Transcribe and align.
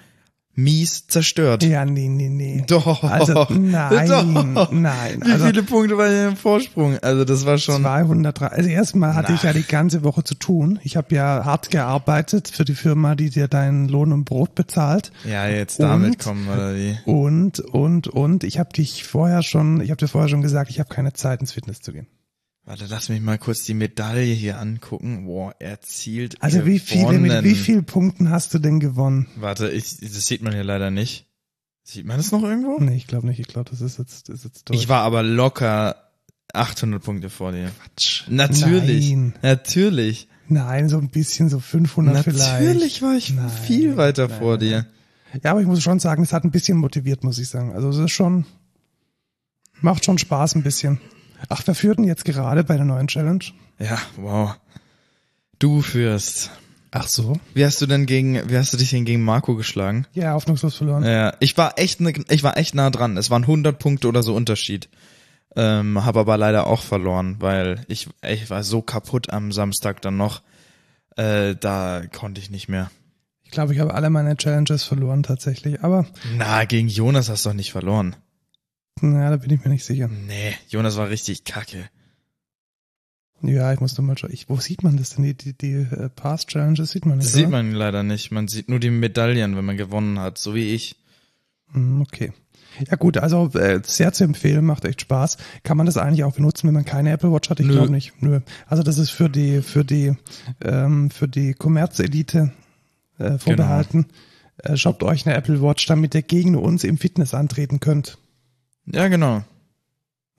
mies 0.59 1.07
zerstört. 1.07 1.63
Ja, 1.63 1.85
nee, 1.85 2.09
nee, 2.09 2.29
nee. 2.29 2.65
Doch. 2.67 3.05
Also, 3.05 3.47
nein, 3.51 4.09
Doch. 4.55 4.73
nein. 4.73 5.21
Wie 5.25 5.31
Also, 5.31 5.47
viele 5.47 5.63
Punkte 5.63 5.97
war 5.97 6.09
hier 6.09 6.29
im 6.29 6.37
Vorsprung? 6.37 6.99
Also 7.03 7.25
das 7.25 7.47
war 7.47 7.59
schon. 7.59 7.83
203. 7.83 8.47
Also 8.49 8.69
erstmal 8.69 9.15
hatte 9.15 9.33
ich 9.35 9.43
ja 9.43 9.53
die 9.53 9.63
ganze 9.63 10.03
Woche 10.03 10.25
zu 10.25 10.35
tun. 10.35 10.81
Ich 10.83 10.97
habe 10.97 11.15
ja 11.15 11.45
hart 11.45 11.71
gearbeitet 11.71 12.49
für 12.49 12.65
die 12.65 12.75
Firma, 12.75 13.15
die 13.15 13.31
dir 13.31 13.49
deinen 13.49 13.89
Lohn 13.89 14.13
und 14.13 14.25
Brot 14.25 14.55
bezahlt. 14.55 15.13
Ja, 15.25 15.47
jetzt 15.47 15.79
damit 15.79 16.13
Und? 16.13 16.19
kommen 16.19 16.49
oder 16.49 16.75
wie? 16.75 16.99
Und, 17.05 17.61
und, 17.61 18.09
und, 18.09 18.43
ich 18.43 18.59
habe 18.59 18.73
dich 18.73 19.05
vorher 19.05 19.43
schon, 19.43 19.81
ich 19.83 19.91
habe 19.91 19.99
dir 19.99 20.09
vorher 20.09 20.29
schon 20.29 20.43
gesagt, 20.43 20.71
ich 20.71 20.81
habe 20.81 20.89
keine 20.89 21.13
Zeit 21.13 21.41
ins 21.41 21.53
Fitness 21.53 21.81
zu 21.81 21.93
gehen. 21.93 22.09
Warte, 22.67 22.87
lass 22.89 23.09
mich 23.09 23.21
mal 23.21 23.39
kurz 23.39 23.63
die 23.63 23.75
Medaille 23.75 24.35
hier 24.35 24.59
angucken. 24.59 25.27
Boah, 25.27 25.55
erzielt. 25.61 26.43
Also 26.43 26.67
wie 26.67 26.81
viele, 26.81 27.19
mit 27.21 27.45
wie 27.45 27.55
vielen 27.55 27.85
Punkten 27.85 28.29
hast 28.31 28.53
du 28.53 28.59
denn 28.59 28.81
gewonnen? 28.81 29.29
Warte, 29.37 29.71
ich, 29.71 30.01
das 30.01 30.27
sieht 30.27 30.43
man 30.43 30.53
hier 30.53 30.65
leider 30.65 30.91
nicht. 30.91 31.27
Sieht 31.85 32.07
man 32.07 32.17
das 32.17 32.33
noch 32.33 32.43
irgendwo? 32.43 32.81
Nee, 32.81 32.97
ich 32.97 33.07
glaube 33.07 33.29
nicht. 33.29 33.39
Ich 33.39 33.47
glaube, 33.47 33.71
das 33.71 33.81
ist 33.81 34.01
jetzt, 34.01 34.29
das 34.29 34.41
ist 34.41 34.45
jetzt 34.45 34.69
durch. 34.69 34.81
Ich 34.81 34.89
war 34.89 35.03
aber 35.03 35.23
locker 35.23 36.11
800 36.55 37.01
Punkte 37.01 37.31
vor 37.31 37.53
dir. 37.53 37.71
Natürlich. 38.27 39.11
Nein. 39.13 39.35
Natürlich. 39.43 40.27
Nein, 40.49 40.89
so 40.89 40.99
ein 40.99 41.11
bisschen, 41.11 41.49
so 41.49 41.61
500 41.61 42.25
vielleicht. 42.25 42.39
Natürlich 42.39 43.01
war 43.01 43.15
ich 43.17 43.33
Nein, 43.33 43.49
viel 43.49 43.97
weiter 43.97 44.27
nein, 44.27 44.39
vor 44.41 44.57
nein. 44.57 44.61
dir. 44.61 44.87
Ja, 45.45 45.53
aber 45.53 45.61
ich 45.61 45.69
muss 45.69 45.85
schon 45.85 46.01
sagen, 46.01 46.25
es 46.25 46.33
hat 46.33 46.43
ein 46.43 46.51
bisschen 46.51 46.79
motiviert, 46.79 47.23
muss 47.23 47.39
ich 47.39 47.49
sagen. 47.49 47.73
Also 47.73 47.91
es 47.91 47.99
ist 47.99 48.11
schon, 48.11 48.45
macht 49.81 50.05
schon 50.05 50.19
Spaß 50.19 50.57
ein 50.57 50.65
bisschen. 50.65 51.01
Ach, 51.49 51.63
wer 51.65 51.75
führt 51.75 51.99
denn 51.99 52.05
jetzt 52.05 52.25
gerade 52.25 52.65
bei 52.65 52.77
der 52.77 52.85
neuen 52.85 53.09
Challenge? 53.09 53.45
Ja, 53.79 53.99
wow. 54.17 54.57
Du 55.59 55.83
führst. 55.83 56.51
Ach 56.91 57.09
so. 57.09 57.39
Wie 57.55 57.65
hast 57.65 57.81
du 57.81 57.87
denn 57.87 58.07
gegen, 58.07 58.49
wie 58.49 58.57
hast 58.57 58.73
du 58.73 58.77
dich 58.77 58.91
denn 58.91 59.05
gegen 59.05 59.23
Marco 59.23 59.55
geschlagen? 59.55 60.07
Ja, 60.15 60.33
hoffnungslos 60.33 60.77
verloren. 60.77 61.05
Ja, 61.05 61.35
ich 61.41 61.57
war 61.59 61.79
echt, 61.79 62.01
ne, 62.01 62.13
ich 62.29 62.43
war 62.43 62.57
echt 62.57 62.75
nah 62.75 62.91
dran. 62.91 63.17
Es 63.17 63.31
waren 63.31 63.43
100 63.43 63.79
Punkte 63.79 64.09
oder 64.09 64.23
so 64.23 64.35
Unterschied. 64.35 64.89
Ähm, 65.55 66.05
habe 66.05 66.21
aber 66.21 66.37
leider 66.37 66.67
auch 66.67 66.83
verloren, 66.83 67.37
weil 67.39 67.85
ich, 67.89 68.09
ich 68.23 68.51
war 68.51 68.63
so 68.63 68.83
kaputt 68.83 69.31
am 69.31 69.53
Samstag 69.53 70.03
dann 70.03 70.17
noch. 70.17 70.43
Äh, 71.17 71.55
da 71.57 72.03
konnte 72.15 72.41
ich 72.41 72.51
nicht 72.51 72.69
mehr. 72.69 72.91
Ich 73.45 73.51
glaube, 73.51 73.73
ich 73.73 73.79
habe 73.79 73.95
alle 73.95 74.11
meine 74.11 74.37
Challenges 74.37 74.85
verloren 74.85 75.23
tatsächlich. 75.23 75.83
Aber, 75.83 76.07
Na, 76.37 76.65
gegen 76.65 76.89
Jonas 76.89 77.29
hast 77.29 77.45
du 77.47 77.51
doch 77.51 77.57
nicht 77.57 77.73
verloren. 77.73 78.17
Naja, 79.01 79.31
da 79.31 79.37
bin 79.37 79.51
ich 79.51 79.65
mir 79.65 79.71
nicht 79.71 79.85
sicher. 79.85 80.09
Nee, 80.09 80.55
Jonas 80.69 80.97
war 80.97 81.09
richtig 81.09 81.45
kacke. 81.45 81.89
Ja, 83.43 83.73
ich 83.73 83.81
muss 83.81 83.95
doch 83.95 84.03
mal 84.03 84.17
schauen. 84.17 84.33
Ich, 84.33 84.49
wo 84.49 84.57
sieht 84.57 84.83
man 84.83 84.97
das 84.97 85.11
denn? 85.11 85.25
Die, 85.25 85.35
die, 85.35 85.53
die 85.53 85.73
äh, 85.73 86.09
Past 86.09 86.49
Challenges 86.49 86.91
sieht 86.91 87.05
man 87.05 87.19
nicht. 87.19 87.27
Das 87.27 87.35
sieht 87.35 87.49
oder? 87.49 87.63
man 87.63 87.73
leider 87.73 88.03
nicht. 88.03 88.31
Man 88.31 88.49
sieht 88.49 88.69
nur 88.69 88.81
die 88.81 88.91
Medaillen, 88.91 89.57
wenn 89.57 89.65
man 89.65 89.77
gewonnen 89.77 90.19
hat, 90.19 90.39
so 90.39 90.55
wie 90.55 90.75
ich. 90.75 90.97
Hm, 91.73 92.03
Okay. 92.03 92.33
Ja 92.91 92.97
gut, 92.97 93.17
also 93.17 93.49
äh, 93.55 93.81
sehr 93.85 94.13
zu 94.13 94.25
empfehlen, 94.25 94.65
macht 94.65 94.85
echt 94.85 95.01
Spaß. 95.01 95.39
Kann 95.63 95.79
man 95.79 95.87
das 95.87 95.97
eigentlich 95.97 96.25
auch 96.25 96.35
benutzen, 96.35 96.67
wenn 96.67 96.75
man 96.75 96.85
keine 96.85 97.11
Apple 97.11 97.33
Watch 97.33 97.49
hat? 97.49 97.59
Ich 97.61 97.67
glaube 97.69 97.91
nicht. 97.91 98.13
Nö. 98.21 98.41
Also 98.67 98.83
das 98.83 98.99
ist 98.99 99.11
für 99.11 99.31
die 99.31 99.63
für 99.63 99.85
die 99.85 100.15
ähm, 100.63 101.11
für 101.11 101.27
die 101.27 101.55
Kommerzelite 101.55 102.53
äh, 103.19 103.39
vorbehalten. 103.39 104.07
Äh, 104.59 104.77
shoppt 104.77 105.03
euch 105.05 105.27
eine 105.27 105.35
Apple 105.37 105.63
Watch, 105.63 105.87
damit 105.87 106.15
ihr 106.15 106.23
gegen 106.23 106.55
uns 106.55 106.85
im 106.85 106.99
Fitness 106.99 107.33
antreten 107.33 107.81
könnt. 107.81 108.19
Ja, 108.87 109.09
genau. 109.09 109.45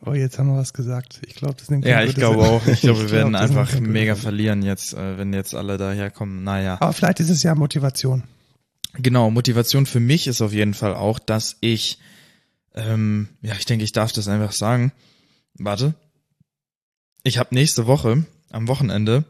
Oh, 0.06 0.14
jetzt 0.14 0.38
haben 0.38 0.48
wir 0.48 0.58
was 0.58 0.74
gesagt. 0.74 1.22
Ich 1.26 1.36
glaube, 1.36 1.56
das 1.58 1.70
nimmt 1.70 1.86
Ja, 1.86 2.04
ich 2.04 2.16
glaube 2.16 2.44
auch. 2.44 2.66
Ich 2.68 2.82
glaube, 2.82 3.00
wir 3.00 3.08
glaub, 3.08 3.12
werden 3.12 3.32
nimmt 3.34 3.60
einfach 3.60 3.80
mega 3.80 4.16
verlieren 4.16 4.62
jetzt, 4.62 4.94
äh, 4.94 5.18
wenn 5.18 5.34
jetzt 5.34 5.56
alle 5.56 5.78
daherkommen. 5.78 6.44
Naja. 6.44 6.78
Aber 6.80 6.94
vielleicht 6.94 7.20
ist 7.20 7.30
es 7.30 7.44
ja 7.44 7.56
Motivation. 7.56 8.24
Genau, 8.94 9.30
Motivation 9.32 9.86
für 9.86 10.00
mich 10.00 10.28
ist 10.28 10.42
auf 10.42 10.54
jeden 10.54 10.74
Fall 10.74 10.96
auch, 10.96 11.20
dass 11.20 11.58
ich, 11.62 12.00
ähm, 12.74 13.30
ja, 13.42 13.54
ich 13.58 13.66
denke, 13.66 13.84
ich 13.84 13.92
darf 13.92 14.12
das 14.12 14.28
einfach 14.28 14.52
sagen. 14.52 14.92
Warte. 15.56 15.96
Ich 17.24 17.38
habe 17.38 17.54
nächste 17.54 17.88
Woche, 17.88 18.26
am 18.52 18.68
Wochenende, 18.68 19.26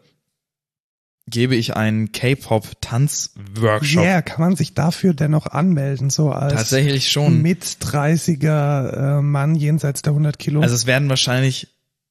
gebe 1.27 1.55
ich 1.55 1.75
einen 1.75 2.11
K-Pop-Tanz-Workshop. 2.11 4.03
Yeah, 4.03 4.21
kann 4.21 4.41
man 4.41 4.55
sich 4.55 4.73
dafür 4.73 5.13
dennoch 5.13 5.47
anmelden, 5.47 6.09
so 6.09 6.31
als 6.31 6.53
Tatsächlich 6.53 7.11
schon. 7.11 7.41
mit 7.41 7.63
30er 7.63 9.17
äh, 9.17 9.21
Mann 9.21 9.55
jenseits 9.55 10.01
der 10.01 10.11
100 10.11 10.39
Kilo? 10.39 10.61
Also 10.61 10.73
es 10.73 10.85
werden 10.85 11.09
wahrscheinlich 11.09 11.67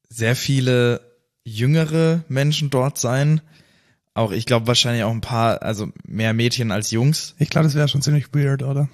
sehr 0.09 0.35
viele 0.35 1.01
jüngere 1.43 2.23
Menschen 2.27 2.69
dort 2.69 2.99
sein. 2.99 3.41
Auch, 4.13 4.31
ich 4.31 4.45
glaube, 4.45 4.67
wahrscheinlich 4.67 5.03
auch 5.03 5.11
ein 5.11 5.21
paar, 5.21 5.61
also 5.61 5.89
mehr 6.05 6.33
Mädchen 6.33 6.71
als 6.71 6.91
Jungs. 6.91 7.35
ich 7.39 7.49
glaube, 7.49 7.65
das 7.65 7.75
wäre 7.75 7.87
schon 7.87 8.01
ziemlich 8.01 8.33
weird, 8.33 8.63
oder? 8.63 8.87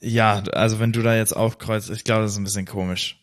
Ja, 0.00 0.42
also 0.52 0.78
wenn 0.80 0.92
du 0.92 1.02
da 1.02 1.14
jetzt 1.14 1.36
aufkreuzt, 1.36 1.90
ich 1.90 2.04
glaube, 2.04 2.22
das 2.22 2.32
ist 2.32 2.38
ein 2.38 2.44
bisschen 2.44 2.66
komisch. 2.66 3.18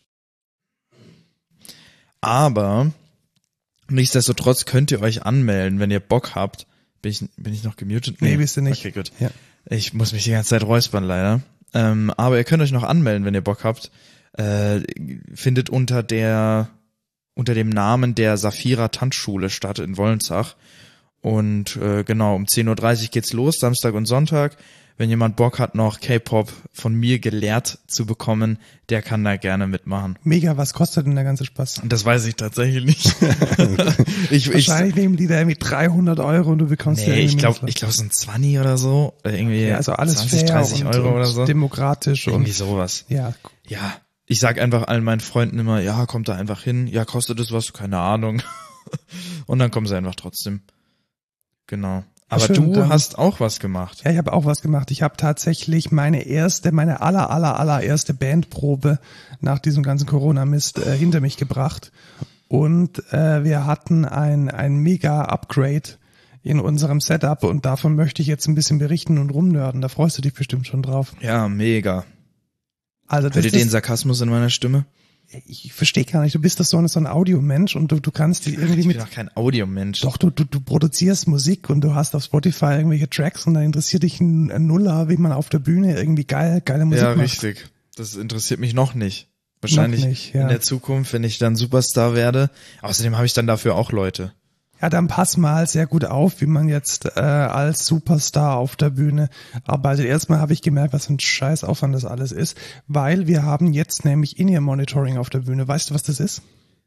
Aber 2.20 2.92
nichtsdestotrotz 3.90 4.64
könnt 4.64 4.90
ihr 4.90 5.00
euch 5.00 5.24
anmelden, 5.24 5.80
wenn 5.80 5.90
ihr 5.90 6.00
Bock 6.00 6.34
habt. 6.34 6.66
Bin 7.02 7.12
ich, 7.12 7.24
bin 7.36 7.52
ich 7.52 7.64
noch 7.64 7.76
gemutet? 7.76 8.20
Nee, 8.20 8.36
bist 8.36 8.56
du 8.56 8.62
nicht. 8.62 8.80
Okay, 8.80 8.90
gut. 8.90 9.12
Ja. 9.20 9.30
Ich 9.70 9.92
muss 9.92 10.12
mich 10.12 10.24
die 10.24 10.30
ganze 10.30 10.50
Zeit 10.50 10.62
räuspern, 10.62 11.04
leider. 11.04 11.40
Ähm, 11.74 12.12
aber 12.16 12.38
ihr 12.38 12.44
könnt 12.44 12.62
euch 12.62 12.72
noch 12.72 12.82
anmelden, 12.82 13.24
wenn 13.24 13.34
ihr 13.34 13.42
Bock 13.42 13.64
habt. 13.64 13.90
Äh, 14.32 14.80
findet 15.34 15.70
unter 15.70 16.02
der, 16.02 16.68
unter 17.34 17.54
dem 17.54 17.68
Namen 17.68 18.14
der 18.14 18.36
Saphira 18.36 18.88
Tanzschule 18.88 19.50
statt 19.50 19.78
in 19.78 19.96
Wollensach. 19.96 20.56
Und 21.20 21.76
äh, 21.76 22.04
genau, 22.04 22.34
um 22.34 22.44
10.30 22.44 23.02
Uhr 23.02 23.08
geht's 23.08 23.32
los, 23.32 23.58
Samstag 23.58 23.94
und 23.94 24.06
Sonntag. 24.06 24.56
Wenn 24.98 25.10
jemand 25.10 25.36
Bock 25.36 25.60
hat, 25.60 25.76
noch 25.76 26.00
K-Pop 26.00 26.52
von 26.72 26.92
mir 26.92 27.20
gelehrt 27.20 27.78
zu 27.86 28.04
bekommen, 28.04 28.58
der 28.88 29.00
kann 29.00 29.22
da 29.22 29.36
gerne 29.36 29.68
mitmachen. 29.68 30.18
Mega, 30.24 30.56
was 30.56 30.74
kostet 30.74 31.06
denn 31.06 31.14
der 31.14 31.22
ganze 31.22 31.44
Spaß? 31.44 31.82
Das 31.84 32.04
weiß 32.04 32.26
ich 32.26 32.34
tatsächlich 32.34 32.84
nicht. 32.84 33.06
ich, 34.30 34.48
ich, 34.48 34.52
Wahrscheinlich 34.52 34.96
nehmen 34.96 35.16
die 35.16 35.28
da 35.28 35.38
irgendwie 35.38 35.56
300 35.56 36.18
Euro 36.18 36.50
und 36.50 36.58
du 36.58 36.66
bekommst 36.66 37.06
ja 37.06 37.14
nee, 37.14 37.20
ich 37.20 37.38
glaube, 37.38 37.60
ich 37.66 37.76
glaube, 37.76 37.94
so 37.94 38.02
ein 38.02 38.10
20 38.10 38.58
oder 38.58 38.76
so. 38.76 39.14
Oder 39.24 39.34
irgendwie 39.34 39.68
ja, 39.68 39.76
also 39.76 39.92
alles 39.92 40.16
20, 40.16 40.40
fair 40.40 40.48
30 40.48 40.84
und, 40.84 40.94
Euro 40.96 41.08
und 41.10 41.14
oder 41.14 41.26
so. 41.26 41.44
demokratisch 41.46 42.26
Irgendwie 42.26 42.50
und 42.50 42.56
sowas. 42.56 43.04
ja, 43.08 43.34
Ja, 43.68 44.00
ich 44.26 44.40
sag 44.40 44.60
einfach 44.60 44.88
allen 44.88 45.04
meinen 45.04 45.20
Freunden 45.20 45.60
immer, 45.60 45.80
ja, 45.80 46.06
kommt 46.06 46.28
da 46.28 46.34
einfach 46.34 46.62
hin. 46.62 46.88
Ja, 46.88 47.04
kostet 47.04 47.38
es 47.38 47.52
was? 47.52 47.72
Keine 47.72 47.98
Ahnung. 47.98 48.42
Und 49.46 49.58
dann 49.58 49.70
kommen 49.70 49.86
sie 49.86 49.96
einfach 49.96 50.16
trotzdem. 50.16 50.62
Genau. 51.66 52.04
Aber 52.28 52.44
schön, 52.44 52.56
du 52.56 52.72
dann- 52.72 52.88
hast 52.90 53.18
auch 53.18 53.40
was 53.40 53.58
gemacht. 53.58 54.02
Ja, 54.04 54.10
ich 54.10 54.18
habe 54.18 54.32
auch 54.32 54.44
was 54.44 54.60
gemacht. 54.60 54.90
Ich 54.90 55.02
habe 55.02 55.16
tatsächlich 55.16 55.90
meine 55.90 56.26
erste, 56.26 56.72
meine 56.72 57.00
aller, 57.00 57.30
aller, 57.30 57.58
allererste 57.58 58.12
Bandprobe 58.14 58.98
nach 59.40 59.58
diesem 59.58 59.82
ganzen 59.82 60.06
Corona-Mist 60.06 60.78
äh, 60.78 60.96
hinter 60.96 61.20
mich 61.20 61.36
gebracht. 61.38 61.90
Und 62.48 63.02
äh, 63.12 63.44
wir 63.44 63.66
hatten 63.66 64.04
ein, 64.04 64.50
ein 64.50 64.76
mega 64.76 65.22
Upgrade 65.22 65.90
in 66.42 66.60
unserem 66.60 67.00
Setup 67.00 67.44
und 67.44 67.66
davon 67.66 67.94
möchte 67.94 68.22
ich 68.22 68.28
jetzt 68.28 68.46
ein 68.46 68.54
bisschen 68.54 68.78
berichten 68.78 69.18
und 69.18 69.30
rumnörden. 69.30 69.80
Da 69.80 69.88
freust 69.88 70.16
du 70.18 70.22
dich 70.22 70.34
bestimmt 70.34 70.66
schon 70.66 70.82
drauf. 70.82 71.14
Ja, 71.20 71.48
mega. 71.48 72.04
Also 73.06 73.28
das 73.28 73.36
Hört 73.36 73.46
ihr 73.46 73.52
den 73.52 73.68
Sarkasmus 73.70 74.20
in 74.20 74.28
meiner 74.28 74.50
Stimme? 74.50 74.84
Ich 75.46 75.72
verstehe 75.72 76.04
gar 76.04 76.22
nicht, 76.22 76.34
du 76.34 76.38
bist 76.40 76.58
doch 76.58 76.64
so, 76.64 76.78
ein- 76.78 76.88
so 76.88 76.98
ein 76.98 77.06
Audiomensch 77.06 77.76
und 77.76 77.92
du, 77.92 78.00
du 78.00 78.10
kannst 78.10 78.46
die 78.46 78.54
irgendwie 78.54 78.80
Ich 78.80 78.86
mit 78.86 78.96
bin 78.96 79.04
doch 79.06 79.12
kein 79.12 79.34
Audiomensch. 79.36 80.00
Doch, 80.00 80.16
du, 80.16 80.30
du, 80.30 80.44
du 80.44 80.60
produzierst 80.60 81.28
Musik 81.28 81.68
und 81.70 81.82
du 81.82 81.94
hast 81.94 82.14
auf 82.14 82.24
Spotify 82.24 82.72
irgendwelche 82.76 83.10
Tracks 83.10 83.46
und 83.46 83.54
dann 83.54 83.64
interessiert 83.64 84.02
dich 84.04 84.20
ein, 84.20 84.50
ein 84.50 84.66
Nuller, 84.66 85.08
wie 85.08 85.16
man 85.18 85.32
auf 85.32 85.48
der 85.50 85.58
Bühne 85.58 85.96
irgendwie 85.96 86.24
geil, 86.24 86.62
geile 86.64 86.84
Musik 86.86 87.02
Ja, 87.04 87.14
macht. 87.14 87.24
richtig. 87.24 87.68
Das 87.96 88.14
interessiert 88.14 88.60
mich 88.60 88.74
noch 88.74 88.94
nicht. 88.94 89.28
Wahrscheinlich 89.60 90.04
nicht, 90.04 90.34
ja. 90.34 90.42
in 90.42 90.48
der 90.48 90.60
Zukunft, 90.60 91.12
wenn 91.12 91.24
ich 91.24 91.38
dann 91.38 91.56
Superstar 91.56 92.14
werde. 92.14 92.48
Außerdem 92.80 93.16
habe 93.16 93.26
ich 93.26 93.34
dann 93.34 93.48
dafür 93.48 93.74
auch 93.74 93.90
Leute. 93.90 94.32
Ja, 94.80 94.88
dann 94.88 95.08
pass 95.08 95.36
mal 95.36 95.66
sehr 95.66 95.86
gut 95.86 96.04
auf, 96.04 96.40
wie 96.40 96.46
man 96.46 96.68
jetzt 96.68 97.06
äh, 97.16 97.20
als 97.20 97.84
Superstar 97.84 98.56
auf 98.56 98.76
der 98.76 98.90
Bühne 98.90 99.28
arbeitet. 99.66 100.06
Erstmal 100.06 100.38
habe 100.38 100.52
ich 100.52 100.62
gemerkt, 100.62 100.92
was 100.92 101.06
für 101.06 101.14
ein 101.14 101.20
Scheißaufwand 101.20 101.94
das 101.94 102.04
alles 102.04 102.30
ist, 102.32 102.56
weil 102.86 103.26
wir 103.26 103.42
haben 103.42 103.72
jetzt 103.72 104.04
nämlich 104.04 104.38
In-Ear-Monitoring 104.38 105.18
auf 105.18 105.30
der 105.30 105.40
Bühne. 105.40 105.66
Weißt 105.66 105.90
du, 105.90 105.94
was 105.94 106.04
das 106.04 106.20
ist? 106.20 106.42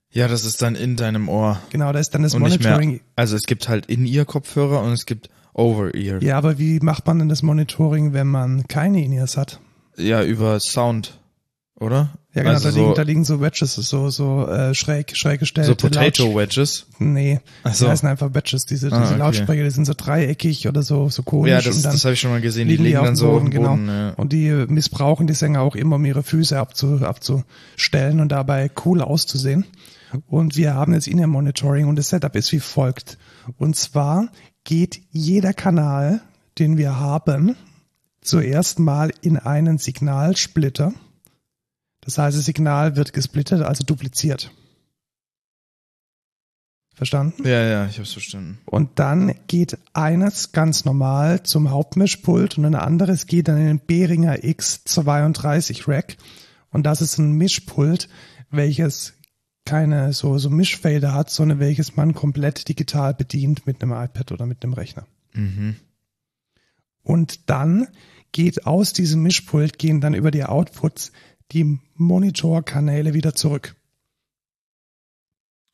Ja, 0.09 0.27
das 0.27 0.43
ist 0.45 0.61
dann 0.61 0.75
in 0.75 0.95
deinem 0.97 1.29
Ohr. 1.29 1.59
Genau, 1.69 1.91
da 1.93 1.99
ist 1.99 2.13
dann 2.13 2.23
das 2.23 2.33
Und 2.33 2.41
Monitoring. 2.41 2.91
mehr, 2.91 2.99
also 3.15 3.35
es 3.35 3.43
gibt 3.43 3.69
halt 3.69 3.85
In-Ear-Kopfhörer 3.85 4.81
und 4.83 4.91
es 4.91 5.05
gibt 5.05 5.29
Over-Ear. 5.53 6.21
Ja, 6.21 6.37
aber 6.37 6.57
wie 6.59 6.79
macht 6.79 7.07
man 7.07 7.19
denn 7.19 7.29
das 7.29 7.43
Monitoring, 7.43 8.13
wenn 8.13 8.27
man 8.27 8.67
keine 8.67 9.03
In-Ears 9.03 9.37
hat? 9.37 9.59
Ja, 9.97 10.23
über 10.23 10.59
Sound, 10.59 11.19
oder? 11.81 12.11
Ja, 12.33 12.43
genau, 12.43 12.53
also 12.53 12.69
da, 12.69 12.71
so, 12.71 12.79
liegen, 12.81 12.93
da 12.95 13.01
liegen 13.01 13.23
so 13.25 13.41
Wedges, 13.41 13.73
so, 13.75 14.09
so 14.09 14.47
äh, 14.47 14.73
schräg, 14.73 15.17
schräg 15.17 15.41
gestellte 15.41 15.71
so 15.71 15.75
Potato 15.75 16.23
Lautsch- 16.23 16.35
Wedges. 16.35 16.85
Nee, 16.99 17.41
Ach 17.63 17.71
die 17.71 17.75
so. 17.77 17.89
heißen 17.89 18.07
einfach 18.07 18.33
Wedges. 18.33 18.65
Diese, 18.65 18.87
diese 18.87 19.01
Ah, 19.01 19.05
okay. 19.09 19.17
Lautsprecher, 19.17 19.63
die 19.65 19.69
sind 19.69 19.85
so 19.85 19.93
dreieckig 19.97 20.67
oder 20.69 20.81
so, 20.83 21.09
so 21.09 21.23
konisch. 21.23 21.51
Ja, 21.51 21.61
das, 21.61 21.81
das 21.81 22.05
habe 22.05 22.13
ich 22.13 22.21
schon 22.21 22.31
mal 22.31 22.39
gesehen. 22.39 22.69
Die 22.69 22.75
liegen 22.75 22.83
die 22.83 22.87
liegen 22.91 22.99
auf 22.99 23.05
dann 23.07 23.15
so 23.17 23.31
Boden, 23.31 23.51
dem 23.51 23.63
Boden. 23.63 23.85
genau. 23.87 23.91
Ja. 23.93 24.09
Und 24.11 24.31
die 24.31 24.49
missbrauchen 24.69 25.27
die 25.27 25.33
Sänger 25.33 25.59
auch 25.61 25.75
immer, 25.75 25.97
um 25.97 26.05
ihre 26.05 26.23
Füße 26.23 26.57
abzu, 26.57 26.99
abzustellen 27.01 28.21
und 28.21 28.29
dabei 28.31 28.71
cool 28.85 29.01
auszusehen. 29.01 29.65
Und 30.27 30.55
wir 30.55 30.73
haben 30.73 30.93
jetzt 30.93 31.07
In-Ear-Monitoring 31.07 31.87
und 31.87 31.97
das 31.97 32.09
Setup 32.09 32.35
ist 32.35 32.51
wie 32.53 32.59
folgt. 32.61 33.17
Und 33.57 33.75
zwar 33.75 34.29
geht 34.63 35.01
jeder 35.11 35.53
Kanal, 35.53 36.21
den 36.59 36.77
wir 36.77 36.99
haben, 36.99 37.55
zuerst 38.21 38.79
mal 38.79 39.11
in 39.21 39.37
einen 39.37 39.77
Signalsplitter. 39.79 40.93
Das 42.01 42.17
heißt, 42.17 42.37
das 42.37 42.45
Signal 42.45 42.95
wird 42.95 43.13
gesplittet, 43.13 43.61
also 43.61 43.83
dupliziert. 43.83 44.51
Verstanden? 46.93 47.47
ja, 47.47 47.63
ja, 47.63 47.85
ich 47.87 47.97
hab's 47.97 48.11
verstanden. 48.11 48.59
Und 48.65 48.99
dann 48.99 49.33
geht 49.47 49.77
eines 49.93 50.51
ganz 50.51 50.85
normal 50.85 51.41
zum 51.41 51.71
Hauptmischpult 51.71 52.57
und 52.57 52.65
ein 52.65 52.75
anderes 52.75 53.25
geht 53.25 53.47
dann 53.47 53.57
in 53.57 53.65
den 53.65 53.85
Behringer 53.85 54.35
X32 54.35 55.87
Rack. 55.87 56.17
Und 56.69 56.85
das 56.85 57.01
ist 57.01 57.17
ein 57.17 57.31
Mischpult, 57.31 58.07
welches 58.51 59.13
keine 59.65 60.13
so, 60.13 60.37
so 60.37 60.49
Mischfelder 60.49 61.13
hat, 61.13 61.29
sondern 61.29 61.59
welches 61.59 61.95
man 61.95 62.13
komplett 62.13 62.67
digital 62.67 63.13
bedient 63.13 63.65
mit 63.65 63.81
einem 63.81 63.93
iPad 63.93 64.31
oder 64.31 64.45
mit 64.45 64.63
einem 64.63 64.73
Rechner. 64.73 65.07
Mhm. 65.33 65.77
Und 67.03 67.49
dann 67.49 67.87
geht 68.31 68.65
aus 68.65 68.93
diesem 68.93 69.23
Mischpult, 69.23 69.79
gehen 69.79 70.01
dann 70.01 70.13
über 70.13 70.31
die 70.31 70.43
Outputs 70.43 71.11
die 71.51 71.79
Monitorkanäle 71.95 73.13
wieder 73.13 73.33
zurück. 73.33 73.75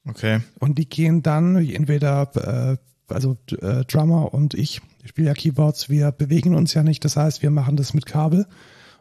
Okay. 0.07 0.41
Und 0.59 0.77
die 0.77 0.87
gehen 0.87 1.21
dann 1.21 1.57
entweder, 1.57 2.31
äh, 2.35 3.13
also 3.13 3.37
äh, 3.61 3.83
Drummer 3.85 4.33
und 4.33 4.53
ich, 4.53 4.81
ich 5.03 5.09
spiele 5.09 5.27
ja 5.27 5.33
Keyboards, 5.33 5.89
wir 5.89 6.11
bewegen 6.11 6.55
uns 6.55 6.73
ja 6.73 6.83
nicht, 6.83 7.03
das 7.05 7.17
heißt, 7.17 7.41
wir 7.41 7.51
machen 7.51 7.75
das 7.75 7.93
mit 7.93 8.05
Kabel 8.05 8.47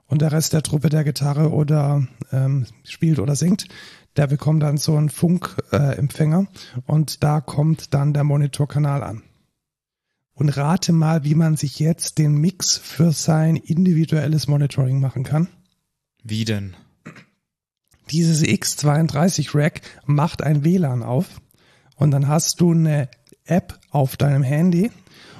und 0.07 0.23
der 0.23 0.33
Rest 0.33 0.53
der 0.53 0.63
Truppe, 0.63 0.89
der 0.89 1.05
Gitarre 1.05 1.53
oder 1.53 2.07
ähm, 2.33 2.67
spielt 2.85 3.19
oder 3.19 3.37
singt, 3.37 3.69
der 4.17 4.27
bekommt 4.27 4.63
dann 4.63 4.79
so 4.79 4.97
einen 4.97 5.11
Funkempfänger 5.11 6.41
äh, 6.41 6.81
und 6.87 7.23
da 7.23 7.41
kommt 7.41 7.95
dann 7.95 8.13
der 8.13 8.25
Monitorkanal 8.25 9.03
an. 9.03 9.23
Und 10.35 10.51
rate 10.57 10.93
mal, 10.93 11.25
wie 11.25 11.35
man 11.35 11.57
sich 11.57 11.79
jetzt 11.79 12.19
den 12.19 12.37
Mix 12.37 12.77
für 12.77 13.13
sein 13.13 13.57
individuelles 13.57 14.49
Monitoring 14.49 15.01
machen 15.01 15.25
kann. 15.25 15.49
Wie 16.29 16.45
denn? 16.45 16.75
Dieses 18.11 18.43
X32 18.43 19.55
Rack 19.55 19.81
macht 20.07 20.43
ein 20.43 20.65
WLAN 20.65 21.05
auf 21.05 21.41
und 21.95 22.11
dann 22.11 22.27
hast 22.27 22.61
du 22.61 22.73
eine 22.73 23.09
App 23.45 23.79
auf 23.91 24.17
deinem 24.17 24.43
Handy 24.43 24.91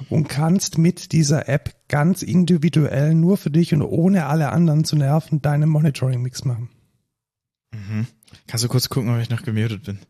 und 0.09 0.29
kannst 0.29 0.77
mit 0.77 1.11
dieser 1.11 1.49
App 1.49 1.75
ganz 1.89 2.21
individuell 2.21 3.15
nur 3.15 3.35
für 3.35 3.51
dich 3.51 3.73
und 3.73 3.81
ohne 3.81 4.27
alle 4.27 4.49
anderen 4.49 4.85
zu 4.85 4.95
nerven 4.95 5.41
deinen 5.41 5.69
Monitoring-Mix 5.69 6.45
machen. 6.45 6.69
Mhm. 7.73 8.07
Kannst 8.47 8.63
du 8.63 8.69
kurz 8.69 8.87
gucken, 8.87 9.13
ob 9.13 9.21
ich 9.21 9.29
noch 9.29 9.43
gemutet 9.43 9.83
bin? 9.83 9.99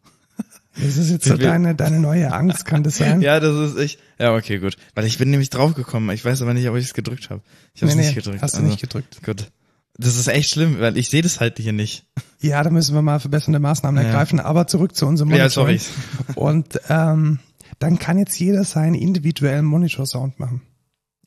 Das 0.80 0.96
ist 0.96 1.10
jetzt 1.10 1.26
so 1.26 1.36
deine, 1.38 1.74
deine 1.74 2.00
neue 2.00 2.32
Angst, 2.32 2.66
kann 2.66 2.84
das 2.84 2.98
sein? 2.98 3.20
Ja, 3.24 3.40
das 3.40 3.72
ist 3.72 3.80
ich. 3.80 3.98
Ja, 4.20 4.36
okay, 4.36 4.60
gut. 4.60 4.78
Weil 4.94 5.06
ich 5.06 5.18
bin 5.18 5.32
nämlich 5.32 5.50
draufgekommen. 5.50 6.12
Ich 6.14 6.24
weiß 6.24 6.44
aber 6.44 6.54
nicht, 6.54 6.70
ob 6.70 6.76
ich 6.76 6.86
es 6.86 6.94
gedrückt 6.94 7.32
habe. 7.32 7.42
Ich 7.74 7.82
habe 7.82 7.90
es 7.90 7.96
nee, 7.96 8.04
nicht 8.04 8.12
nee, 8.12 8.22
gedrückt. 8.22 8.44
hast 8.44 8.54
du 8.54 8.58
also, 8.60 8.70
nicht 8.70 8.80
gedrückt. 8.80 9.24
Gut. 9.24 9.50
Das 9.98 10.16
ist 10.16 10.28
echt 10.28 10.52
schlimm, 10.52 10.80
weil 10.80 10.96
ich 10.98 11.10
sehe 11.10 11.22
das 11.24 11.40
halt 11.40 11.58
hier 11.58 11.74
nicht. 11.74 12.06
Ja, 12.40 12.62
da 12.64 12.70
müssen 12.70 12.94
wir 12.94 13.02
mal 13.02 13.20
verbessernde 13.20 13.60
Maßnahmen 13.60 14.02
Ja. 14.02 14.10
ergreifen, 14.10 14.40
aber 14.40 14.68
zurück 14.68 14.96
zu 14.96 15.08
unserem 15.08 15.32
Ja, 15.32 15.38
Monitoring. 15.38 15.80
sorry. 15.80 16.36
Und 16.36 16.80
ähm, 16.90 17.40
dann 17.80 17.98
kann 17.98 18.20
jetzt 18.20 18.40
jeder 18.40 18.64
seinen 18.64 18.94
individuellen 18.96 19.66
Monitor-Sound 19.66 20.40
machen. 20.40 20.62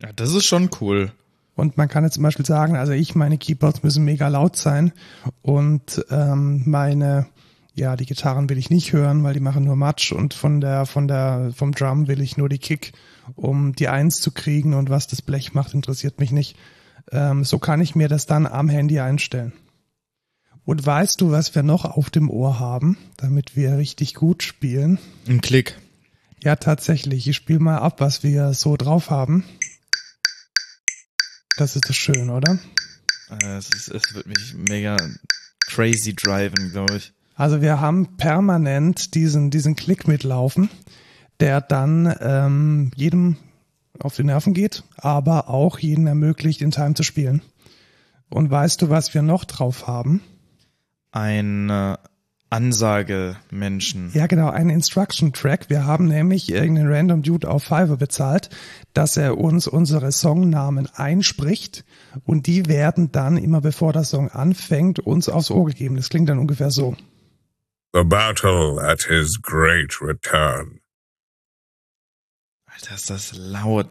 Ja, 0.00 0.10
das 0.14 0.32
ist 0.34 0.46
schon 0.46 0.70
cool. 0.80 1.12
Und 1.56 1.76
man 1.76 1.88
kann 1.88 2.04
jetzt 2.04 2.14
zum 2.14 2.22
Beispiel 2.22 2.46
sagen, 2.46 2.76
also 2.76 2.92
ich, 2.92 3.14
meine 3.14 3.38
Keyboards 3.38 3.82
müssen 3.82 4.04
mega 4.04 4.28
laut 4.28 4.56
sein 4.56 4.92
und 5.42 6.04
ähm, 6.10 6.62
meine, 6.64 7.26
ja, 7.74 7.96
die 7.96 8.06
Gitarren 8.06 8.48
will 8.48 8.56
ich 8.56 8.70
nicht 8.70 8.92
hören, 8.92 9.22
weil 9.24 9.34
die 9.34 9.40
machen 9.40 9.64
nur 9.64 9.76
Matsch 9.76 10.12
und 10.12 10.32
von 10.32 10.60
der, 10.60 10.86
von 10.86 11.06
der, 11.08 11.50
vom 11.54 11.72
Drum 11.72 12.06
will 12.08 12.20
ich 12.22 12.36
nur 12.38 12.48
die 12.48 12.58
Kick, 12.58 12.92
um 13.34 13.74
die 13.74 13.88
Eins 13.88 14.20
zu 14.20 14.30
kriegen 14.30 14.74
und 14.74 14.88
was 14.90 15.06
das 15.08 15.20
Blech 15.22 15.52
macht, 15.54 15.74
interessiert 15.74 16.18
mich 16.18 16.30
nicht. 16.30 16.56
Ähm, 17.12 17.44
so 17.44 17.58
kann 17.58 17.80
ich 17.80 17.94
mir 17.94 18.08
das 18.08 18.26
dann 18.26 18.46
am 18.46 18.68
Handy 18.68 19.00
einstellen. 19.00 19.52
Und 20.64 20.84
weißt 20.84 21.20
du, 21.20 21.30
was 21.30 21.54
wir 21.54 21.62
noch 21.62 21.84
auf 21.84 22.10
dem 22.10 22.30
Ohr 22.30 22.60
haben, 22.60 22.96
damit 23.16 23.56
wir 23.56 23.76
richtig 23.76 24.14
gut 24.14 24.42
spielen? 24.42 24.98
Ein 25.26 25.40
Klick. 25.40 25.76
Ja, 26.42 26.56
tatsächlich. 26.56 27.26
Ich 27.28 27.36
spiele 27.36 27.58
mal 27.58 27.78
ab, 27.78 28.00
was 28.00 28.22
wir 28.22 28.54
so 28.54 28.76
drauf 28.76 29.10
haben. 29.10 29.44
Das 31.56 31.76
ist 31.76 31.88
das 31.88 31.96
schön, 31.96 32.30
oder? 32.30 32.58
Äh, 33.30 33.56
Es, 33.56 33.68
ist, 33.70 33.88
es 33.88 34.14
wird 34.14 34.26
mich 34.26 34.54
mega 34.54 34.96
crazy 35.66 36.14
driven, 36.14 36.70
glaube 36.72 36.96
ich. 36.96 37.12
Also 37.34 37.60
wir 37.62 37.80
haben 37.80 38.16
permanent 38.16 39.14
diesen, 39.14 39.50
diesen 39.50 39.76
Klick 39.76 40.06
mitlaufen, 40.06 40.68
der 41.40 41.60
dann 41.60 42.14
ähm, 42.20 42.90
jedem 42.94 43.36
auf 44.04 44.16
die 44.16 44.24
Nerven 44.24 44.54
geht, 44.54 44.84
aber 44.96 45.48
auch 45.48 45.78
jeden 45.78 46.06
ermöglicht, 46.06 46.62
in 46.62 46.70
Time 46.70 46.94
zu 46.94 47.02
spielen. 47.02 47.42
Und 48.28 48.50
weißt 48.50 48.82
du, 48.82 48.90
was 48.90 49.12
wir 49.14 49.22
noch 49.22 49.44
drauf 49.44 49.86
haben? 49.86 50.22
Ein 51.10 51.68
äh, 51.68 51.96
Ansage-Menschen. 52.50 54.10
Ja, 54.12 54.26
genau, 54.26 54.50
einen 54.50 54.70
Instruction 54.70 55.32
Track. 55.32 55.70
Wir 55.70 55.84
haben 55.84 56.06
nämlich 56.06 56.50
irgendeinen 56.50 56.92
Random 56.92 57.22
Dude 57.22 57.48
auf 57.48 57.62
Fiverr 57.62 57.96
bezahlt, 57.96 58.50
dass 58.92 59.16
er 59.16 59.38
uns 59.38 59.68
unsere 59.68 60.10
Songnamen 60.10 60.88
einspricht 60.94 61.84
und 62.24 62.46
die 62.46 62.66
werden 62.66 63.12
dann 63.12 63.36
immer 63.36 63.60
bevor 63.60 63.92
der 63.92 64.04
Song 64.04 64.28
anfängt 64.28 64.98
uns 64.98 65.28
aufs 65.28 65.50
Ohr 65.50 65.66
gegeben. 65.66 65.96
Das 65.96 66.08
klingt 66.08 66.28
dann 66.28 66.40
ungefähr 66.40 66.70
so. 66.70 66.96
The 67.92 68.04
battle 68.04 68.80
at 68.80 69.02
his 69.02 69.40
great 69.40 70.00
return. 70.00 70.80
Alter, 72.80 72.94
ist 72.94 73.10
das 73.10 73.32
laut. 73.36 73.90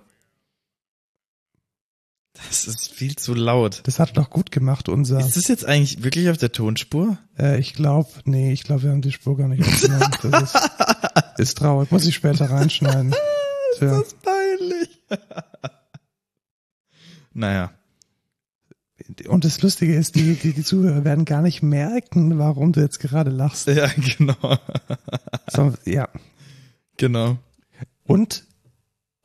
Das 2.33 2.65
ist 2.65 2.91
viel 2.91 3.15
zu 3.15 3.33
laut. 3.33 3.81
Das 3.83 3.99
hat 3.99 4.17
doch 4.17 4.29
gut 4.29 4.51
gemacht, 4.51 4.89
unser. 4.89 5.19
Ist 5.19 5.35
das 5.35 5.47
jetzt 5.47 5.65
eigentlich 5.65 6.03
wirklich 6.03 6.29
auf 6.29 6.37
der 6.37 6.51
Tonspur? 6.51 7.17
Äh, 7.37 7.59
ich 7.59 7.73
glaube, 7.73 8.09
nee, 8.23 8.51
ich 8.53 8.63
glaube, 8.63 8.83
wir 8.83 8.91
haben 8.91 9.01
die 9.01 9.11
Spur 9.11 9.37
gar 9.37 9.47
nicht 9.47 9.61
aufgenommen. 9.61 10.11
Das 10.21 10.55
ist, 10.55 11.39
ist 11.39 11.57
traurig. 11.57 11.91
Muss 11.91 12.05
ich 12.05 12.15
später 12.15 12.49
reinschneiden. 12.49 13.13
Tja. 13.77 13.99
Das 13.99 14.07
ist 14.07 14.21
peinlich. 14.21 14.89
naja. 17.33 17.71
Und 19.27 19.43
das 19.43 19.61
Lustige 19.61 19.95
ist, 19.95 20.15
die, 20.15 20.35
die, 20.35 20.53
die 20.53 20.63
Zuhörer 20.63 21.03
werden 21.03 21.25
gar 21.25 21.41
nicht 21.41 21.61
merken, 21.61 22.37
warum 22.39 22.71
du 22.71 22.79
jetzt 22.79 22.99
gerade 22.99 23.31
lachst. 23.31 23.67
Ja, 23.67 23.87
genau. 24.17 24.57
So, 25.51 25.73
ja. 25.85 26.09
genau. 26.97 27.37
Und 28.05 28.45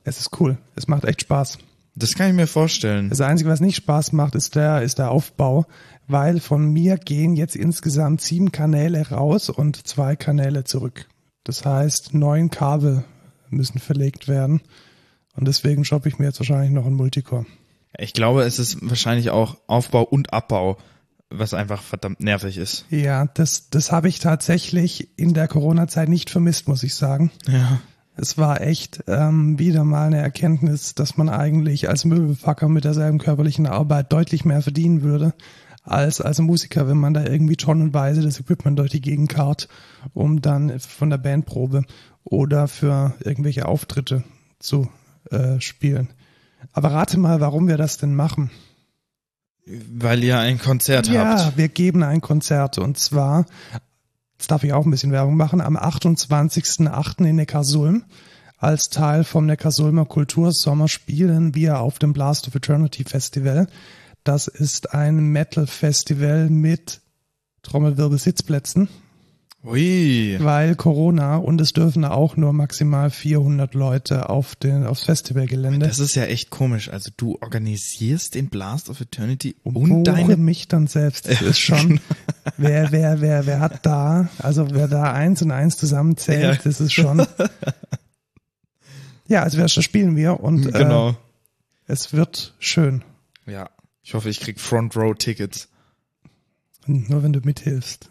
es 0.04 0.20
ist 0.20 0.40
cool. 0.40 0.58
Es 0.76 0.86
macht 0.86 1.04
echt 1.04 1.22
Spaß. 1.22 1.58
Das 1.96 2.14
kann 2.14 2.28
ich 2.28 2.34
mir 2.34 2.46
vorstellen. 2.46 3.08
Das 3.08 3.20
Einzige, 3.20 3.50
was 3.50 3.60
nicht 3.60 3.76
Spaß 3.76 4.12
macht, 4.12 4.34
ist 4.34 4.56
der, 4.56 4.82
ist 4.82 4.98
der 4.98 5.10
Aufbau, 5.10 5.66
weil 6.08 6.40
von 6.40 6.72
mir 6.72 6.96
gehen 6.96 7.36
jetzt 7.36 7.56
insgesamt 7.56 8.20
sieben 8.20 8.52
Kanäle 8.52 9.10
raus 9.10 9.48
und 9.48 9.86
zwei 9.86 10.16
Kanäle 10.16 10.64
zurück. 10.64 11.06
Das 11.44 11.64
heißt, 11.64 12.14
neun 12.14 12.50
Kabel 12.50 13.04
müssen 13.50 13.78
verlegt 13.78 14.28
werden. 14.28 14.60
Und 15.36 15.46
deswegen 15.48 15.84
shoppe 15.84 16.08
ich 16.08 16.18
mir 16.18 16.26
jetzt 16.26 16.40
wahrscheinlich 16.40 16.70
noch 16.70 16.86
einen 16.86 16.96
Multicore. 16.96 17.46
Ich 17.96 18.12
glaube, 18.12 18.42
es 18.42 18.58
ist 18.58 18.78
wahrscheinlich 18.82 19.30
auch 19.30 19.56
Aufbau 19.66 20.02
und 20.02 20.32
Abbau, 20.32 20.78
was 21.30 21.54
einfach 21.54 21.82
verdammt 21.82 22.20
nervig 22.20 22.58
ist. 22.58 22.86
Ja, 22.90 23.26
das, 23.34 23.70
das 23.70 23.92
habe 23.92 24.08
ich 24.08 24.18
tatsächlich 24.18 25.16
in 25.16 25.32
der 25.32 25.48
Corona-Zeit 25.48 26.08
nicht 26.08 26.30
vermisst, 26.30 26.66
muss 26.66 26.82
ich 26.82 26.94
sagen. 26.94 27.30
Ja. 27.46 27.80
Es 28.16 28.38
war 28.38 28.60
echt 28.60 29.04
ähm, 29.08 29.58
wieder 29.58 29.84
mal 29.84 30.06
eine 30.06 30.18
Erkenntnis, 30.18 30.94
dass 30.94 31.16
man 31.16 31.28
eigentlich 31.28 31.88
als 31.88 32.04
Möbelpacker 32.04 32.68
mit 32.68 32.84
derselben 32.84 33.18
körperlichen 33.18 33.66
Arbeit 33.66 34.12
deutlich 34.12 34.44
mehr 34.44 34.62
verdienen 34.62 35.02
würde. 35.02 35.34
als, 35.84 36.20
als 36.20 36.38
Musiker, 36.40 36.88
wenn 36.88 36.96
man 36.96 37.14
da 37.14 37.24
irgendwie 37.24 37.56
tonnenweise 37.56 38.22
das 38.22 38.40
Equipment 38.40 38.78
durch 38.78 38.90
die 38.90 39.00
Gegend 39.00 39.28
kart, 39.28 39.68
um 40.14 40.40
dann 40.40 40.80
von 40.80 41.10
der 41.10 41.18
Bandprobe 41.18 41.84
oder 42.24 42.68
für 42.68 43.14
irgendwelche 43.20 43.66
Auftritte 43.66 44.24
zu 44.58 44.88
äh, 45.30 45.60
spielen. 45.60 46.08
Aber 46.72 46.90
rate 46.92 47.18
mal, 47.18 47.40
warum 47.40 47.68
wir 47.68 47.76
das 47.76 47.98
denn 47.98 48.14
machen. 48.14 48.50
Weil 49.66 50.24
ihr 50.24 50.38
ein 50.38 50.58
Konzert 50.58 51.08
ja, 51.08 51.38
habt. 51.38 51.56
wir 51.56 51.68
geben 51.68 52.02
ein 52.02 52.20
Konzert 52.20 52.78
und 52.78 52.98
zwar, 52.98 53.46
jetzt 54.38 54.50
darf 54.50 54.64
ich 54.64 54.72
auch 54.72 54.84
ein 54.84 54.90
bisschen 54.90 55.12
Werbung 55.12 55.36
machen, 55.36 55.60
am 55.60 55.76
28.08. 55.76 57.24
in 57.24 57.36
Neckarsulm. 57.36 58.04
Als 58.58 58.88
Teil 58.88 59.24
vom 59.24 59.46
Neckarsulmer 59.46 60.06
Kultursommer 60.06 60.88
spielen 60.88 61.54
wir 61.54 61.80
auf 61.80 61.98
dem 61.98 62.12
Blast 62.12 62.48
of 62.48 62.54
Eternity 62.54 63.04
Festival. 63.04 63.66
Das 64.22 64.46
ist 64.46 64.94
ein 64.94 65.18
Metal-Festival 65.18 66.48
mit 66.48 67.00
Trommelwirbel 67.62 68.18
Sitzplätzen, 68.18 68.88
Ui. 69.64 70.36
weil 70.40 70.74
Corona 70.76 71.36
und 71.36 71.60
es 71.60 71.72
dürfen 71.72 72.04
auch 72.04 72.36
nur 72.36 72.52
maximal 72.52 73.10
400 73.10 73.72
Leute 73.74 74.28
auf 74.28 74.54
den, 74.56 74.84
aufs 74.84 75.04
Festivalgelände. 75.04 75.86
Das 75.86 75.98
ist 75.98 76.14
ja 76.14 76.24
echt 76.24 76.50
komisch. 76.50 76.90
Also 76.90 77.10
du 77.16 77.38
organisierst 77.40 78.34
den 78.34 78.48
Blast 78.50 78.90
of 78.90 79.00
Eternity 79.00 79.56
und, 79.62 79.76
Und 79.76 80.04
deine 80.04 80.36
mich 80.36 80.68
dann 80.68 80.86
selbst. 80.86 81.28
Das 81.28 81.40
ist 81.40 81.58
schon, 81.58 82.00
wer, 82.58 82.92
wer, 82.92 83.20
wer, 83.22 83.46
wer 83.46 83.60
hat 83.60 83.86
da, 83.86 84.28
also 84.38 84.68
wer 84.72 84.86
da 84.86 85.12
eins 85.12 85.40
und 85.40 85.50
eins 85.50 85.76
zusammenzählt, 85.78 86.56
Ja. 86.56 86.60
das 86.62 86.80
ist 86.80 86.92
schon. 86.92 87.26
Ja, 89.26 89.42
also 89.42 89.56
wir 89.56 89.68
spielen 89.68 90.16
wir 90.16 90.40
und 90.40 90.70
genau. 90.72 91.10
äh, 91.10 91.14
es 91.86 92.12
wird 92.12 92.54
schön. 92.58 93.02
Ja. 93.46 93.70
Ich 94.02 94.12
hoffe, 94.12 94.28
ich 94.28 94.40
krieg 94.40 94.60
Front 94.60 94.96
Row 94.96 95.14
Tickets. 95.16 95.68
Nur 96.86 97.22
wenn 97.22 97.32
du 97.32 97.40
mithilfst. 97.40 98.10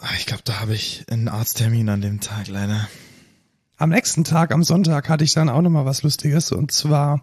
Ah, 0.00 0.08
Ich 0.18 0.26
glaube, 0.26 0.42
da 0.44 0.60
habe 0.60 0.74
ich 0.74 1.04
einen 1.10 1.28
Arzttermin 1.28 1.88
an 1.88 2.00
dem 2.00 2.20
Tag 2.20 2.48
leider. 2.48 2.88
Am 3.78 3.90
nächsten 3.90 4.24
Tag, 4.24 4.52
am 4.52 4.64
Sonntag, 4.64 5.08
hatte 5.08 5.24
ich 5.24 5.32
dann 5.34 5.48
auch 5.50 5.60
nochmal 5.60 5.84
was 5.84 6.02
Lustiges 6.02 6.50
und 6.52 6.72
zwar 6.72 7.22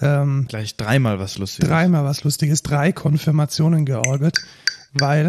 ähm, 0.00 0.46
Gleich 0.48 0.76
dreimal 0.76 1.18
was 1.20 1.38
Lustiges. 1.38 1.68
dreimal 1.68 2.04
was 2.04 2.24
Lustiges, 2.24 2.62
drei 2.62 2.90
Konfirmationen 2.92 3.84
georgelt, 3.84 4.36
weil 4.92 5.28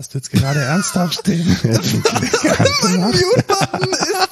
hast 0.00 0.14
du 0.14 0.18
jetzt 0.18 0.32
gerade 0.32 0.60
ernsthaft 0.60 1.20
stehen? 1.20 1.46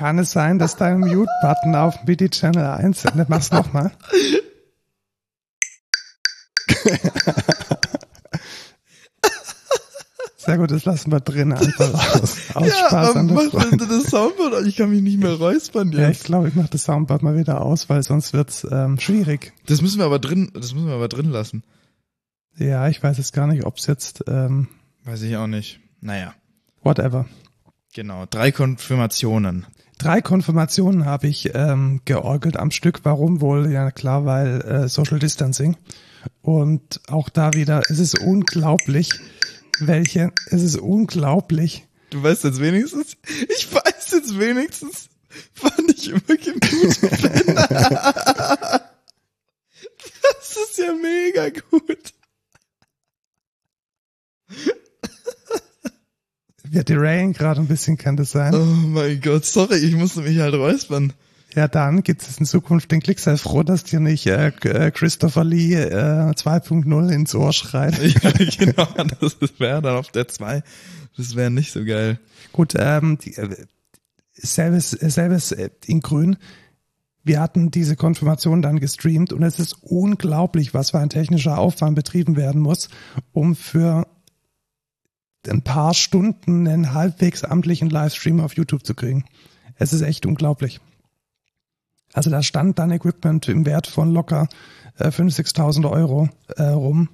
Kann 0.00 0.18
es 0.18 0.30
sein, 0.30 0.58
dass 0.58 0.76
dein 0.76 0.98
Mute-Button 1.00 1.74
auf 1.74 2.04
MIDI 2.06 2.30
Channel 2.30 2.64
1 2.64 3.02
sendet? 3.02 3.28
Mach's 3.28 3.50
nochmal. 3.50 3.90
Sehr 10.38 10.56
gut, 10.56 10.70
das 10.70 10.86
lassen 10.86 11.12
wir 11.12 11.20
drin 11.20 11.52
einfach 11.52 11.92
aus. 12.14 12.38
Aus 12.54 12.78
Spaß 12.78 13.16
an 13.16 13.28
der 13.28 13.50
Freude. 13.50 13.76
das 13.76 14.04
Soundboard? 14.04 14.66
Ich 14.66 14.76
kann 14.76 14.88
mich 14.88 15.02
nicht 15.02 15.18
mehr 15.18 15.34
räuspern 15.34 15.92
Ja, 15.92 16.08
ich 16.08 16.20
glaube, 16.20 16.48
ich 16.48 16.54
mache 16.54 16.70
das 16.70 16.84
Soundboard 16.84 17.22
mal 17.22 17.36
wieder 17.36 17.60
aus, 17.60 17.90
weil 17.90 18.02
sonst 18.02 18.32
wird's 18.32 18.66
ähm, 18.70 18.98
schwierig. 18.98 19.52
Das 19.66 19.82
müssen 19.82 19.98
wir 19.98 20.06
aber 20.06 20.18
drin, 20.18 20.50
das 20.54 20.72
müssen 20.72 20.86
wir 20.86 20.94
aber 20.94 21.08
drin 21.08 21.28
lassen. 21.28 21.62
Ja, 22.56 22.88
ich 22.88 23.02
weiß 23.02 23.18
jetzt 23.18 23.34
gar 23.34 23.46
nicht, 23.46 23.66
ob's 23.66 23.86
jetzt 23.86 24.24
ähm, 24.28 24.68
Weiß 25.04 25.20
ich 25.20 25.36
auch 25.36 25.46
nicht. 25.46 25.78
Naja, 26.00 26.32
whatever. 26.82 27.26
genau. 27.92 28.24
Drei 28.30 28.50
Konfirmationen. 28.50 29.66
Drei 30.00 30.20
Konfirmationen 30.22 31.04
habe 31.04 31.26
ich 31.26 31.54
ähm, 31.54 32.00
georgelt 32.06 32.56
am 32.56 32.70
Stück. 32.70 33.00
Warum 33.02 33.42
wohl? 33.42 33.70
Ja 33.70 33.90
klar, 33.90 34.24
weil 34.24 34.62
äh, 34.62 34.88
Social 34.88 35.18
Distancing. 35.18 35.76
Und 36.40 37.02
auch 37.08 37.28
da 37.28 37.52
wieder, 37.52 37.82
es 37.90 37.98
ist 37.98 38.18
unglaublich, 38.18 39.10
welche, 39.78 40.32
es 40.46 40.62
ist 40.62 40.78
unglaublich. 40.78 41.86
Du 42.08 42.22
weißt 42.22 42.44
jetzt 42.44 42.62
wenigstens, 42.62 43.18
ich 43.50 43.74
weiß 43.74 44.12
jetzt 44.12 44.38
wenigstens, 44.38 45.10
wann 45.60 45.86
ich 45.94 46.08
immer 46.08 46.20
gemutet 46.20 47.46
bin. 47.46 47.56
das 47.56 48.80
ist 50.64 50.78
ja 50.78 50.94
mega 50.94 51.50
gut. 51.50 52.14
Wir 56.72 56.84
derailen 56.84 57.32
gerade 57.32 57.60
ein 57.60 57.66
bisschen, 57.66 57.96
kann 57.96 58.16
das 58.16 58.30
sein? 58.30 58.54
Oh 58.54 58.64
mein 58.64 59.20
Gott, 59.20 59.44
sorry, 59.44 59.78
ich 59.78 59.96
musste 59.96 60.20
mich 60.20 60.38
halt 60.38 60.54
räuspern. 60.54 61.12
Ja, 61.56 61.66
dann 61.66 62.04
gibt 62.04 62.22
es 62.22 62.38
in 62.38 62.46
Zukunft 62.46 62.92
den 62.92 63.00
Klick. 63.00 63.18
Sei 63.18 63.36
froh, 63.36 63.64
dass 63.64 63.82
dir 63.82 63.98
nicht 63.98 64.26
äh, 64.28 64.52
äh, 64.62 64.92
Christopher 64.92 65.42
Lee 65.42 65.74
äh, 65.74 66.30
2.0 66.30 67.10
ins 67.10 67.34
Ohr 67.34 67.52
schreit. 67.52 67.98
Ja, 68.22 68.30
genau, 68.56 68.86
das 69.20 69.36
wäre 69.58 69.82
dann 69.82 69.96
auf 69.96 70.12
der 70.12 70.28
2. 70.28 70.62
Das 71.16 71.34
wäre 71.34 71.50
nicht 71.50 71.72
so 71.72 71.84
geil. 71.84 72.20
Gut, 72.52 72.74
ähm, 72.78 73.18
die, 73.18 73.34
äh, 73.34 73.66
selbes, 74.34 74.90
selbes 74.90 75.50
äh, 75.50 75.70
in 75.86 76.00
Grün. 76.00 76.36
Wir 77.24 77.40
hatten 77.40 77.72
diese 77.72 77.96
Konfirmation 77.96 78.62
dann 78.62 78.78
gestreamt 78.78 79.32
und 79.32 79.42
es 79.42 79.58
ist 79.58 79.76
unglaublich, 79.82 80.72
was 80.72 80.92
für 80.92 81.00
ein 81.00 81.10
technischer 81.10 81.58
Aufwand 81.58 81.96
betrieben 81.96 82.36
werden 82.36 82.60
muss, 82.60 82.90
um 83.32 83.56
für 83.56 84.06
ein 85.48 85.62
paar 85.62 85.94
Stunden 85.94 86.66
einen 86.66 86.92
halbwegs 86.92 87.44
amtlichen 87.44 87.90
Livestream 87.90 88.40
auf 88.40 88.54
YouTube 88.54 88.84
zu 88.84 88.94
kriegen. 88.94 89.24
Es 89.76 89.92
ist 89.92 90.02
echt 90.02 90.26
unglaublich. 90.26 90.80
Also 92.12 92.30
da 92.30 92.42
stand 92.42 92.78
dann 92.78 92.90
Equipment 92.90 93.48
im 93.48 93.64
Wert 93.66 93.86
von 93.86 94.10
locker 94.10 94.48
äh, 94.98 95.08
5.000, 95.08 95.54
6.000 95.54 95.90
Euro 95.90 96.28
äh, 96.56 96.64
rum. 96.64 97.08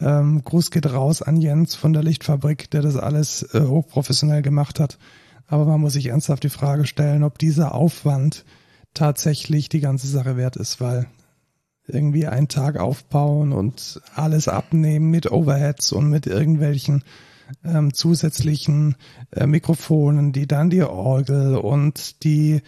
Ähm, 0.00 0.42
Gruß 0.44 0.70
geht 0.70 0.92
raus 0.92 1.22
an 1.22 1.40
Jens 1.40 1.74
von 1.74 1.92
der 1.92 2.02
Lichtfabrik, 2.02 2.70
der 2.70 2.82
das 2.82 2.96
alles 2.96 3.42
äh, 3.54 3.62
hochprofessionell 3.62 4.42
gemacht 4.42 4.80
hat. 4.80 4.98
Aber 5.46 5.64
man 5.64 5.80
muss 5.80 5.92
sich 5.94 6.06
ernsthaft 6.06 6.42
die 6.42 6.50
Frage 6.50 6.86
stellen, 6.86 7.22
ob 7.22 7.38
dieser 7.38 7.74
Aufwand 7.74 8.44
tatsächlich 8.92 9.68
die 9.68 9.80
ganze 9.80 10.06
Sache 10.06 10.36
wert 10.36 10.56
ist, 10.56 10.80
weil 10.80 11.06
irgendwie 11.86 12.26
einen 12.26 12.48
Tag 12.48 12.78
aufbauen 12.78 13.52
und 13.52 14.00
alles 14.14 14.48
abnehmen 14.48 15.10
mit 15.10 15.30
Overheads 15.30 15.92
und 15.92 16.08
mit 16.08 16.26
irgendwelchen 16.26 17.04
ähm, 17.64 17.92
zusätzlichen 17.94 18.96
äh, 19.32 19.46
Mikrofonen, 19.46 20.32
die 20.32 20.46
dann 20.46 20.70
die 20.70 20.82
Orgel 20.82 21.56
und 21.56 22.24
die 22.24 22.62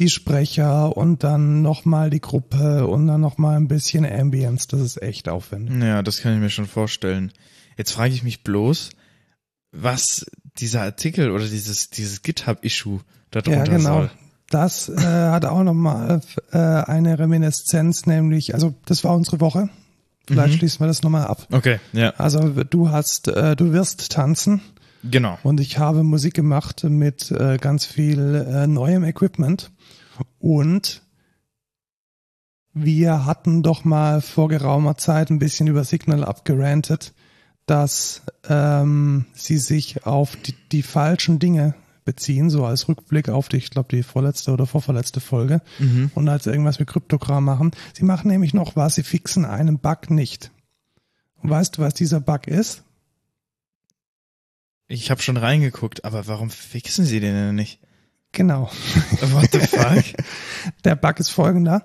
die 0.00 0.08
Sprecher 0.08 0.96
und 0.96 1.24
dann 1.24 1.60
nochmal 1.60 2.08
die 2.08 2.22
Gruppe 2.22 2.86
und 2.86 3.06
dann 3.06 3.20
nochmal 3.20 3.56
ein 3.56 3.68
bisschen 3.68 4.06
Ambience. 4.06 4.66
Das 4.66 4.80
ist 4.80 5.02
echt 5.02 5.28
aufwendig. 5.28 5.82
Ja, 5.82 6.02
das 6.02 6.22
kann 6.22 6.32
ich 6.32 6.40
mir 6.40 6.48
schon 6.48 6.66
vorstellen. 6.66 7.32
Jetzt 7.76 7.92
frage 7.92 8.14
ich 8.14 8.22
mich 8.22 8.42
bloß, 8.42 8.90
was 9.72 10.24
dieser 10.58 10.82
Artikel 10.82 11.30
oder 11.30 11.46
dieses, 11.46 11.90
dieses 11.90 12.22
GitHub-Issue 12.22 13.00
da 13.30 13.40
Ja, 13.46 13.64
genau. 13.64 13.94
soll. 13.94 14.10
Das 14.48 14.88
äh, 14.88 14.96
hat 14.96 15.44
auch 15.44 15.62
nochmal 15.62 16.22
äh, 16.50 16.58
eine 16.58 17.18
Reminiszenz, 17.18 18.06
nämlich, 18.06 18.54
also 18.54 18.74
das 18.86 19.04
war 19.04 19.14
unsere 19.14 19.38
Woche. 19.38 19.68
Vielleicht 20.30 20.54
Mhm. 20.54 20.58
schließen 20.58 20.80
wir 20.80 20.86
das 20.86 21.02
nochmal 21.02 21.26
ab. 21.26 21.46
Okay, 21.50 21.80
ja, 21.92 22.10
Also 22.10 22.50
du 22.64 22.90
hast, 22.90 23.26
äh, 23.28 23.56
du 23.56 23.72
wirst 23.72 24.12
tanzen 24.12 24.60
genau. 25.02 25.38
und 25.42 25.58
ich 25.60 25.78
habe 25.78 26.04
Musik 26.04 26.34
gemacht 26.34 26.84
mit 26.84 27.30
äh, 27.32 27.56
ganz 27.58 27.84
viel 27.84 28.46
äh, 28.48 28.66
neuem 28.68 29.02
Equipment 29.04 29.72
und 30.38 31.02
wir 32.72 33.26
hatten 33.26 33.62
doch 33.64 33.84
mal 33.84 34.20
vor 34.20 34.48
geraumer 34.48 34.96
Zeit 34.96 35.30
ein 35.30 35.40
bisschen 35.40 35.66
über 35.66 35.82
Signal 35.82 36.24
abgerantet, 36.24 37.12
dass 37.66 38.22
ähm, 38.48 39.26
sie 39.32 39.58
sich 39.58 40.06
auf 40.06 40.36
die, 40.36 40.54
die 40.70 40.82
falschen 40.82 41.40
Dinge 41.40 41.74
beziehen, 42.10 42.50
so 42.50 42.64
als 42.64 42.88
Rückblick 42.88 43.28
auf 43.28 43.48
die, 43.48 43.58
ich 43.58 43.70
glaube, 43.70 43.88
die 43.94 44.02
vorletzte 44.02 44.50
oder 44.52 44.66
vorverletzte 44.66 45.20
Folge 45.20 45.62
Mhm. 45.78 46.10
und 46.14 46.28
als 46.28 46.46
irgendwas 46.46 46.78
mit 46.80 46.88
Kryptogramm 46.88 47.44
machen. 47.44 47.70
Sie 47.92 48.04
machen 48.04 48.28
nämlich 48.28 48.52
noch 48.54 48.74
was, 48.74 48.96
sie 48.96 49.02
fixen 49.04 49.44
einen 49.44 49.78
Bug 49.78 50.10
nicht. 50.10 50.50
Und 51.42 51.50
weißt 51.50 51.76
du, 51.78 51.82
was 51.82 51.94
dieser 51.94 52.20
Bug 52.20 52.46
ist? 52.48 52.82
Ich 54.88 55.10
habe 55.10 55.22
schon 55.22 55.36
reingeguckt, 55.36 56.04
aber 56.04 56.26
warum 56.26 56.50
fixen 56.50 57.04
sie 57.04 57.20
den 57.20 57.34
denn 57.34 57.54
nicht? 57.54 57.78
Genau. 58.32 58.70
What 59.32 59.50
the 59.52 59.60
fuck? 59.60 60.04
Der 60.84 60.96
Bug 60.96 61.20
ist 61.20 61.30
folgender. 61.30 61.84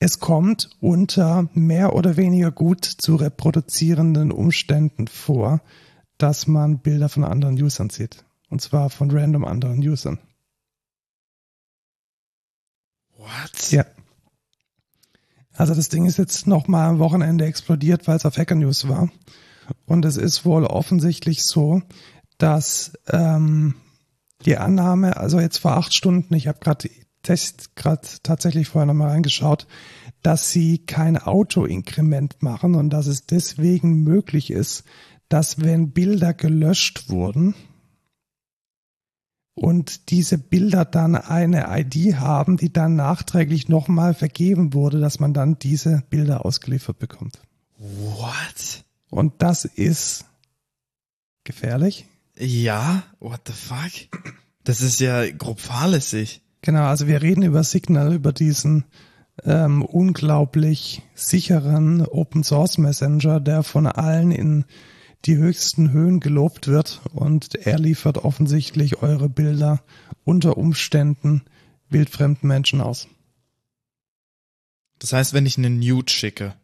Es 0.00 0.18
kommt 0.18 0.68
unter 0.80 1.48
mehr 1.54 1.94
oder 1.94 2.16
weniger 2.16 2.50
gut 2.50 2.84
zu 2.84 3.14
reproduzierenden 3.16 4.32
Umständen 4.32 5.06
vor, 5.06 5.60
dass 6.18 6.46
man 6.46 6.80
Bilder 6.80 7.08
von 7.08 7.24
anderen 7.24 7.60
Usern 7.60 7.90
sieht. 7.90 8.23
Und 8.50 8.60
zwar 8.60 8.90
von 8.90 9.10
random 9.10 9.44
anderen 9.44 9.78
Usern. 9.78 10.18
What? 13.16 13.70
Ja. 13.70 13.86
Also 15.52 15.74
das 15.74 15.88
Ding 15.88 16.06
ist 16.06 16.18
jetzt 16.18 16.46
nochmal 16.46 16.88
am 16.88 16.98
Wochenende 16.98 17.44
explodiert, 17.44 18.06
weil 18.06 18.16
es 18.16 18.26
auf 18.26 18.36
Hacker 18.36 18.56
News 18.56 18.88
war. 18.88 19.10
Und 19.86 20.04
es 20.04 20.16
ist 20.16 20.44
wohl 20.44 20.64
offensichtlich 20.64 21.44
so, 21.44 21.82
dass 22.38 22.92
ähm, 23.08 23.76
Die 24.44 24.58
Annahme, 24.58 25.16
also 25.16 25.40
jetzt 25.40 25.58
vor 25.58 25.72
acht 25.76 25.94
Stunden, 25.94 26.34
ich 26.34 26.48
habe 26.48 26.58
gerade 26.60 26.90
gerade 27.74 28.06
tatsächlich 28.22 28.68
vorher 28.68 28.86
nochmal 28.86 29.08
reingeschaut, 29.08 29.66
dass 30.22 30.50
sie 30.50 30.78
kein 30.78 31.16
Auto-Inkrement 31.16 32.42
machen 32.42 32.74
und 32.74 32.90
dass 32.90 33.06
es 33.06 33.24
deswegen 33.24 34.02
möglich 34.02 34.50
ist, 34.50 34.84
dass 35.30 35.60
wenn 35.60 35.92
Bilder 35.92 36.34
gelöscht 36.34 37.08
wurden 37.08 37.54
und 39.54 40.10
diese 40.10 40.36
Bilder 40.38 40.84
dann 40.84 41.14
eine 41.14 41.66
ID 41.68 42.16
haben, 42.16 42.56
die 42.56 42.72
dann 42.72 42.96
nachträglich 42.96 43.68
nochmal 43.68 44.14
vergeben 44.14 44.74
wurde, 44.74 45.00
dass 45.00 45.20
man 45.20 45.32
dann 45.32 45.58
diese 45.58 46.02
Bilder 46.10 46.44
ausgeliefert 46.44 46.98
bekommt. 46.98 47.38
What? 47.78 48.84
Und 49.10 49.34
das 49.38 49.64
ist 49.64 50.24
gefährlich. 51.44 52.06
Ja, 52.36 53.04
what 53.20 53.42
the 53.46 53.52
fuck? 53.52 54.34
Das 54.64 54.80
ist 54.80 54.98
ja 54.98 55.30
grob 55.30 55.60
fahrlässig. 55.60 56.42
Genau, 56.62 56.84
also 56.84 57.06
wir 57.06 57.22
reden 57.22 57.42
über 57.42 57.62
Signal, 57.62 58.14
über 58.14 58.32
diesen 58.32 58.84
ähm, 59.44 59.82
unglaublich 59.82 61.02
sicheren 61.14 62.04
Open 62.06 62.42
Source 62.42 62.78
Messenger, 62.78 63.40
der 63.40 63.62
von 63.62 63.86
allen 63.86 64.32
in 64.32 64.64
die 65.24 65.36
höchsten 65.36 65.92
Höhen 65.92 66.20
gelobt 66.20 66.68
wird 66.68 67.00
und 67.12 67.54
er 67.54 67.78
liefert 67.78 68.18
offensichtlich 68.18 69.02
eure 69.02 69.28
Bilder 69.28 69.82
unter 70.24 70.56
Umständen 70.56 71.42
wildfremden 71.88 72.48
Menschen 72.48 72.80
aus. 72.80 73.08
Das 74.98 75.12
heißt, 75.12 75.32
wenn 75.32 75.46
ich 75.46 75.58
eine 75.58 75.70
Nude 75.70 76.12
schicke, 76.12 76.54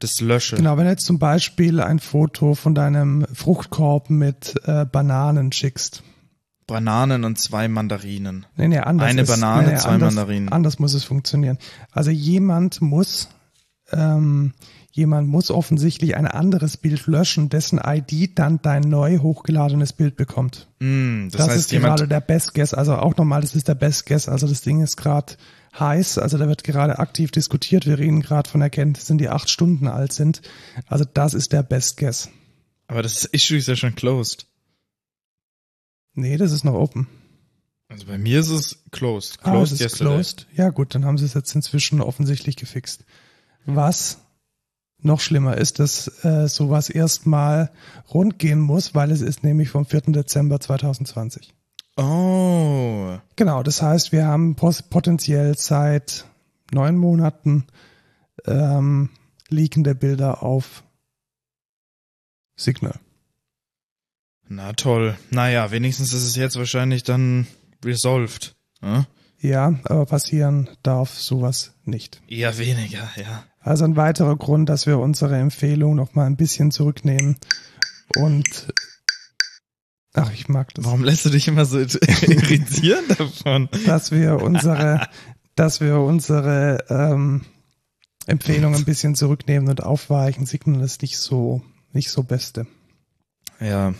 das 0.00 0.20
lösche. 0.20 0.56
Genau, 0.56 0.76
wenn 0.76 0.84
du 0.84 0.90
jetzt 0.90 1.06
zum 1.06 1.18
Beispiel 1.18 1.80
ein 1.80 1.98
Foto 1.98 2.54
von 2.54 2.74
deinem 2.74 3.26
Fruchtkorb 3.32 4.10
mit 4.10 4.54
äh, 4.64 4.84
Bananen 4.84 5.50
schickst. 5.52 6.02
Bananen 6.66 7.24
und 7.24 7.38
zwei 7.38 7.66
Mandarinen. 7.66 8.46
Nee, 8.56 8.68
nee, 8.68 8.78
anders 8.78 9.08
Eine 9.08 9.22
ist, 9.22 9.28
Banane, 9.28 9.72
nee, 9.72 9.78
zwei 9.78 9.90
anders, 9.90 10.14
Mandarinen. 10.14 10.50
Anders 10.50 10.78
muss 10.78 10.94
es 10.94 11.02
funktionieren. 11.02 11.58
Also 11.90 12.10
jemand 12.10 12.80
muss, 12.80 13.28
ähm, 13.90 14.52
jemand 14.98 15.28
muss 15.28 15.50
offensichtlich 15.50 16.16
ein 16.16 16.26
anderes 16.26 16.76
Bild 16.76 17.06
löschen, 17.06 17.48
dessen 17.48 17.80
ID 17.82 18.38
dann 18.38 18.60
dein 18.60 18.82
neu 18.82 19.18
hochgeladenes 19.18 19.94
Bild 19.94 20.16
bekommt. 20.16 20.68
Mm, 20.80 21.28
das, 21.30 21.38
Das, 21.38 21.48
heißt, 21.48 21.72
ist 21.72 21.80
gerade 21.80 22.06
der 22.06 22.20
Best 22.20 22.52
Guess. 22.52 22.74
Also 22.74 22.96
auch 22.96 23.16
nochmal, 23.16 23.40
das 23.40 23.54
ist 23.54 23.68
der 23.68 23.74
Best 23.76 24.04
Guess. 24.06 24.28
Also 24.28 24.46
das 24.46 24.60
Ding 24.60 24.82
ist 24.82 24.96
gerade 24.96 25.34
heiß. 25.78 26.18
Also 26.18 26.36
da 26.36 26.48
wird 26.48 26.64
gerade 26.64 26.98
aktiv 26.98 27.30
diskutiert. 27.30 27.86
Wir 27.86 27.98
reden 27.98 28.20
gerade 28.20 28.50
von 28.50 28.60
Erkenntnissen, 28.60 29.16
die 29.16 29.28
acht 29.30 29.48
Stunden 29.48 29.86
alt 29.88 30.12
sind. 30.12 30.42
Also 30.86 31.04
das 31.14 31.32
ist 31.32 31.52
der 31.54 31.62
Best 31.62 31.96
Guess. 31.96 32.28
aber 32.88 33.02
das 33.02 33.24
Issue 33.24 33.56
ist 33.56 33.68
ja 33.68 33.76
schon 33.76 33.94
closed. 33.94 34.46
Nee, 36.14 36.36
das 36.36 36.52
ist 36.52 36.64
noch 36.64 36.74
open. 36.74 37.06
Also 37.88 38.06
bei 38.06 38.18
mir 38.18 38.40
ist 38.40 38.50
es 38.50 38.82
closed. 38.90 39.38
Ah, 39.42 39.50
Closed 39.52 39.74
es 39.74 39.80
ist 39.80 39.92
yesterday. 39.92 40.14
closed. 40.14 40.46
Ja 40.54 40.70
gut, 40.70 40.94
dann 40.94 41.04
haben 41.04 41.16
sie 41.16 41.24
es 41.24 41.34
jetzt 41.34 41.54
inzwischen 41.54 42.00
offensichtlich 42.00 42.56
gefixt. 42.56 43.04
Was 43.64 44.18
noch 45.00 45.20
schlimmer 45.20 45.56
ist, 45.56 45.78
dass 45.78 46.24
äh, 46.24 46.48
sowas 46.48 46.90
erstmal 46.90 47.70
rund 48.12 48.38
gehen 48.38 48.60
muss, 48.60 48.94
weil 48.94 49.10
es 49.10 49.20
ist 49.20 49.44
nämlich 49.44 49.70
vom 49.70 49.86
4. 49.86 50.02
Dezember 50.08 50.60
2020. 50.60 51.54
Oh. 51.96 53.18
Genau, 53.36 53.62
das 53.62 53.82
heißt, 53.82 54.12
wir 54.12 54.26
haben 54.26 54.54
potenziell 54.54 55.56
seit 55.56 56.26
neun 56.72 56.96
Monaten 56.96 57.66
ähm, 58.46 59.10
liegende 59.48 59.94
Bilder 59.94 60.42
auf 60.42 60.84
Signal. 62.56 62.98
Na 64.48 64.72
toll. 64.72 65.16
Naja, 65.30 65.70
wenigstens 65.70 66.12
ist 66.12 66.24
es 66.24 66.36
jetzt 66.36 66.56
wahrscheinlich 66.56 67.02
dann 67.02 67.46
resolved. 67.84 68.56
Ja? 68.82 69.06
Ja, 69.40 69.78
aber 69.84 70.06
passieren 70.06 70.68
darf 70.82 71.14
sowas 71.14 71.74
nicht. 71.84 72.20
Eher 72.28 72.58
weniger, 72.58 73.08
ja. 73.16 73.44
Also 73.60 73.84
ein 73.84 73.96
weiterer 73.96 74.36
Grund, 74.36 74.68
dass 74.68 74.86
wir 74.86 74.98
unsere 74.98 75.36
Empfehlung 75.36 75.94
noch 75.94 76.14
mal 76.14 76.26
ein 76.26 76.36
bisschen 76.36 76.70
zurücknehmen 76.70 77.36
und 78.16 78.72
ach, 80.14 80.32
ich 80.32 80.48
mag 80.48 80.74
das, 80.74 80.84
Warum 80.84 81.04
lässt 81.04 81.24
du 81.24 81.30
dich 81.30 81.46
immer 81.46 81.64
so 81.66 81.78
irritieren 81.78 83.04
davon? 83.16 83.68
dass 83.86 84.10
wir 84.10 84.42
unsere, 84.42 85.06
dass 85.54 85.80
wir 85.80 85.98
unsere 85.98 86.84
ähm, 86.88 87.44
Empfehlung 88.26 88.74
ein 88.74 88.84
bisschen 88.84 89.14
zurücknehmen 89.14 89.68
und 89.68 89.82
aufweichen. 89.82 90.46
Signal 90.46 90.82
ist 90.82 91.02
nicht 91.02 91.18
so 91.18 91.62
nicht 91.92 92.10
so 92.10 92.22
beste. 92.22 92.66
Ja, 93.60 93.94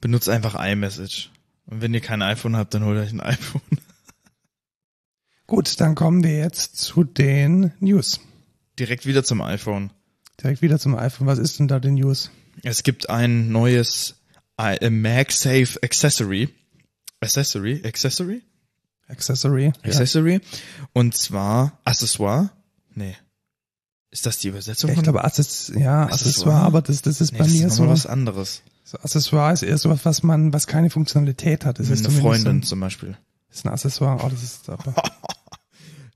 benutzt 0.00 0.28
einfach 0.28 0.54
iMessage. 0.54 1.30
Und 1.66 1.82
wenn 1.82 1.94
ihr 1.94 2.00
kein 2.00 2.22
iPhone 2.22 2.56
habt, 2.56 2.74
dann 2.74 2.84
holt 2.84 2.98
euch 2.98 3.12
ein 3.12 3.20
iPhone. 3.20 3.79
Gut, 5.50 5.80
dann 5.80 5.94
kommen 5.96 6.22
wir 6.22 6.38
jetzt 6.38 6.76
zu 6.76 7.02
den 7.02 7.72
News. 7.80 8.20
Direkt 8.78 9.04
wieder 9.04 9.24
zum 9.24 9.42
iPhone. 9.42 9.90
Direkt 10.40 10.62
wieder 10.62 10.78
zum 10.78 10.94
iPhone. 10.94 11.26
Was 11.26 11.38
ist 11.40 11.58
denn 11.58 11.66
da 11.66 11.80
die 11.80 11.90
News? 11.90 12.30
Es 12.62 12.84
gibt 12.84 13.10
ein 13.10 13.50
neues 13.50 14.14
i- 14.60 14.76
äh, 14.80 14.90
MagSafe 14.90 15.78
Accessory. 15.82 16.48
Accessory? 17.20 17.82
Accessory? 17.84 18.42
Accessory. 19.08 19.64
Ja. 19.64 19.72
Accessory. 19.82 20.40
Und 20.92 21.16
zwar 21.16 21.80
Accessoire. 21.84 22.50
Nee. 22.94 23.16
Ist 24.12 24.26
das 24.26 24.38
die 24.38 24.48
Übersetzung 24.48 24.90
Ja, 24.90 24.96
ich 24.96 25.02
glaube, 25.02 25.24
Access, 25.24 25.72
ja, 25.74 26.04
Accessoire? 26.04 26.12
Accessoire, 26.12 26.60
aber 26.62 26.82
das, 26.82 27.02
das 27.02 27.20
ist 27.20 27.32
nee, 27.32 27.38
bei 27.38 27.44
das 27.44 27.52
mir 27.54 27.66
ist 27.66 27.74
so. 27.74 27.88
was 27.88 28.06
anderes. 28.06 28.62
so. 28.84 28.98
Accessoire 28.98 29.52
ist 29.52 29.62
eher 29.62 29.78
sowas, 29.78 30.00
was 30.04 30.22
man, 30.22 30.52
was 30.52 30.68
keine 30.68 30.90
Funktionalität 30.90 31.64
hat. 31.64 31.80
Das 31.80 31.86
Eine 31.86 31.94
ist 31.94 32.04
zumindest 32.04 32.22
Freundin 32.24 32.62
So, 32.62 32.68
zum 32.68 32.80
Beispiel. 32.80 33.16
ist 33.50 33.64
ein 33.66 33.72
Accessoire. 33.72 34.20
Oh, 34.24 34.28
das 34.28 34.42
ist 34.44 34.68
aber 34.70 34.94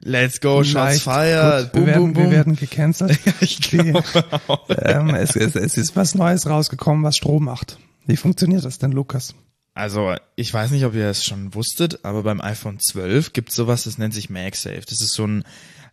Let's 0.06 0.38
go, 0.38 0.62
Shots 0.62 1.00
fired. 1.00 1.74
Wir, 1.74 1.86
werden, 1.86 2.14
wir 2.14 2.30
werden 2.30 2.56
gecancelt. 2.56 3.18
ich 3.40 3.58
Die, 3.60 3.78
glaube 3.78 4.04
auch. 4.48 4.68
ähm, 4.82 5.14
es, 5.14 5.34
es, 5.34 5.56
es 5.56 5.78
ist 5.78 5.96
was 5.96 6.14
Neues 6.14 6.46
rausgekommen, 6.46 7.02
was 7.02 7.16
Strom 7.16 7.44
macht. 7.44 7.78
Wie 8.04 8.16
funktioniert 8.16 8.66
das 8.66 8.78
denn, 8.78 8.92
Lukas? 8.92 9.34
Also, 9.72 10.14
ich 10.36 10.52
weiß 10.52 10.72
nicht, 10.72 10.84
ob 10.84 10.94
ihr 10.94 11.08
es 11.08 11.24
schon 11.24 11.54
wusstet, 11.54 12.04
aber 12.04 12.22
beim 12.22 12.42
iPhone 12.42 12.78
12 12.78 13.32
gibt 13.32 13.48
es 13.48 13.56
sowas, 13.56 13.84
das 13.84 13.96
nennt 13.96 14.12
sich 14.12 14.28
MagSafe. 14.28 14.82
Das 14.86 15.00
ist 15.00 15.14
so 15.14 15.26
ein 15.26 15.42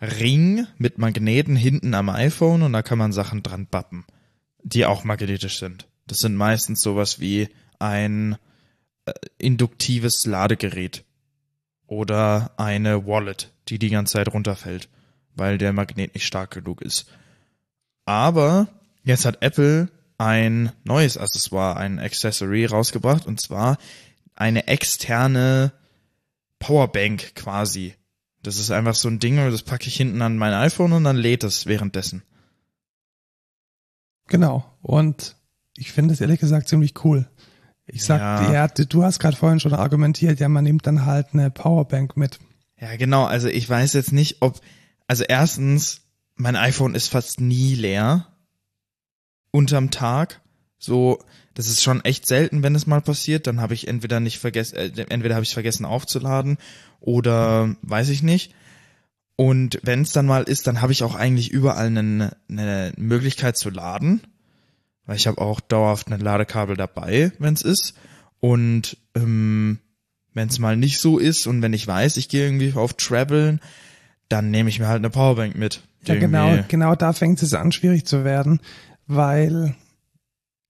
Ring 0.02 0.68
mit 0.78 0.98
Magneten 0.98 1.56
hinten 1.56 1.94
am 1.94 2.10
iPhone 2.10 2.64
und 2.64 2.74
da 2.74 2.82
kann 2.82 2.98
man 2.98 3.14
Sachen 3.14 3.44
dran 3.44 3.66
bappen, 3.66 4.04
die 4.62 4.86
auch 4.86 5.06
magnetisch 5.06 5.58
sind. 5.58 5.88
Das 6.06 6.18
sind 6.18 6.36
meistens 6.36 6.82
sowas 6.82 7.22
wie 7.22 7.48
ein 7.80 8.36
äh, 9.06 9.14
induktives 9.38 10.26
Ladegerät 10.26 11.06
oder 11.92 12.52
eine 12.56 13.06
Wallet, 13.06 13.52
die 13.68 13.78
die 13.78 13.90
ganze 13.90 14.14
Zeit 14.14 14.34
runterfällt, 14.34 14.88
weil 15.36 15.58
der 15.58 15.74
Magnet 15.74 16.14
nicht 16.14 16.26
stark 16.26 16.52
genug 16.52 16.82
ist. 16.82 17.12
Aber 18.06 18.70
jetzt 19.04 19.26
hat 19.26 19.42
Apple 19.42 19.90
ein 20.18 20.72
neues 20.86 21.18
Accessoire, 21.18 21.76
ein 21.76 22.00
Accessory 22.00 22.64
rausgebracht 22.66 23.26
und 23.28 23.42
zwar 23.42 23.78
eine 24.36 24.68
externe 24.68 25.74
Powerbank 26.60 27.36
quasi. 27.36 27.96
Das 28.42 28.58
ist 28.58 28.72
einfach 28.72 28.96
so 28.96 29.10
ein 29.10 29.20
Ding, 29.20 29.36
das 29.36 29.64
packe 29.64 29.88
ich 29.88 29.98
hinten 29.98 30.22
an 30.22 30.38
mein 30.38 30.54
iPhone 30.54 30.94
und 30.94 31.04
dann 31.04 31.18
lädt 31.18 31.44
es 31.44 31.66
währenddessen. 31.66 32.24
Genau. 34.28 34.64
Und 34.82 35.36
ich 35.76 35.92
finde 35.92 36.14
es 36.14 36.22
ehrlich 36.22 36.40
gesagt 36.40 36.70
ziemlich 36.70 37.04
cool. 37.04 37.30
Ich 37.86 38.04
sag, 38.04 38.20
Ja. 38.20 38.54
ja, 38.54 38.68
du 38.68 39.04
hast 39.04 39.20
gerade 39.20 39.36
vorhin 39.36 39.60
schon 39.60 39.74
argumentiert, 39.74 40.40
ja, 40.40 40.48
man 40.50 40.64
nimmt 40.64 40.88
dann 40.88 41.06
halt 41.06 41.28
eine 41.34 41.52
Powerbank 41.52 42.16
mit. 42.16 42.40
Ja, 42.80 42.96
genau. 42.96 43.26
Also 43.26 43.48
ich 43.48 43.70
weiß 43.70 43.94
jetzt 43.94 44.12
nicht, 44.12 44.38
ob, 44.42 44.60
also 45.08 45.24
erstens, 45.24 46.02
mein 46.36 46.56
iPhone 46.56 46.96
ist 46.96 47.08
fast 47.08 47.40
nie 47.40 47.76
leer 47.76 48.28
unterm 49.52 49.92
Tag. 49.92 50.42
So, 50.80 51.20
das 51.54 51.68
ist 51.68 51.84
schon 51.84 52.04
echt 52.04 52.26
selten, 52.26 52.64
wenn 52.64 52.74
es 52.74 52.88
mal 52.88 53.02
passiert. 53.02 53.46
Dann 53.46 53.62
habe 53.62 53.74
ich 53.74 53.88
entweder 53.88 54.20
nicht 54.20 54.40
vergessen, 54.40 54.78
äh, 54.78 55.06
entweder 55.10 55.36
habe 55.36 55.44
ich 55.44 55.54
vergessen 55.54 55.86
aufzuladen 55.86 56.58
oder 57.00 57.76
weiß 57.82 58.10
ich 58.10 58.24
nicht. 58.24 58.56
Und 59.36 59.80
wenn 59.84 60.02
es 60.02 60.12
dann 60.12 60.26
mal 60.26 60.44
ist, 60.44 60.68
dann 60.68 60.82
habe 60.82 60.92
ich 60.92 61.04
auch 61.04 61.16
eigentlich 61.16 61.52
überall 61.52 61.88
eine, 61.88 62.36
eine 62.50 62.94
Möglichkeit 62.98 63.58
zu 63.58 63.70
laden, 63.70 64.22
weil 65.06 65.16
ich 65.16 65.28
habe 65.28 65.42
auch 65.42 65.60
dauerhaft 65.60 66.12
ein 66.12 66.20
Ladekabel 66.20 66.76
dabei, 66.76 67.32
wenn 67.40 67.54
es 67.54 67.62
ist. 67.62 67.94
Und 68.40 68.98
ähm, 69.16 69.80
wenn 70.34 70.48
es 70.48 70.60
mal 70.60 70.78
nicht 70.78 71.00
so 71.00 71.18
ist 71.18 71.48
und 71.48 71.62
wenn 71.62 71.74
ich 71.74 71.88
weiß, 71.88 72.18
ich 72.18 72.30
gehe 72.30 72.46
irgendwie 72.46 72.74
auf 72.74 72.94
Traveln, 72.94 73.60
dann 74.30 74.50
nehme 74.50 74.70
ich 74.70 74.80
mir 74.80 74.88
halt 74.88 75.00
eine 75.00 75.10
Powerbank 75.10 75.56
mit. 75.56 75.82
Ja, 76.06 76.16
genau, 76.16 76.64
genau 76.68 76.96
da 76.96 77.14
fängt 77.14 77.42
es 77.44 77.54
an, 77.54 77.72
schwierig 77.72 78.06
zu 78.06 78.24
werden, 78.24 78.60
weil 79.06 79.76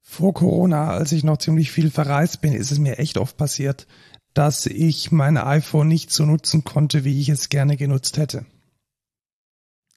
vor 0.02 0.34
Corona, 0.34 0.89
als 0.89 1.12
ich 1.13 1.24
noch 1.24 1.38
ziemlich 1.38 1.72
viel 1.72 1.89
verreist 1.89 2.41
bin, 2.41 2.54
ist 2.54 2.72
es 2.72 2.80
mir 2.80 3.00
echt 3.00 3.17
oft 3.17 3.38
passiert, 3.38 3.88
dass 4.34 4.65
ich 4.65 5.12
mein 5.12 5.38
iPhone 5.38 5.88
nicht 5.88 6.12
so 6.12 6.26
nutzen 6.26 6.63
konnte, 6.63 7.06
wie 7.06 7.22
ich 7.22 7.30
es 7.30 7.50
gerne 7.50 7.78
genutzt 7.78 8.17
hätte. 8.17 8.46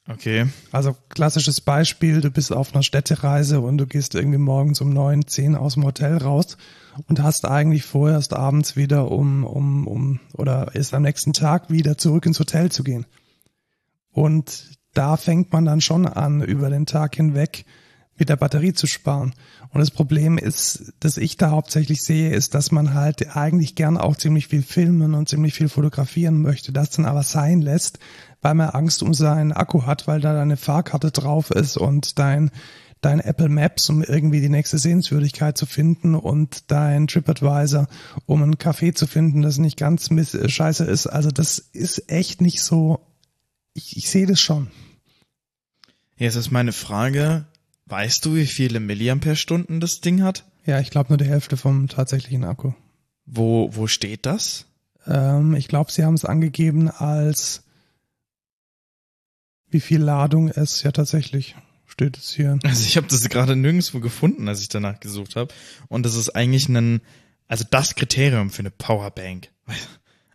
Okay. 0.06 0.46
Also 0.70 0.94
klassisches 1.08 1.62
Beispiel, 1.62 2.20
du 2.20 2.30
bist 2.30 2.52
auf 2.52 2.74
einer 2.74 2.82
Städtereise 2.82 3.60
und 3.60 3.78
du 3.78 3.86
gehst 3.86 4.14
irgendwie 4.14 4.38
morgens 4.38 4.82
um 4.82 4.90
neun, 4.90 5.26
zehn 5.26 5.56
aus 5.56 5.74
dem 5.74 5.84
Hotel 5.84 6.18
raus 6.18 6.58
und 7.08 7.22
hast 7.22 7.46
eigentlich 7.46 7.84
vorher 7.84 8.16
erst 8.16 8.34
abends 8.34 8.76
wieder 8.76 9.10
um, 9.10 9.44
um, 9.44 9.86
um, 9.86 10.20
oder 10.34 10.74
ist 10.74 10.92
am 10.92 11.02
nächsten 11.02 11.32
Tag 11.32 11.70
wieder 11.70 11.96
zurück 11.96 12.26
ins 12.26 12.38
Hotel 12.38 12.70
zu 12.70 12.84
gehen. 12.84 13.06
Und 14.10 14.78
da 14.92 15.16
fängt 15.16 15.52
man 15.52 15.64
dann 15.64 15.80
schon 15.80 16.06
an, 16.06 16.42
über 16.42 16.68
den 16.68 16.84
Tag 16.84 17.16
hinweg 17.16 17.64
mit 18.16 18.28
der 18.28 18.36
Batterie 18.36 18.72
zu 18.72 18.86
sparen. 18.86 19.34
Und 19.70 19.80
das 19.80 19.90
Problem 19.90 20.38
ist, 20.38 20.92
dass 21.00 21.16
ich 21.16 21.36
da 21.36 21.50
hauptsächlich 21.50 22.02
sehe, 22.02 22.30
ist, 22.30 22.54
dass 22.54 22.70
man 22.70 22.94
halt 22.94 23.36
eigentlich 23.36 23.74
gern 23.74 23.96
auch 23.96 24.16
ziemlich 24.16 24.46
viel 24.46 24.62
filmen 24.62 25.14
und 25.14 25.28
ziemlich 25.28 25.54
viel 25.54 25.68
fotografieren 25.68 26.40
möchte, 26.40 26.72
das 26.72 26.90
dann 26.90 27.06
aber 27.06 27.24
sein 27.24 27.60
lässt, 27.60 27.98
weil 28.44 28.54
man 28.54 28.68
Angst 28.68 29.02
um 29.02 29.14
seinen 29.14 29.52
Akku 29.52 29.86
hat, 29.86 30.06
weil 30.06 30.20
da 30.20 30.34
deine 30.34 30.58
Fahrkarte 30.58 31.10
drauf 31.10 31.50
ist 31.50 31.78
und 31.78 32.18
dein 32.18 32.50
dein 33.00 33.20
Apple 33.20 33.48
Maps, 33.48 33.88
um 33.90 34.02
irgendwie 34.02 34.40
die 34.40 34.48
nächste 34.48 34.78
Sehenswürdigkeit 34.78 35.58
zu 35.58 35.66
finden 35.66 36.14
und 36.14 36.70
dein 36.70 37.06
TripAdvisor, 37.06 37.86
um 38.26 38.42
einen 38.42 38.56
Café 38.56 38.94
zu 38.94 39.06
finden, 39.06 39.42
das 39.42 39.58
nicht 39.58 39.78
ganz 39.78 40.10
miss 40.10 40.36
scheiße 40.46 40.84
ist. 40.84 41.06
Also 41.06 41.30
das 41.30 41.58
ist 41.58 42.10
echt 42.10 42.40
nicht 42.40 42.62
so. 42.62 43.00
Ich, 43.74 43.96
ich 43.96 44.08
sehe 44.08 44.26
das 44.26 44.40
schon. 44.40 44.68
Jetzt 46.16 46.36
ist 46.36 46.50
meine 46.50 46.72
Frage, 46.72 47.46
weißt 47.86 48.24
du, 48.24 48.36
wie 48.36 48.46
viele 48.46 48.80
Milliampere-Stunden 48.80 49.80
das 49.80 50.00
Ding 50.00 50.22
hat? 50.22 50.44
Ja, 50.64 50.80
ich 50.80 50.90
glaube 50.90 51.10
nur 51.10 51.18
die 51.18 51.26
Hälfte 51.28 51.56
vom 51.56 51.88
tatsächlichen 51.88 52.44
Akku. 52.44 52.72
Wo, 53.26 53.70
wo 53.72 53.86
steht 53.86 54.24
das? 54.26 54.66
Ähm, 55.06 55.54
ich 55.56 55.68
glaube, 55.68 55.92
sie 55.92 56.04
haben 56.04 56.14
es 56.14 56.24
angegeben 56.24 56.90
als 56.90 57.63
wie 59.74 59.80
viel 59.80 60.00
Ladung 60.00 60.50
es 60.50 60.84
ja 60.84 60.92
tatsächlich 60.92 61.56
steht 61.84 62.16
es 62.16 62.30
hier. 62.30 62.60
Also 62.62 62.86
ich 62.86 62.96
habe 62.96 63.08
das 63.08 63.28
gerade 63.28 63.56
nirgendwo 63.56 63.98
gefunden, 63.98 64.46
als 64.46 64.60
ich 64.60 64.68
danach 64.68 65.00
gesucht 65.00 65.34
habe. 65.34 65.52
Und 65.88 66.06
das 66.06 66.14
ist 66.14 66.30
eigentlich 66.30 66.68
ein, 66.68 67.00
also 67.48 67.64
das 67.68 67.96
Kriterium 67.96 68.50
für 68.50 68.60
eine 68.60 68.70
Powerbank. 68.70 69.50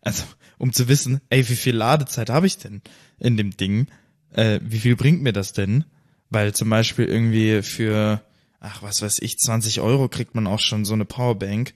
Also, 0.02 0.24
um 0.58 0.72
zu 0.72 0.88
wissen, 0.88 1.20
ey, 1.30 1.50
wie 1.50 1.58
viel 1.58 1.76
Ladezeit 1.76 2.30
habe 2.30 2.48
ich 2.48 2.58
denn 2.58 2.82
in 3.20 3.36
dem 3.36 3.58
Ding? 3.58 3.88
Äh, 4.32 4.62
wie 4.64 4.80
viel 4.80 4.96
bringt 4.96 5.22
mir 5.22 5.34
das 5.34 5.52
denn? 5.52 5.84
Weil 6.30 6.56
zum 6.56 6.70
Beispiel 6.70 7.04
irgendwie 7.04 7.62
für, 7.64 8.24
ach, 8.62 8.82
was 8.82 9.02
weiß 9.02 9.20
ich, 9.20 9.38
20 9.40 9.82
Euro 9.82 10.08
kriegt 10.08 10.36
man 10.36 10.48
auch 10.48 10.62
schon 10.62 10.86
so 10.86 10.94
eine 10.94 11.04
Powerbank, 11.04 11.74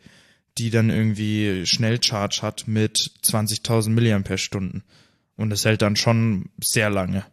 die 0.57 0.69
dann 0.69 0.89
irgendwie 0.89 1.65
Schnellcharge 1.65 2.39
hat 2.41 2.65
mit 2.65 3.11
20.000 3.25 3.89
Milliampere-Stunden. 3.89 4.83
Und 5.35 5.49
das 5.49 5.65
hält 5.65 5.81
dann 5.81 5.97
schon 5.97 6.49
sehr 6.61 6.89
lange. 6.89 7.25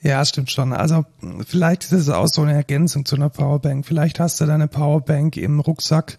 Ja, 0.00 0.24
stimmt 0.24 0.50
schon. 0.50 0.72
Also 0.72 1.06
vielleicht 1.46 1.84
ist 1.84 1.92
es 1.92 2.08
auch 2.10 2.26
so 2.26 2.42
eine 2.42 2.52
Ergänzung 2.52 3.06
zu 3.06 3.16
einer 3.16 3.30
Powerbank. 3.30 3.86
Vielleicht 3.86 4.20
hast 4.20 4.40
du 4.40 4.44
deine 4.44 4.68
Powerbank 4.68 5.36
im 5.36 5.60
Rucksack 5.60 6.18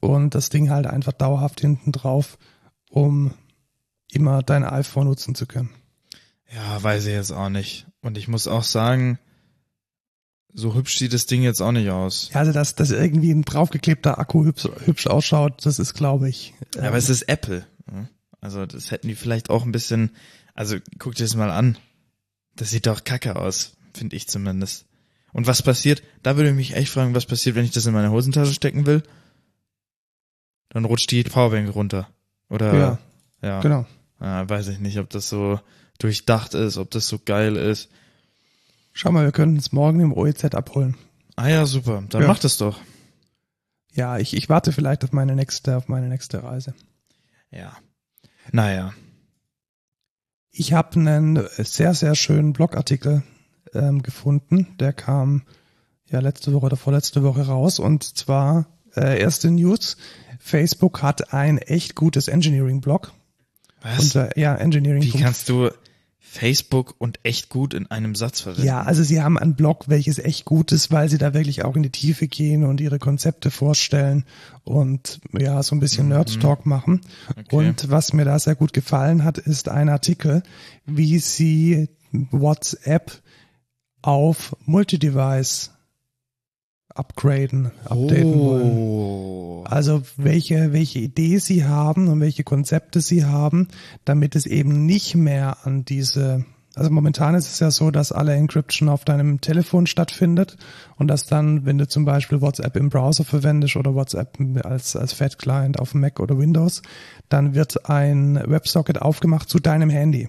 und 0.00 0.34
das 0.34 0.50
Ding 0.50 0.70
halt 0.70 0.86
einfach 0.86 1.12
dauerhaft 1.12 1.60
hinten 1.60 1.90
drauf, 1.90 2.38
um 2.90 3.34
immer 4.12 4.42
dein 4.42 4.62
iPhone 4.62 5.08
nutzen 5.08 5.34
zu 5.34 5.46
können. 5.46 5.70
Ja, 6.54 6.80
weiß 6.82 7.06
ich 7.06 7.12
jetzt 7.12 7.32
auch 7.32 7.48
nicht. 7.48 7.86
Und 8.00 8.16
ich 8.16 8.28
muss 8.28 8.46
auch 8.46 8.62
sagen, 8.62 9.18
so 10.52 10.74
hübsch 10.74 10.98
sieht 10.98 11.12
das 11.12 11.26
Ding 11.26 11.42
jetzt 11.42 11.60
auch 11.60 11.72
nicht 11.72 11.90
aus. 11.90 12.30
Ja, 12.32 12.40
also 12.40 12.52
dass, 12.52 12.76
dass 12.76 12.92
irgendwie 12.92 13.32
ein 13.32 13.42
draufgeklebter 13.42 14.18
Akku 14.18 14.44
hübsch, 14.44 14.68
hübsch 14.84 15.08
ausschaut, 15.08 15.66
das 15.66 15.80
ist, 15.80 15.94
glaube 15.94 16.28
ich. 16.28 16.54
Ja, 16.76 16.84
aber 16.84 16.96
es 16.96 17.10
ist 17.10 17.22
Apple. 17.22 17.66
Also 18.40 18.64
das 18.64 18.90
hätten 18.92 19.08
die 19.08 19.16
vielleicht 19.16 19.50
auch 19.50 19.64
ein 19.64 19.72
bisschen, 19.72 20.10
also 20.54 20.76
guck 20.98 21.16
dir 21.16 21.24
das 21.24 21.34
mal 21.34 21.50
an. 21.50 21.76
Das 22.56 22.70
sieht 22.70 22.86
doch 22.86 23.04
kacke 23.04 23.36
aus, 23.36 23.72
finde 23.94 24.16
ich 24.16 24.28
zumindest. 24.28 24.86
Und 25.32 25.46
was 25.46 25.62
passiert? 25.62 26.02
Da 26.22 26.36
würde 26.36 26.50
ich 26.50 26.54
mich 26.56 26.74
echt 26.76 26.90
fragen, 26.92 27.14
was 27.14 27.26
passiert, 27.26 27.56
wenn 27.56 27.64
ich 27.64 27.72
das 27.72 27.86
in 27.86 27.92
meine 27.94 28.10
Hosentasche 28.12 28.54
stecken 28.54 28.86
will? 28.86 29.02
Dann 30.70 30.84
rutscht 30.84 31.10
die 31.10 31.22
Powerbank 31.24 31.74
runter. 31.74 32.08
Oder? 32.48 32.74
Ja, 32.74 32.98
ja. 33.42 33.60
genau. 33.60 33.86
Ja, 34.20 34.48
weiß 34.48 34.68
ich 34.68 34.78
nicht, 34.78 34.98
ob 34.98 35.10
das 35.10 35.28
so 35.28 35.60
durchdacht 35.98 36.54
ist, 36.54 36.76
ob 36.78 36.90
das 36.90 37.08
so 37.08 37.18
geil 37.18 37.56
ist. 37.56 37.88
Schau 38.92 39.10
mal, 39.10 39.24
wir 39.24 39.32
können 39.32 39.56
es 39.56 39.72
morgen 39.72 40.00
im 40.00 40.12
OEZ 40.12 40.54
abholen. 40.54 40.96
Ah 41.36 41.48
ja, 41.48 41.66
super. 41.66 42.04
Dann 42.10 42.22
Ja. 42.22 42.28
mach 42.28 42.38
das 42.38 42.56
doch. 42.56 42.78
Ja, 43.92 44.18
ich, 44.18 44.34
ich 44.36 44.48
warte 44.48 44.72
vielleicht 44.72 45.04
auf 45.04 45.12
meine 45.12 45.34
nächste, 45.34 45.76
auf 45.76 45.88
meine 45.88 46.08
nächste 46.08 46.42
Reise. 46.42 46.74
Ja. 47.50 47.76
Naja. 48.52 48.92
Ich 50.56 50.72
habe 50.72 51.00
einen 51.00 51.48
sehr, 51.58 51.94
sehr 51.94 52.14
schönen 52.14 52.52
Blogartikel 52.52 53.24
ähm, 53.74 54.02
gefunden. 54.02 54.68
Der 54.78 54.92
kam 54.92 55.42
ja 56.08 56.20
letzte 56.20 56.52
Woche 56.52 56.66
oder 56.66 56.76
vorletzte 56.76 57.24
Woche 57.24 57.46
raus. 57.46 57.80
Und 57.80 58.04
zwar 58.16 58.66
äh, 58.94 59.20
erste 59.20 59.50
News. 59.50 59.96
Facebook 60.38 61.02
hat 61.02 61.32
ein 61.32 61.58
echt 61.58 61.96
gutes 61.96 62.28
Engineering-Blog. 62.28 63.12
Was? 63.82 64.14
Unter, 64.14 64.38
ja, 64.38 64.54
Engineering. 64.54 65.02
Wie 65.02 65.18
kannst 65.18 65.48
du 65.48 65.70
Facebook 66.34 66.94
und 66.98 67.20
echt 67.22 67.48
gut 67.48 67.74
in 67.74 67.86
einem 67.90 68.14
Satz 68.14 68.40
verwenden? 68.40 68.66
Ja, 68.66 68.82
also 68.82 69.02
sie 69.02 69.22
haben 69.22 69.38
ein 69.38 69.54
Blog, 69.54 69.84
welches 69.88 70.18
echt 70.18 70.44
gut 70.44 70.72
ist, 70.72 70.90
weil 70.90 71.08
sie 71.08 71.18
da 71.18 71.32
wirklich 71.32 71.64
auch 71.64 71.76
in 71.76 71.82
die 71.82 71.90
Tiefe 71.90 72.26
gehen 72.26 72.64
und 72.64 72.80
ihre 72.80 72.98
Konzepte 72.98 73.50
vorstellen 73.50 74.24
und 74.64 75.20
ja, 75.32 75.62
so 75.62 75.76
ein 75.76 75.80
bisschen 75.80 76.08
Nerd 76.08 76.40
Talk 76.40 76.66
machen. 76.66 77.00
Okay. 77.30 77.56
Und 77.56 77.90
was 77.90 78.12
mir 78.12 78.24
da 78.24 78.38
sehr 78.38 78.56
gut 78.56 78.72
gefallen 78.72 79.24
hat, 79.24 79.38
ist 79.38 79.68
ein 79.68 79.88
Artikel, 79.88 80.42
wie 80.84 81.18
sie 81.18 81.88
WhatsApp 82.10 83.12
auf 84.02 84.56
Multidevice 84.64 85.73
upgraden, 86.94 87.72
updaten 87.84 88.38
wollen. 88.38 88.78
oh. 88.78 89.64
Also 89.66 90.02
welche, 90.16 90.72
welche 90.72 91.00
Idee 91.00 91.38
sie 91.38 91.64
haben 91.64 92.08
und 92.08 92.20
welche 92.20 92.44
Konzepte 92.44 93.00
sie 93.00 93.24
haben, 93.24 93.68
damit 94.04 94.36
es 94.36 94.46
eben 94.46 94.86
nicht 94.86 95.14
mehr 95.14 95.66
an 95.66 95.84
diese, 95.84 96.44
also 96.74 96.90
momentan 96.90 97.34
ist 97.34 97.50
es 97.50 97.60
ja 97.60 97.70
so, 97.70 97.90
dass 97.90 98.12
alle 98.12 98.34
Encryption 98.34 98.88
auf 98.88 99.04
deinem 99.04 99.40
Telefon 99.40 99.86
stattfindet 99.86 100.56
und 100.96 101.08
dass 101.08 101.26
dann, 101.26 101.64
wenn 101.64 101.78
du 101.78 101.88
zum 101.88 102.04
Beispiel 102.04 102.40
WhatsApp 102.40 102.76
im 102.76 102.90
Browser 102.90 103.24
verwendest 103.24 103.76
oder 103.76 103.94
WhatsApp 103.94 104.38
als, 104.64 104.94
als 104.94 105.12
Fat-Client 105.12 105.80
auf 105.80 105.94
Mac 105.94 106.20
oder 106.20 106.38
Windows, 106.38 106.82
dann 107.28 107.54
wird 107.54 107.88
ein 107.88 108.40
WebSocket 108.46 109.00
aufgemacht 109.02 109.48
zu 109.48 109.58
deinem 109.58 109.90
Handy. 109.90 110.28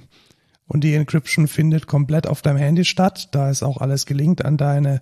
Und 0.68 0.84
die 0.84 0.96
Encryption 0.96 1.48
findet 1.48 1.86
komplett 1.86 2.26
auf 2.26 2.42
deinem 2.42 2.58
Handy 2.58 2.86
statt. 2.86 3.30
Da 3.32 3.50
ist 3.50 3.62
auch 3.62 3.78
alles 3.78 4.06
gelinkt 4.08 4.44
an 4.44 4.58
deine, 4.58 5.02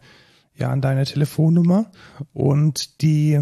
ja, 0.56 0.70
an 0.70 0.82
deine 0.82 1.06
Telefonnummer. 1.06 1.92
Und 2.34 3.02
die 3.02 3.40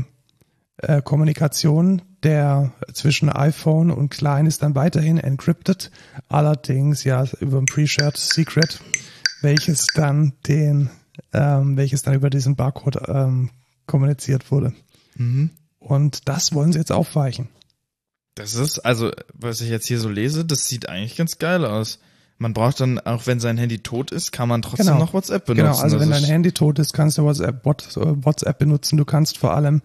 äh, 0.77 1.01
Kommunikation 1.01 2.01
der 2.23 2.71
zwischen 2.93 3.29
iPhone 3.29 3.91
und 3.91 4.09
Client 4.09 4.47
ist 4.47 4.61
dann 4.61 4.75
weiterhin 4.75 5.17
encrypted, 5.17 5.91
allerdings 6.27 7.03
ja 7.03 7.25
über 7.39 7.57
ein 7.57 7.65
Pre-Shared 7.65 8.15
Secret, 8.15 8.79
welches 9.41 9.87
dann 9.95 10.33
den, 10.47 10.89
ähm, 11.33 11.77
welches 11.77 12.03
dann 12.03 12.13
über 12.13 12.29
diesen 12.29 12.55
Barcode 12.55 12.99
ähm, 13.07 13.49
kommuniziert 13.87 14.51
wurde. 14.51 14.73
Mhm. 15.15 15.51
Und 15.79 16.27
das 16.29 16.53
wollen 16.53 16.71
sie 16.71 16.79
jetzt 16.79 16.91
aufweichen. 16.91 17.49
Das 18.35 18.53
ist, 18.53 18.79
also, 18.79 19.11
was 19.33 19.61
ich 19.61 19.69
jetzt 19.69 19.87
hier 19.87 19.99
so 19.99 20.09
lese, 20.09 20.45
das 20.45 20.67
sieht 20.67 20.87
eigentlich 20.87 21.17
ganz 21.17 21.37
geil 21.37 21.65
aus. 21.65 21.99
Man 22.41 22.53
braucht 22.53 22.79
dann, 22.79 22.97
auch 22.97 23.27
wenn 23.27 23.39
sein 23.39 23.59
Handy 23.59 23.77
tot 23.79 24.09
ist, 24.09 24.31
kann 24.31 24.49
man 24.49 24.63
trotzdem 24.63 24.87
Genau. 24.87 24.97
noch 24.97 25.13
WhatsApp 25.13 25.45
benutzen. 25.45 25.63
Genau, 25.73 25.77
also 25.79 25.99
wenn 25.99 26.09
dein 26.09 26.23
Handy 26.23 26.51
tot 26.51 26.79
ist, 26.79 26.91
kannst 26.91 27.19
du 27.19 27.23
WhatsApp, 27.23 27.63
What- 27.65 27.95
WhatsApp 27.95 28.57
benutzen. 28.57 28.97
Du 28.97 29.05
kannst 29.05 29.37
vor 29.37 29.53
allem, 29.53 29.83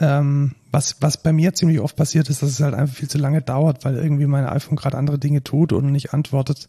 ähm, 0.00 0.54
was, 0.72 0.96
was 1.02 1.22
bei 1.22 1.34
mir 1.34 1.52
ziemlich 1.52 1.80
oft 1.80 1.96
passiert 1.96 2.30
ist, 2.30 2.42
dass 2.42 2.48
es 2.48 2.60
halt 2.60 2.74
einfach 2.74 2.94
viel 2.96 3.10
zu 3.10 3.18
lange 3.18 3.42
dauert, 3.42 3.84
weil 3.84 3.96
irgendwie 3.96 4.24
mein 4.24 4.46
iPhone 4.46 4.76
gerade 4.76 4.96
andere 4.96 5.18
Dinge 5.18 5.44
tut 5.44 5.74
und 5.74 5.92
nicht 5.92 6.14
antwortet. 6.14 6.68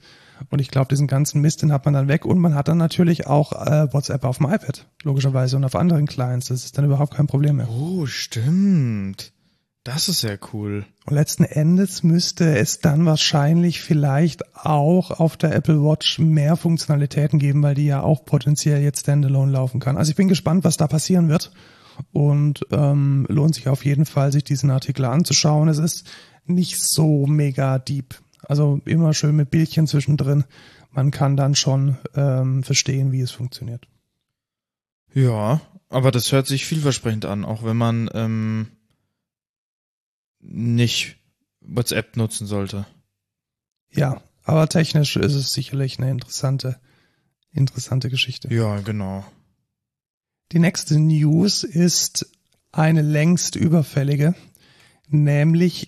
Und 0.49 0.59
ich 0.59 0.71
glaube, 0.71 0.89
diesen 0.89 1.07
ganzen 1.07 1.39
Mist, 1.39 1.61
den 1.61 1.71
hat 1.71 1.85
man 1.85 1.93
dann 1.93 2.09
weg 2.09 2.25
und 2.25 2.39
man 2.39 2.53
hat 2.53 2.67
dann 2.67 2.77
natürlich 2.77 3.25
auch 3.27 3.53
äh, 3.65 3.87
WhatsApp 3.93 4.25
auf 4.25 4.39
dem 4.39 4.47
iPad, 4.47 4.87
logischerweise, 5.03 5.55
und 5.55 5.63
auf 5.63 5.75
anderen 5.75 6.05
Clients. 6.05 6.47
Das 6.49 6.65
ist 6.65 6.77
dann 6.77 6.83
überhaupt 6.83 7.13
kein 7.15 7.27
Problem 7.27 7.55
mehr. 7.57 7.69
Oh, 7.69 8.05
stimmt. 8.05 9.31
Das 9.83 10.09
ist 10.09 10.23
ja 10.23 10.35
cool. 10.53 10.85
Und 11.05 11.15
letzten 11.15 11.45
Endes 11.45 12.03
müsste 12.03 12.57
es 12.57 12.79
dann 12.79 13.05
wahrscheinlich 13.05 13.81
vielleicht 13.81 14.55
auch 14.55 15.11
auf 15.11 15.37
der 15.37 15.55
Apple 15.55 15.81
Watch 15.81 16.19
mehr 16.19 16.57
Funktionalitäten 16.57 17.39
geben, 17.39 17.63
weil 17.63 17.75
die 17.75 17.85
ja 17.85 18.01
auch 18.01 18.25
potenziell 18.25 18.81
jetzt 18.81 19.01
standalone 19.01 19.51
laufen 19.51 19.79
kann. 19.79 19.97
Also 19.97 20.11
ich 20.11 20.17
bin 20.17 20.27
gespannt, 20.27 20.63
was 20.63 20.77
da 20.77 20.87
passieren 20.87 21.29
wird. 21.29 21.51
Und 22.13 22.65
ähm, 22.71 23.25
lohnt 23.29 23.55
sich 23.55 23.67
auf 23.67 23.83
jeden 23.83 24.05
Fall, 24.05 24.31
sich 24.31 24.43
diesen 24.43 24.71
Artikel 24.71 25.03
anzuschauen. 25.05 25.67
Es 25.67 25.79
ist 25.79 26.09
nicht 26.45 26.81
so 26.81 27.25
mega 27.25 27.77
deep. 27.77 28.15
Also 28.43 28.81
immer 28.85 29.13
schön 29.13 29.35
mit 29.35 29.51
Bildchen 29.51 29.87
zwischendrin. 29.87 30.45
Man 30.91 31.11
kann 31.11 31.35
dann 31.35 31.55
schon 31.55 31.97
ähm, 32.15 32.63
verstehen, 32.63 33.11
wie 33.11 33.21
es 33.21 33.31
funktioniert. 33.31 33.87
Ja, 35.13 35.61
aber 35.89 36.11
das 36.11 36.31
hört 36.31 36.47
sich 36.47 36.65
vielversprechend 36.65 37.25
an, 37.25 37.43
auch 37.43 37.63
wenn 37.63 37.77
man 37.77 38.09
ähm, 38.13 38.67
nicht 40.39 41.17
WhatsApp 41.61 42.17
nutzen 42.17 42.47
sollte. 42.47 42.85
Ja, 43.91 44.21
aber 44.43 44.67
technisch 44.69 45.15
ist 45.15 45.33
es 45.33 45.51
sicherlich 45.51 45.99
eine 45.99 46.11
interessante 46.11 46.79
Interessante 47.51 48.09
Geschichte. 48.09 48.53
Ja, 48.53 48.79
genau. 48.79 49.25
Die 50.51 50.59
nächste 50.59 50.99
News 50.99 51.63
ist 51.63 52.27
eine 52.71 53.01
längst 53.01 53.55
überfällige, 53.55 54.35
nämlich 55.07 55.87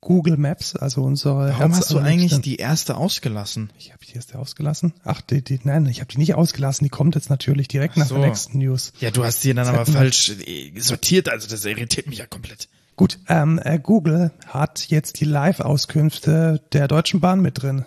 Google 0.00 0.36
Maps, 0.36 0.74
also 0.74 1.04
unsere 1.04 1.50
Warum 1.50 1.76
hast 1.76 1.92
du 1.92 1.98
eigentlich 1.98 2.40
die 2.40 2.56
erste 2.56 2.96
ausgelassen? 2.96 3.70
Ich 3.78 3.92
habe 3.92 4.04
die 4.04 4.14
erste 4.14 4.38
ausgelassen. 4.38 4.94
Ach, 5.04 5.20
die, 5.20 5.42
die, 5.42 5.60
nein, 5.62 5.86
ich 5.86 6.00
habe 6.00 6.10
die 6.10 6.18
nicht 6.18 6.34
ausgelassen. 6.34 6.84
Die 6.84 6.90
kommt 6.90 7.14
jetzt 7.14 7.30
natürlich 7.30 7.68
direkt 7.68 7.94
Ach 7.94 7.98
nach 7.98 8.06
so. 8.08 8.16
der 8.16 8.26
nächsten 8.26 8.58
News. 8.58 8.92
Ja, 8.98 9.10
du 9.10 9.24
hast 9.24 9.42
sie 9.42 9.54
dann 9.54 9.66
Das 9.66 9.74
aber 9.74 9.86
falsch 9.86 10.30
äh, 10.30 10.72
sortiert, 10.80 11.28
also 11.28 11.46
das 11.48 11.64
irritiert 11.64 12.08
mich 12.08 12.18
ja 12.18 12.26
komplett. 12.26 12.68
Gut, 12.96 13.18
ähm, 13.28 13.60
äh, 13.62 13.78
Google 13.78 14.32
hat 14.46 14.88
jetzt 14.88 15.20
die 15.20 15.24
Live-Auskünfte 15.24 16.62
der 16.72 16.88
Deutschen 16.88 17.20
Bahn 17.20 17.40
mit 17.40 17.62
drin. 17.62 17.84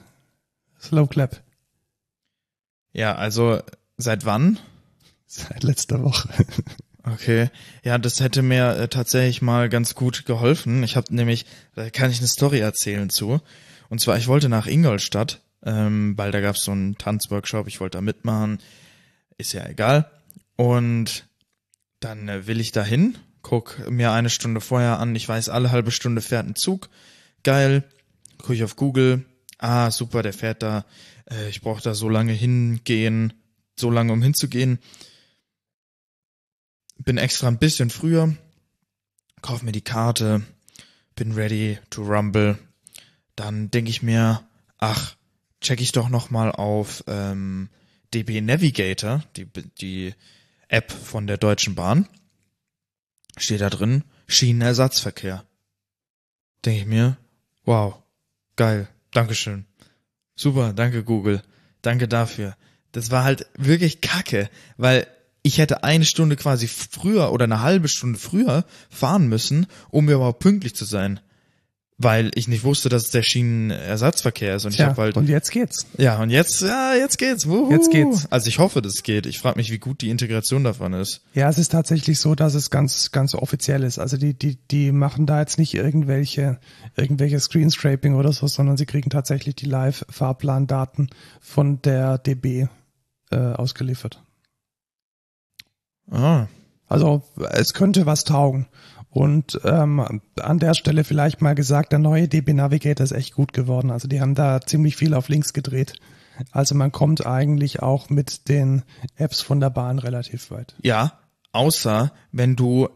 Slow 0.82 1.08
Clap. 1.08 1.42
Ja, 2.92 3.16
also 3.16 3.62
seit 3.98 4.26
wann? 4.26 4.60
Seit 5.26 5.64
letzter 5.64 6.04
Woche. 6.04 6.30
Okay, 7.08 7.52
ja, 7.84 8.00
das 8.00 8.20
hätte 8.20 8.42
mir 8.42 8.78
äh, 8.78 8.88
tatsächlich 8.88 9.44
mal 9.44 9.70
ganz 9.70 9.94
gut 9.94 10.26
geholfen. 10.26 10.82
Ich 10.82 10.96
habe 10.96 11.14
nämlich, 11.14 11.46
da 11.76 11.92
kann 11.92 12.10
ich 12.10 12.18
eine 12.18 12.28
Story 12.28 12.60
erzählen 12.60 13.12
zu. 13.12 13.42
Und 13.90 14.02
zwar, 14.02 14.18
ich 14.18 14.28
wollte 14.28 14.50
nach 14.50 14.66
Ingolstadt, 14.66 15.42
ähm, 15.64 16.18
weil 16.18 16.32
da 16.32 16.42
gab's 16.42 16.64
so 16.64 16.72
einen 16.72 16.98
Tanzworkshop, 16.98 17.68
ich 17.68 17.80
wollte 17.80 18.00
da 18.00 18.02
mitmachen, 18.02 18.58
ist 19.38 19.54
ja 19.54 19.68
egal. 19.68 20.10
Und 20.56 21.28
dann 22.00 22.28
äh, 22.28 22.48
will 22.48 22.60
ich 22.60 22.72
da 22.72 22.84
hin, 22.84 23.16
guck 23.46 23.92
mir 23.92 24.12
eine 24.12 24.32
Stunde 24.32 24.60
vorher 24.60 24.98
an, 24.98 25.16
ich 25.16 25.30
weiß, 25.30 25.50
alle 25.50 25.70
halbe 25.70 25.92
Stunde 25.92 26.22
fährt 26.22 26.48
ein 26.48 26.56
Zug, 26.56 26.90
geil, 27.44 27.84
guck 28.40 28.56
ich 28.56 28.64
auf 28.64 28.76
Google, 28.76 29.24
ah, 29.60 29.92
super, 29.92 30.24
der 30.24 30.34
fährt 30.34 30.64
da, 30.64 30.84
äh, 31.30 31.48
ich 31.50 31.62
brauche 31.62 31.84
da 31.84 31.94
so 31.94 32.10
lange 32.10 32.34
hingehen, 32.34 33.34
so 33.80 33.92
lange 33.92 34.14
um 34.14 34.24
hinzugehen. 34.24 34.80
Bin 36.98 37.20
extra 37.20 37.48
ein 37.48 37.60
bisschen 37.60 37.92
früher, 37.92 38.36
kauf 39.44 39.62
mir 39.62 39.74
die 39.74 39.82
Karte, 39.82 40.42
bin 41.14 41.34
ready 41.34 41.78
to 41.92 42.02
rumble. 42.02 42.58
Dann 43.36 43.70
denke 43.70 43.92
ich 43.92 44.02
mir, 44.02 44.42
ach, 44.80 45.16
check 45.62 45.82
ich 45.82 45.92
doch 45.92 46.10
noch 46.10 46.32
mal 46.32 46.52
auf 46.52 47.04
ähm, 47.06 47.70
DB 48.12 48.42
Navigator, 48.42 49.24
die, 49.36 49.46
die 49.80 50.16
App 50.68 50.92
von 50.92 51.28
der 51.28 51.38
Deutschen 51.38 51.76
Bahn. 51.76 52.08
Steht 53.38 53.62
da 53.62 53.70
drin, 53.70 54.04
Schienenersatzverkehr. 54.28 55.46
Denke 56.64 56.80
ich 56.82 56.86
mir, 56.86 57.18
wow, 57.66 58.02
geil, 58.56 58.88
Dankeschön. 59.16 59.66
Super, 60.36 60.74
danke 60.74 61.06
Google, 61.06 61.42
danke 61.82 62.10
dafür. 62.10 62.58
Das 62.92 63.12
war 63.12 63.24
halt 63.24 63.48
wirklich 63.58 64.02
kacke, 64.02 64.50
weil 64.76 65.08
ich 65.42 65.58
hätte 65.58 65.86
eine 65.86 66.04
Stunde 66.04 66.36
quasi 66.36 66.68
früher 66.68 67.32
oder 67.32 67.46
eine 67.46 67.62
halbe 67.62 67.88
Stunde 67.88 68.20
früher 68.20 68.66
fahren 68.90 69.30
müssen, 69.30 69.68
um 69.90 70.10
überhaupt 70.10 70.40
pünktlich 70.40 70.76
zu 70.76 70.84
sein. 70.84 71.22
Weil 71.98 72.32
ich 72.36 72.50
nicht 72.50 72.66
wusste, 72.66 72.90
dass 72.90 73.06
es 73.06 73.12
der 73.12 73.24
Schienenersatzverkehr 73.24 74.58
ist. 74.58 74.66
Und 74.66 74.72
ich 74.72 74.78
Tja, 74.78 74.88
habe 74.88 75.02
halt. 75.02 75.16
und 75.16 75.30
jetzt 75.30 75.50
geht's. 75.52 75.86
ja, 75.98 76.22
und 76.22 76.30
jetzt, 76.30 76.60
ja, 76.60 76.94
jetzt 76.94 77.18
geht's. 77.18 77.48
Wuhu. 77.48 77.72
Jetzt 77.72 77.90
geht's. 77.90 78.30
Also 78.30 78.50
ich 78.50 78.60
hoffe, 78.60 78.82
das 78.82 79.02
geht. 79.02 79.26
Ich 79.26 79.40
frage 79.40 79.58
mich, 79.58 79.72
wie 79.72 79.78
gut 79.78 80.02
die 80.02 80.10
Integration 80.10 80.66
davon 80.66 80.92
ist. 80.92 81.22
Ja, 81.34 81.48
es 81.50 81.58
ist 81.58 81.72
tatsächlich 81.72 82.20
so, 82.20 82.36
dass 82.36 82.54
es 82.54 82.70
ganz, 82.70 83.12
ganz 83.12 83.34
offiziell 83.34 83.82
ist. 83.84 83.98
Also 83.98 84.18
die, 84.18 84.34
die, 84.34 84.58
die 84.72 84.92
machen 84.92 85.26
da 85.26 85.40
jetzt 85.40 85.58
nicht 85.58 85.74
irgendwelche, 85.74 86.60
irgendwelche 86.98 87.40
Screenscraping 87.40 88.16
oder 88.16 88.34
so, 88.34 88.46
sondern 88.48 88.76
sie 88.76 88.86
kriegen 88.86 89.10
tatsächlich 89.10 89.56
die 89.56 89.68
Live-Fahrplandaten 89.68 91.10
von 91.40 91.82
der 91.82 92.18
DB 92.18 92.68
äh, 93.32 93.38
ausgeliefert. 93.38 94.22
Ah, 96.12 96.48
Also 96.88 97.24
es 97.52 97.74
könnte 97.74 98.06
was 98.06 98.26
taugen. 98.26 98.68
Und 99.16 99.62
ähm, 99.64 100.22
an 100.42 100.60
der 100.60 100.74
Stelle 100.74 101.06
vielleicht 101.06 101.42
mal 101.42 101.56
gesagt, 101.56 101.94
der 101.94 102.00
neue 102.00 102.28
DB 102.28 102.52
Navigator 102.52 103.02
ist 103.02 103.14
echt 103.14 103.34
gut 103.34 103.54
geworden. 103.54 103.90
Also 103.90 104.10
die 104.10 104.20
haben 104.20 104.36
da 104.36 104.60
ziemlich 104.60 104.98
viel 104.98 105.14
auf 105.14 105.30
links 105.30 105.54
gedreht. 105.54 105.94
Also 106.52 106.76
man 106.76 106.92
kommt 106.92 107.26
eigentlich 107.26 107.82
auch 107.82 108.10
mit 108.10 108.50
den 108.50 108.84
Apps 109.16 109.40
von 109.40 109.62
der 109.62 109.70
Bahn 109.70 110.00
relativ 110.00 110.52
weit. 110.52 110.76
Ja, 110.82 111.18
außer 111.54 112.12
wenn 112.34 112.58
du, 112.58 112.90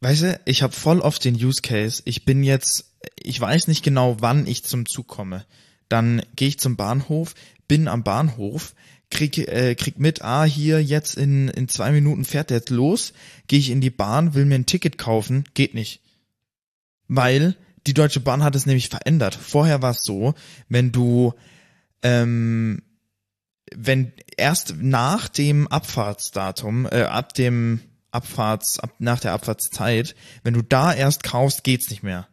weißt 0.00 0.22
du, 0.22 0.40
ich 0.44 0.64
habe 0.64 0.72
voll 0.72 0.98
oft 0.98 1.24
den 1.24 1.36
Use 1.36 1.62
Case, 1.62 2.02
ich 2.04 2.24
bin 2.24 2.42
jetzt, 2.42 2.92
ich 3.14 3.40
weiß 3.40 3.68
nicht 3.68 3.84
genau, 3.84 4.16
wann 4.18 4.48
ich 4.48 4.64
zum 4.64 4.86
Zug 4.86 5.06
komme. 5.06 5.44
Dann 5.88 6.20
gehe 6.34 6.48
ich 6.48 6.58
zum 6.58 6.74
Bahnhof, 6.74 7.36
bin 7.68 7.86
am 7.86 8.02
Bahnhof, 8.02 8.74
krieg, 9.14 9.38
äh, 9.38 9.74
krieg 9.74 9.98
mit, 9.98 10.22
ah, 10.22 10.44
hier 10.44 10.82
jetzt 10.82 11.16
in, 11.16 11.48
in 11.48 11.68
zwei 11.68 11.90
Minuten 11.92 12.24
fährt 12.24 12.50
der 12.50 12.58
jetzt 12.58 12.70
los, 12.70 13.14
gehe 13.46 13.58
ich 13.58 13.70
in 13.70 13.80
die 13.80 13.90
Bahn, 13.90 14.34
will 14.34 14.44
mir 14.44 14.56
ein 14.56 14.66
Ticket 14.66 14.98
kaufen, 14.98 15.44
geht 15.54 15.72
nicht. 15.74 16.00
Weil 17.08 17.56
die 17.86 17.94
Deutsche 17.94 18.20
Bahn 18.20 18.42
hat 18.42 18.54
es 18.54 18.66
nämlich 18.66 18.88
verändert. 18.88 19.34
Vorher 19.34 19.80
war 19.80 19.92
es 19.92 20.02
so, 20.02 20.34
wenn 20.68 20.92
du 20.92 21.32
ähm, 22.02 22.82
wenn 23.74 24.12
erst 24.36 24.76
nach 24.78 25.28
dem 25.28 25.68
Abfahrtsdatum, 25.68 26.86
äh, 26.90 27.02
ab 27.02 27.34
dem 27.34 27.80
Abfahrts, 28.10 28.78
ab, 28.78 28.90
nach 28.98 29.20
der 29.20 29.32
Abfahrtszeit, 29.32 30.14
wenn 30.42 30.54
du 30.54 30.62
da 30.62 30.92
erst 30.92 31.24
kaufst, 31.24 31.64
geht's 31.64 31.90
nicht 31.90 32.02
mehr. 32.02 32.28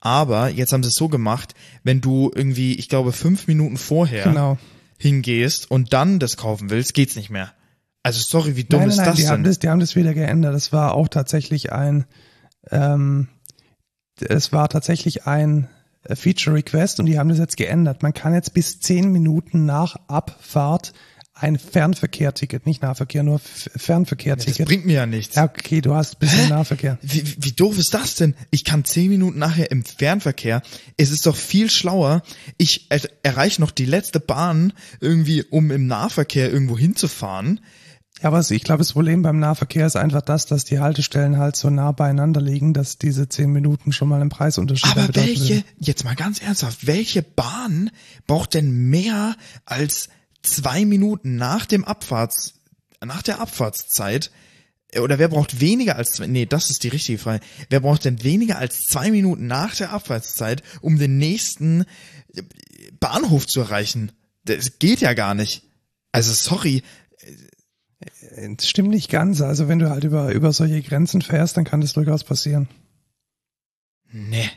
Aber 0.00 0.50
jetzt 0.50 0.72
haben 0.72 0.82
sie 0.82 0.88
es 0.88 0.96
so 0.98 1.08
gemacht, 1.08 1.54
wenn 1.82 2.00
du 2.00 2.30
irgendwie, 2.34 2.74
ich 2.74 2.88
glaube, 2.88 3.12
fünf 3.12 3.46
Minuten 3.46 3.76
vorher 3.76 4.24
Genau. 4.24 4.58
Hingehst 5.04 5.70
und 5.70 5.92
dann 5.92 6.18
das 6.18 6.36
kaufen 6.36 6.70
willst, 6.70 6.94
geht's 6.94 7.14
nicht 7.14 7.30
mehr. 7.30 7.52
Also 8.02 8.20
sorry, 8.20 8.56
wie 8.56 8.64
dumm 8.64 8.80
nein, 8.80 8.88
ist 8.88 8.96
nein, 8.96 9.06
nein, 9.06 9.14
das 9.14 9.20
die 9.22 9.28
haben 9.28 9.42
denn? 9.42 9.50
das, 9.50 9.58
die 9.60 9.68
haben 9.68 9.80
das 9.80 9.96
wieder 9.96 10.14
geändert. 10.14 10.54
Das 10.54 10.72
war 10.72 10.94
auch 10.94 11.08
tatsächlich 11.08 11.72
ein, 11.72 12.04
ähm, 12.70 13.28
es 14.20 14.52
war 14.52 14.68
tatsächlich 14.68 15.26
ein 15.26 15.68
äh, 16.04 16.16
Feature 16.16 16.56
Request 16.56 17.00
und 17.00 17.06
die 17.06 17.18
haben 17.18 17.28
das 17.28 17.38
jetzt 17.38 17.56
geändert. 17.56 18.02
Man 18.02 18.14
kann 18.14 18.34
jetzt 18.34 18.54
bis 18.54 18.80
zehn 18.80 19.12
Minuten 19.12 19.66
nach 19.66 19.96
Abfahrt 20.08 20.92
ein 21.36 21.58
Fernverkehrticket, 21.58 22.64
nicht 22.64 22.82
Nahverkehr, 22.82 23.22
nur 23.24 23.36
F- 23.36 23.68
das 23.72 23.82
Fernverkehrticket. 23.82 24.66
bringt 24.66 24.86
mir 24.86 24.94
ja 24.94 25.06
nichts. 25.06 25.34
Ja, 25.34 25.44
okay, 25.44 25.80
du 25.80 25.92
hast 25.94 26.14
ein 26.14 26.18
bisschen 26.20 26.48
Nahverkehr. 26.48 26.96
Wie, 27.02 27.24
wie, 27.38 27.52
doof 27.52 27.76
ist 27.76 27.92
das 27.92 28.14
denn? 28.14 28.34
Ich 28.50 28.64
kann 28.64 28.84
zehn 28.84 29.08
Minuten 29.10 29.38
nachher 29.38 29.70
im 29.72 29.84
Fernverkehr. 29.84 30.62
Es 30.96 31.10
ist 31.10 31.26
doch 31.26 31.36
viel 31.36 31.70
schlauer. 31.70 32.22
Ich 32.56 32.86
er, 32.90 33.00
erreiche 33.24 33.60
noch 33.60 33.72
die 33.72 33.84
letzte 33.84 34.20
Bahn 34.20 34.72
irgendwie, 35.00 35.42
um 35.42 35.70
im 35.72 35.86
Nahverkehr 35.88 36.52
irgendwo 36.52 36.78
hinzufahren. 36.78 37.60
Ja, 38.22 38.28
aber 38.28 38.38
ich 38.48 38.62
glaube, 38.62 38.78
das 38.78 38.92
Problem 38.92 39.22
beim 39.22 39.40
Nahverkehr 39.40 39.86
ist 39.88 39.96
einfach 39.96 40.22
das, 40.22 40.46
dass 40.46 40.64
die 40.64 40.78
Haltestellen 40.78 41.36
halt 41.36 41.56
so 41.56 41.68
nah 41.68 41.90
beieinander 41.90 42.40
liegen, 42.40 42.72
dass 42.72 42.96
diese 42.96 43.28
zehn 43.28 43.50
Minuten 43.50 43.90
schon 43.92 44.08
mal 44.08 44.20
einen 44.20 44.30
Preisunterschied 44.30 44.88
Aber 44.92 45.08
bedeuten 45.08 45.26
welche, 45.26 45.54
würden. 45.56 45.64
jetzt 45.80 46.04
mal 46.04 46.14
ganz 46.14 46.40
ernsthaft, 46.40 46.86
welche 46.86 47.22
Bahn 47.22 47.90
braucht 48.28 48.54
denn 48.54 48.70
mehr 48.88 49.34
als 49.66 50.10
zwei 50.44 50.84
Minuten 50.84 51.36
nach 51.36 51.66
dem 51.66 51.84
Abfahrts, 51.84 52.54
nach 53.04 53.22
der 53.22 53.40
Abfahrtszeit? 53.40 54.30
Oder 55.00 55.18
wer 55.18 55.28
braucht 55.28 55.60
weniger 55.60 55.96
als, 55.96 56.12
zwei- 56.12 56.28
nee, 56.28 56.46
das 56.46 56.70
ist 56.70 56.84
die 56.84 56.88
richtige 56.88 57.18
Frage. 57.18 57.44
Wer 57.68 57.80
braucht 57.80 58.04
denn 58.04 58.22
weniger 58.22 58.58
als 58.58 58.80
zwei 58.82 59.10
Minuten 59.10 59.46
nach 59.48 59.74
der 59.74 59.90
Abfahrtszeit, 59.92 60.62
um 60.82 60.98
den 60.98 61.18
nächsten 61.18 61.84
äh, 62.34 62.42
Bahnhof 63.00 63.46
zu 63.48 63.60
erreichen? 63.60 64.12
Das 64.44 64.78
geht 64.78 65.00
ja 65.00 65.14
gar 65.14 65.34
nicht. 65.34 65.64
Also 66.12 66.32
sorry, 66.32 66.82
Das 68.56 68.68
stimmt 68.68 68.90
nicht 68.90 69.10
ganz. 69.10 69.40
Also 69.40 69.66
wenn 69.66 69.78
du 69.80 69.90
halt 69.90 70.04
über, 70.04 70.30
über 70.32 70.52
solche 70.52 70.80
Grenzen 70.82 71.22
fährst, 71.22 71.56
dann 71.56 71.64
kann 71.64 71.80
das 71.80 71.92
durchaus 71.94 72.22
passieren. 72.22 72.68
nee. 74.12 74.48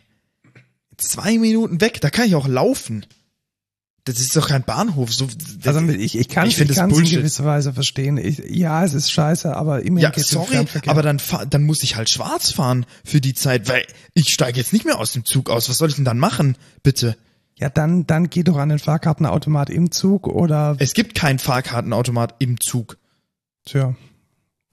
Zwei 0.98 1.38
Minuten 1.38 1.80
weg, 1.80 2.02
da 2.02 2.10
kann 2.10 2.26
ich 2.28 2.34
auch 2.34 2.48
laufen. 2.48 3.06
Das 4.08 4.20
ist 4.20 4.36
doch 4.36 4.48
kein 4.48 4.64
Bahnhof. 4.64 5.14
So, 5.14 5.28
Also 5.66 5.82
ich, 5.90 6.18
ich 6.18 6.30
kann 6.30 6.46
Ich 6.48 6.54
ich 6.54 6.58
find 6.58 6.70
das 6.70 6.78
in 6.78 7.06
gewisser 7.06 7.46
Weise 7.46 7.74
verstehen. 7.74 8.18
Ich, 8.18 8.42
ja, 8.50 8.84
es 8.84 8.94
ist 8.94 9.12
scheiße, 9.12 9.56
aber 9.56 9.82
immerhin 9.84 10.04
Ja, 10.04 10.10
geht's 10.12 10.30
sorry, 10.30 10.66
aber 10.86 11.02
dann, 11.02 11.22
dann 11.50 11.64
muss 11.64 11.84
ich 11.84 11.96
halt 11.96 12.10
schwarz 12.10 12.52
fahren 12.52 12.86
für 13.04 13.22
die 13.22 13.34
Zeit, 13.34 13.68
weil 13.70 13.86
ich 14.14 14.30
steige 14.30 14.58
jetzt 14.58 14.74
nicht 14.74 14.86
mehr 14.86 14.98
aus 15.00 15.12
dem 15.12 15.26
Zug 15.26 15.50
aus. 15.50 15.70
Was 15.70 15.78
soll 15.78 15.90
ich 15.90 15.96
denn 15.96 16.06
dann 16.06 16.20
machen? 16.20 16.56
Bitte. 16.84 17.18
ja, 17.58 17.70
dann, 17.70 18.08
dann 18.08 18.30
geh 18.30 18.44
doch 18.44 18.58
an 18.58 18.70
den 18.70 18.80
Fahrkartenautomat 18.80 19.70
im 19.70 19.92
Zug 19.92 20.28
oder, 20.28 20.76
Es 20.80 20.94
gibt 20.94 21.14
keinen 21.16 21.40
Fahrkartenautomat 21.40 22.36
im 22.40 22.60
Zug. 22.60 22.98
tja, 23.66 23.96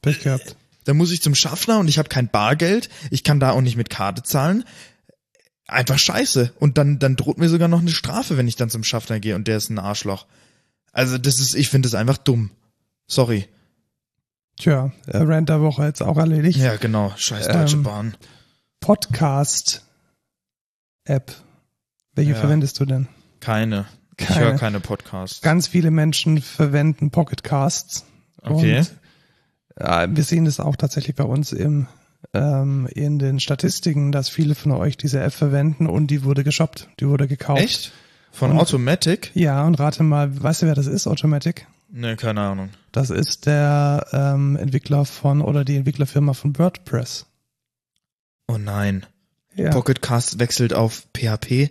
Pech 0.02 0.20
gehabt. 0.20 0.56
Da 0.84 0.92
muss 0.92 1.10
ich 1.12 1.22
zum 1.22 1.34
Schaffner 1.34 1.78
und 1.78 1.88
ich 1.88 1.98
habe 1.98 2.10
kein 2.10 2.28
Bargeld. 2.28 2.90
Ich 3.10 3.24
kann 3.24 3.40
da 3.40 3.50
auch 3.52 3.62
nicht 3.62 3.76
mit 3.76 3.88
Karte 3.88 4.22
zahlen. 4.22 4.64
Einfach 5.74 5.98
scheiße. 5.98 6.52
Und 6.60 6.78
dann, 6.78 6.98
dann 6.98 7.16
droht 7.16 7.38
mir 7.38 7.48
sogar 7.48 7.68
noch 7.68 7.80
eine 7.80 7.90
Strafe, 7.90 8.36
wenn 8.36 8.46
ich 8.48 8.56
dann 8.56 8.70
zum 8.70 8.84
Schaffner 8.84 9.18
gehe 9.20 9.34
und 9.34 9.48
der 9.48 9.56
ist 9.56 9.70
ein 9.70 9.78
Arschloch. 9.78 10.26
Also 10.92 11.18
das 11.18 11.40
ist, 11.40 11.54
ich 11.54 11.68
finde 11.68 11.88
das 11.88 11.94
einfach 11.94 12.16
dumm. 12.16 12.50
Sorry. 13.06 13.48
Tja, 14.56 14.92
äh, 15.08 15.16
Rant 15.18 15.48
der 15.48 15.60
Woche 15.60 15.84
jetzt 15.84 16.00
auch 16.02 16.16
erledigt. 16.16 16.58
Ja, 16.58 16.76
genau. 16.76 17.12
Scheiß 17.16 17.48
Deutsche 17.48 17.74
Ähm, 17.76 17.82
Bahn. 17.82 18.16
Podcast-App. 18.80 19.82
Welche 22.14 22.30
Ja. 22.32 22.36
verwendest 22.38 22.78
du 22.78 22.84
denn? 22.84 23.08
Keine. 23.40 23.86
Ich 24.16 24.28
höre 24.38 24.54
keine 24.56 24.78
Podcasts. 24.78 25.40
Ganz 25.40 25.66
viele 25.66 25.90
Menschen 25.90 26.40
verwenden 26.40 27.10
Pocketcasts. 27.10 28.04
Okay. 28.42 28.78
Und, 28.78 28.92
ja, 29.80 30.14
wir 30.16 30.22
sehen 30.22 30.44
das 30.44 30.60
auch 30.60 30.76
tatsächlich 30.76 31.16
bei 31.16 31.24
uns 31.24 31.52
im, 31.52 31.88
ähm, 32.32 32.88
in 32.92 33.18
den 33.18 33.40
Statistiken, 33.40 34.12
dass 34.12 34.28
viele 34.28 34.54
von 34.54 34.72
euch 34.72 34.96
diese 34.96 35.20
App 35.20 35.32
verwenden 35.32 35.86
und 35.86 36.08
die 36.08 36.24
wurde 36.24 36.44
geshoppt, 36.44 36.88
die 37.00 37.08
wurde 37.08 37.28
gekauft. 37.28 37.62
Echt? 37.62 37.92
Von 38.32 38.52
Und- 38.52 38.58
Automatic? 38.58 39.30
Ja, 39.34 39.64
und 39.64 39.78
rate 39.78 40.02
mal, 40.02 40.42
weißt 40.42 40.62
du, 40.62 40.66
wer 40.66 40.74
das 40.74 40.86
ist, 40.86 41.06
Automatic? 41.06 41.66
Ne, 41.90 42.16
keine 42.16 42.40
Ahnung. 42.40 42.70
Das 42.90 43.10
ist 43.10 43.46
der 43.46 44.06
ähm, 44.12 44.56
Entwickler 44.56 45.04
von 45.04 45.40
oder 45.40 45.64
die 45.64 45.76
Entwicklerfirma 45.76 46.32
von 46.32 46.58
WordPress. 46.58 47.26
Oh 48.48 48.58
nein. 48.58 49.06
Ja, 49.54 49.70
Pocketcast 49.70 50.40
wechselt 50.40 50.74
auf 50.74 51.06
PHP. 51.16 51.70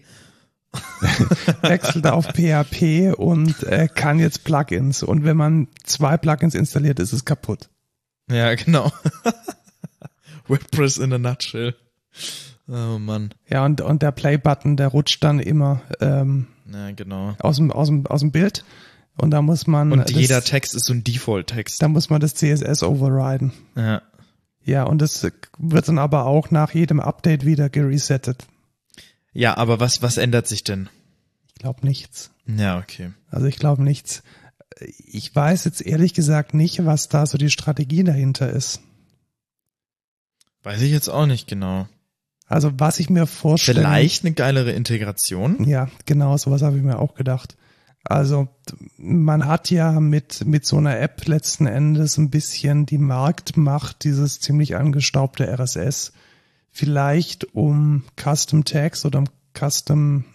wechselt 1.61 2.07
auf 2.07 2.27
PHP 2.27 3.13
und 3.17 3.61
äh, 3.63 3.87
kann 3.93 4.19
jetzt 4.19 4.43
Plugins. 4.45 5.03
Und 5.03 5.25
wenn 5.25 5.37
man 5.37 5.67
zwei 5.83 6.17
Plugins 6.17 6.55
installiert, 6.55 6.99
ist 6.99 7.11
es 7.13 7.25
kaputt. 7.25 7.69
Ja, 8.29 8.55
genau. 8.55 8.91
WordPress 10.47 10.97
in 10.97 11.13
a 11.13 11.17
nutshell. 11.17 11.75
Oh 12.67 12.97
Mann. 12.99 13.34
Ja, 13.49 13.65
und, 13.65 13.82
und 13.82 14.01
der 14.01 14.12
Play-Button, 14.12 14.77
der 14.77 14.88
rutscht 14.88 15.23
dann 15.23 15.39
immer 15.39 15.82
ähm, 15.99 16.47
Ja, 16.71 16.91
genau. 16.91 17.36
aus, 17.39 17.58
dem, 17.58 17.71
aus, 17.71 17.88
dem, 17.88 18.06
aus 18.08 18.21
dem 18.21 18.32
Bild. 18.32 18.63
Und 19.17 19.32
da 19.32 19.41
muss 19.41 19.67
man 19.67 19.91
Und 19.91 19.99
das, 20.10 20.12
jeder 20.12 20.41
Text 20.43 20.73
ist 20.75 20.86
so 20.86 20.93
ein 20.93 21.03
Default-Text. 21.03 21.82
da 21.82 21.88
muss 21.88 22.10
man 22.10 22.19
das 22.21 22.36
CSS 22.36 22.84
overriden. 22.84 23.51
Ja. 23.75 24.01
Ja, 24.65 24.84
und 24.86 25.01
das 25.01 25.29
wird 25.58 25.88
dann 25.89 25.99
aber 25.99 26.25
auch 26.25 26.49
nach 26.49 26.73
jedem 26.73 26.99
Update 27.01 27.45
wieder 27.45 27.69
geresettet. 27.69 28.45
ja, 29.34 29.58
aber 29.58 29.79
was, 29.82 30.01
was 30.01 30.15
ändert 30.17 30.47
sich 30.47 30.63
denn? 30.63 30.89
Ich 31.49 31.56
glaube 31.56 31.86
nichts. 31.86 32.32
Ja, 32.47 32.77
okay. 32.79 33.12
Also 33.29 33.45
ich 33.47 33.58
glaube 33.58 33.84
nichts. 33.84 34.23
Ich 35.06 35.36
weiß 35.36 35.65
jetzt 35.65 35.86
ehrlich 35.86 36.13
gesagt 36.13 36.53
nicht, 36.53 36.86
was 36.86 37.10
da 37.10 37.25
so 37.25 37.38
die 37.38 37.49
Strategie 37.49 38.03
dahinter 38.06 38.49
ist. 38.49 38.79
Weiß 40.63 40.82
ich 40.82 40.91
jetzt 40.91 41.10
auch 41.10 41.26
nicht 41.26 41.47
genau. 41.47 41.88
Also 42.47 42.71
was 42.78 42.99
ich 42.99 43.10
mir 43.10 43.26
vorstelle. 43.28 43.80
Vielleicht 43.82 44.26
eine 44.26 44.34
geilere 44.34 44.71
Integration? 44.71 45.65
Ja, 45.67 45.89
genau, 46.06 46.38
sowas 46.38 46.62
habe 46.62 46.78
ich 46.78 46.84
mir 46.84 46.99
auch 46.99 47.15
gedacht. 47.15 47.58
Also 48.04 48.49
man 48.97 49.47
hat 49.47 49.69
ja 49.69 49.99
mit, 49.99 50.45
mit 50.45 50.65
so 50.65 50.78
einer 50.78 50.99
App 50.99 51.26
letzten 51.26 51.67
Endes 51.67 52.17
ein 52.17 52.30
bisschen 52.30 52.86
die 52.86 52.97
Marktmacht 52.97 54.04
dieses 54.04 54.41
ziemlich 54.41 54.76
angestaubte 54.76 55.47
RSS. 55.47 56.12
Vielleicht 56.69 57.56
um 57.56 58.04
Custom 58.21 58.65
Tags 58.65 59.06
oder 59.06 59.19
um 59.19 59.26
Custom 59.58 60.26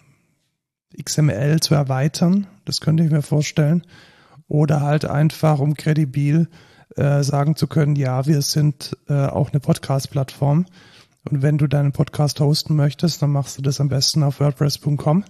XML 1.01 1.59
zu 1.59 1.75
erweitern. 1.75 2.47
Das 2.65 2.81
könnte 2.81 3.03
ich 3.03 3.11
mir 3.11 3.21
vorstellen. 3.21 3.85
Oder 4.47 4.81
halt 4.81 5.05
einfach, 5.05 5.59
um 5.59 5.75
kredibil 5.75 6.49
äh, 6.95 7.23
sagen 7.23 7.55
zu 7.55 7.67
können, 7.67 7.95
ja, 7.95 8.25
wir 8.25 8.41
sind 8.41 8.97
äh, 9.07 9.27
auch 9.27 9.51
eine 9.51 9.59
Podcast-Plattform. 9.59 10.65
Und 11.29 11.41
wenn 11.41 11.57
du 11.57 11.67
deinen 11.67 11.91
Podcast 11.91 12.39
hosten 12.39 12.75
möchtest, 12.75 13.21
dann 13.21 13.31
machst 13.31 13.57
du 13.57 13.61
das 13.61 13.79
am 13.79 13.89
besten 13.89 14.23
auf 14.23 14.39
WordPress.com. 14.39 15.25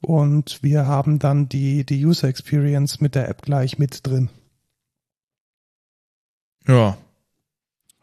Und 0.00 0.62
wir 0.62 0.86
haben 0.86 1.18
dann 1.18 1.48
die, 1.48 1.84
die 1.84 2.04
User 2.04 2.28
Experience 2.28 3.00
mit 3.00 3.14
der 3.14 3.28
App 3.28 3.42
gleich 3.42 3.78
mit 3.78 4.06
drin. 4.06 4.30
Ja. 6.66 6.96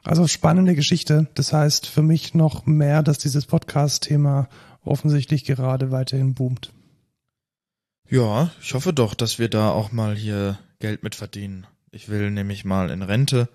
Also 0.04 0.28
spannende 0.28 0.76
Geschichte. 0.76 1.28
Das 1.34 1.54
heißt 1.54 1.88
für 1.88 2.02
mich 2.02 2.34
noch 2.34 2.66
mehr, 2.66 3.04
dass 3.04 3.18
dieses 3.18 3.46
Podcast-Thema 3.46 4.48
offensichtlich 4.84 5.44
gerade 5.44 5.92
weiterhin 5.92 6.34
boomt. 6.34 6.72
Ja, 8.10 8.52
ich 8.62 8.74
hoffe 8.74 8.94
doch, 8.94 9.14
dass 9.16 9.38
wir 9.38 9.50
da 9.50 9.72
auch 9.72 9.92
mal 9.92 10.16
hier 10.16 10.58
Geld 10.80 11.04
mit 11.04 11.16
verdienen. 11.16 11.68
Ich 11.98 12.10
will 12.10 12.30
nämlich 12.30 12.64
mal 12.64 12.92
in 12.92 13.02
Rente 13.02 13.50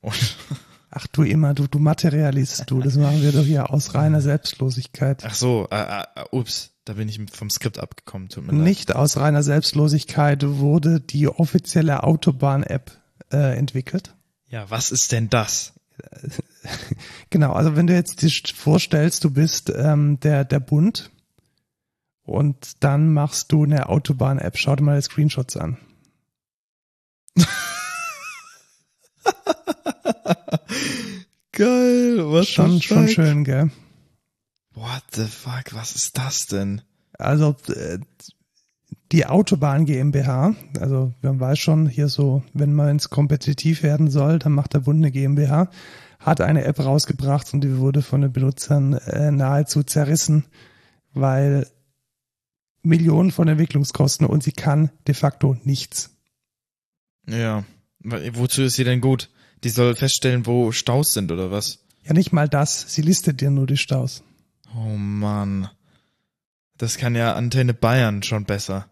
und 0.00 0.36
Ach 0.90 1.06
du 1.06 1.22
immer, 1.22 1.54
du, 1.54 1.68
du 1.68 1.78
Materialist, 1.78 2.64
du, 2.68 2.80
das 2.80 2.96
machen 2.96 3.22
wir 3.22 3.30
doch 3.30 3.44
hier 3.44 3.70
aus 3.70 3.94
reiner 3.94 4.20
Selbstlosigkeit. 4.20 5.24
ach 5.24 5.34
so, 5.34 5.68
äh, 5.70 6.00
äh, 6.00 6.04
ups, 6.32 6.72
da 6.84 6.94
bin 6.94 7.08
ich 7.08 7.20
vom 7.30 7.48
Skript 7.48 7.78
abgekommen. 7.78 8.28
Tut 8.28 8.44
mir 8.46 8.52
leid. 8.52 8.62
Nicht 8.62 8.96
aus 8.96 9.16
reiner 9.18 9.44
Selbstlosigkeit 9.44 10.42
wurde 10.44 11.00
die 11.00 11.28
offizielle 11.28 12.02
Autobahn-App 12.02 12.90
äh, 13.30 13.56
entwickelt. 13.56 14.14
Ja, 14.48 14.68
was 14.68 14.90
ist 14.90 15.12
denn 15.12 15.30
das? 15.30 15.72
Genau, 17.30 17.52
also 17.52 17.76
wenn 17.76 17.86
du 17.86 17.94
jetzt 17.94 18.22
dir 18.22 18.30
vorstellst, 18.54 19.22
du 19.22 19.30
bist 19.30 19.72
ähm, 19.74 20.18
der, 20.20 20.44
der 20.44 20.58
Bund 20.58 21.10
und 22.24 22.82
dann 22.82 23.12
machst 23.12 23.52
du 23.52 23.62
eine 23.62 23.88
Autobahn-App. 23.88 24.58
Schau 24.58 24.74
dir 24.74 24.82
mal 24.82 24.96
die 24.96 25.02
Screenshots 25.02 25.56
an. 25.56 25.78
Geil, 31.56 32.18
was 32.30 32.48
Schon, 32.48 32.82
schon 32.82 33.08
schön, 33.08 33.42
gell? 33.42 33.70
What 34.74 35.02
the 35.12 35.24
fuck, 35.24 35.72
was 35.72 35.96
ist 35.96 36.18
das 36.18 36.46
denn? 36.46 36.82
Also 37.18 37.56
äh, 37.68 37.98
die 39.10 39.24
Autobahn 39.24 39.86
GmbH, 39.86 40.54
also 40.78 41.14
man 41.22 41.40
weiß 41.40 41.58
schon 41.58 41.88
hier 41.88 42.08
so, 42.08 42.42
wenn 42.52 42.74
man 42.74 42.90
ins 42.90 43.08
kompetitiv 43.08 43.82
werden 43.82 44.10
soll, 44.10 44.38
dann 44.38 44.52
macht 44.52 44.74
der 44.74 44.80
Bund 44.80 44.98
eine 44.98 45.10
GmbH, 45.10 45.70
hat 46.18 46.42
eine 46.42 46.64
App 46.64 46.78
rausgebracht 46.78 47.54
und 47.54 47.62
die 47.62 47.78
wurde 47.78 48.02
von 48.02 48.20
den 48.20 48.34
Benutzern 48.34 48.92
äh, 48.92 49.30
nahezu 49.30 49.82
zerrissen, 49.82 50.44
weil 51.14 51.66
Millionen 52.82 53.30
von 53.30 53.48
Entwicklungskosten 53.48 54.26
und 54.26 54.42
sie 54.42 54.52
kann 54.52 54.90
de 55.06 55.14
facto 55.14 55.56
nichts. 55.64 56.10
Ja, 57.26 57.64
wozu 58.02 58.64
ist 58.64 58.74
sie 58.74 58.84
denn 58.84 59.00
gut? 59.00 59.30
Die 59.66 59.70
soll 59.70 59.96
feststellen, 59.96 60.46
wo 60.46 60.70
Staus 60.70 61.12
sind 61.12 61.32
oder 61.32 61.50
was? 61.50 61.80
Ja, 62.04 62.12
nicht 62.12 62.32
mal 62.32 62.48
das, 62.48 62.86
sie 62.86 63.02
listet 63.02 63.40
dir 63.40 63.50
nur 63.50 63.66
die 63.66 63.76
Staus. 63.76 64.22
Oh 64.76 64.96
Mann. 64.96 65.68
Das 66.78 66.98
kann 66.98 67.16
ja 67.16 67.34
Antenne 67.34 67.74
Bayern 67.74 68.22
schon 68.22 68.44
besser. 68.44 68.86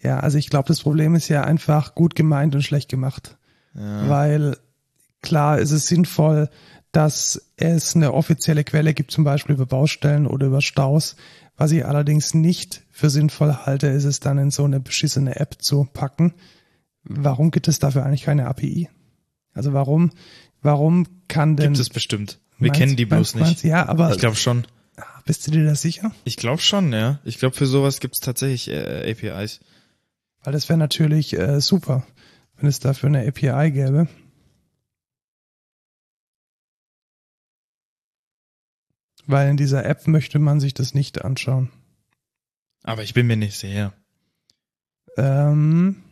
Ja, 0.00 0.20
also 0.20 0.38
ich 0.38 0.48
glaube, 0.48 0.68
das 0.68 0.80
Problem 0.80 1.16
ist 1.16 1.28
ja 1.28 1.44
einfach 1.44 1.94
gut 1.94 2.14
gemeint 2.14 2.54
und 2.54 2.62
schlecht 2.62 2.88
gemacht. 2.88 3.36
Ja. 3.74 4.08
weil 4.08 4.56
klar 5.20 5.58
ist 5.58 5.72
es 5.72 5.86
sinnvoll, 5.86 6.48
dass 6.92 7.50
es 7.56 7.94
eine 7.94 8.14
offizielle 8.14 8.64
Quelle 8.64 8.94
gibt, 8.94 9.10
zum 9.10 9.22
Beispiel 9.22 9.54
über 9.54 9.66
Baustellen 9.66 10.26
oder 10.26 10.46
über 10.46 10.62
Staus. 10.62 11.16
Was 11.58 11.72
ich 11.72 11.84
allerdings 11.84 12.32
nicht 12.32 12.84
für 12.90 13.10
sinnvoll 13.10 13.54
halte, 13.66 13.88
ist 13.88 14.04
es 14.04 14.20
dann 14.20 14.38
in 14.38 14.50
so 14.50 14.64
eine 14.64 14.80
beschissene 14.80 15.36
App 15.36 15.62
zu 15.62 15.84
packen. 15.84 16.32
Warum 17.04 17.50
gibt 17.50 17.68
es 17.68 17.78
dafür 17.78 18.06
eigentlich 18.06 18.22
keine 18.22 18.46
API? 18.46 18.88
Also 19.56 19.72
warum, 19.72 20.10
warum 20.62 21.06
kann 21.28 21.56
denn... 21.56 21.72
Gibt 21.72 21.80
es 21.80 21.90
bestimmt. 21.90 22.38
Wir 22.58 22.68
Meinst- 22.68 22.78
kennen 22.78 22.96
die 22.96 23.06
bloß 23.06 23.34
meinst- 23.34 23.36
meinst- 23.36 23.64
nicht. 23.64 23.70
Ja, 23.70 23.88
aber 23.88 24.12
Ich 24.12 24.18
glaube 24.18 24.36
schon. 24.36 24.66
bist 25.24 25.46
du 25.46 25.50
dir 25.50 25.64
da 25.64 25.74
sicher? 25.74 26.12
Ich 26.24 26.36
glaube 26.36 26.60
schon, 26.62 26.92
ja. 26.92 27.20
Ich 27.24 27.38
glaube, 27.38 27.56
für 27.56 27.66
sowas 27.66 28.00
gibt 28.00 28.14
es 28.14 28.20
tatsächlich 28.20 28.68
äh, 28.68 29.10
APIs. 29.10 29.60
Weil 30.44 30.52
das 30.52 30.68
wäre 30.68 30.78
natürlich 30.78 31.32
äh, 31.36 31.60
super, 31.60 32.06
wenn 32.56 32.68
es 32.68 32.78
dafür 32.80 33.08
eine 33.08 33.26
API 33.26 33.70
gäbe. 33.72 34.08
Weil 39.26 39.50
in 39.50 39.56
dieser 39.56 39.84
App 39.84 40.06
möchte 40.06 40.38
man 40.38 40.60
sich 40.60 40.72
das 40.74 40.94
nicht 40.94 41.24
anschauen. 41.24 41.70
Aber 42.84 43.02
ich 43.02 43.12
bin 43.14 43.26
mir 43.26 43.36
nicht 43.36 43.58
sicher. 43.58 43.92
Ähm, 45.16 46.02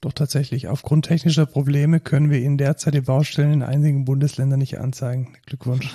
doch 0.00 0.12
tatsächlich, 0.12 0.68
aufgrund 0.68 1.06
technischer 1.06 1.46
Probleme 1.46 2.00
können 2.00 2.30
wir 2.30 2.38
Ihnen 2.40 2.58
derzeit 2.58 2.94
die 2.94 3.00
Baustellen 3.02 3.52
in 3.52 3.62
einigen 3.62 4.04
Bundesländern 4.04 4.58
nicht 4.58 4.78
anzeigen. 4.78 5.34
Glückwunsch. 5.46 5.88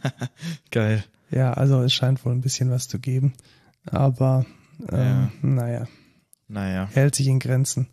Geil. 0.70 1.04
Ja, 1.30 1.52
also 1.52 1.82
es 1.82 1.92
scheint 1.92 2.24
wohl 2.24 2.32
ein 2.32 2.40
bisschen 2.40 2.70
was 2.70 2.88
zu 2.88 2.98
geben. 2.98 3.34
Aber 3.86 4.46
ähm, 4.90 4.98
Ja. 4.98 5.30
naja, 5.42 5.86
Naja. 6.48 6.88
hält 6.92 7.14
sich 7.14 7.26
in 7.28 7.38
Grenzen. 7.38 7.88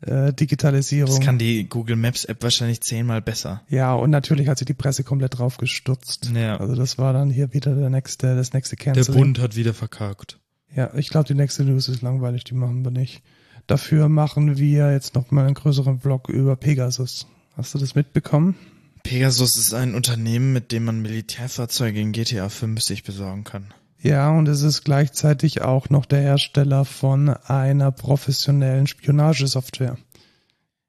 Äh, 0.00 0.32
Digitalisierung. 0.32 1.16
Das 1.16 1.24
kann 1.24 1.38
die 1.38 1.68
Google 1.68 1.96
Maps 1.96 2.24
App 2.24 2.42
wahrscheinlich 2.44 2.80
zehnmal 2.82 3.20
besser. 3.20 3.62
Ja, 3.68 3.94
und 3.94 4.10
natürlich 4.10 4.46
hat 4.48 4.56
sich 4.58 4.66
die 4.66 4.74
Presse 4.74 5.02
komplett 5.02 5.38
drauf 5.38 5.56
gestürzt. 5.56 6.30
Ja. 6.34 6.56
Also 6.58 6.76
das 6.76 6.98
war 6.98 7.12
dann 7.12 7.30
hier 7.30 7.52
wieder 7.52 7.74
der 7.74 7.90
nächste, 7.90 8.36
das 8.36 8.52
nächste 8.52 8.76
Der 8.76 8.94
Canceling. 8.94 9.20
Bund 9.20 9.38
hat 9.40 9.56
wieder 9.56 9.74
verkackt. 9.74 10.38
Ja, 10.74 10.90
ich 10.94 11.08
glaube, 11.08 11.26
die 11.26 11.34
nächste 11.34 11.64
News 11.64 11.88
ist 11.88 12.02
langweilig, 12.02 12.44
die 12.44 12.54
machen 12.54 12.84
wir 12.84 12.92
nicht. 12.92 13.22
Dafür 13.68 14.08
machen 14.08 14.56
wir 14.56 14.92
jetzt 14.92 15.14
noch 15.14 15.30
mal 15.30 15.44
einen 15.44 15.52
größeren 15.52 16.00
Vlog 16.00 16.30
über 16.30 16.56
Pegasus. 16.56 17.26
Hast 17.54 17.74
du 17.74 17.78
das 17.78 17.94
mitbekommen? 17.94 18.54
Pegasus 19.02 19.56
ist 19.56 19.74
ein 19.74 19.94
Unternehmen, 19.94 20.54
mit 20.54 20.72
dem 20.72 20.86
man 20.86 21.02
Militärfahrzeuge 21.02 22.00
in 22.00 22.12
GTA 22.12 22.48
5 22.48 22.80
sich 22.80 23.04
besorgen 23.04 23.44
kann. 23.44 23.74
Ja, 24.00 24.30
und 24.30 24.48
es 24.48 24.62
ist 24.62 24.84
gleichzeitig 24.84 25.60
auch 25.60 25.90
noch 25.90 26.06
der 26.06 26.22
Hersteller 26.22 26.86
von 26.86 27.28
einer 27.28 27.92
professionellen 27.92 28.86
Spionagesoftware. 28.86 29.98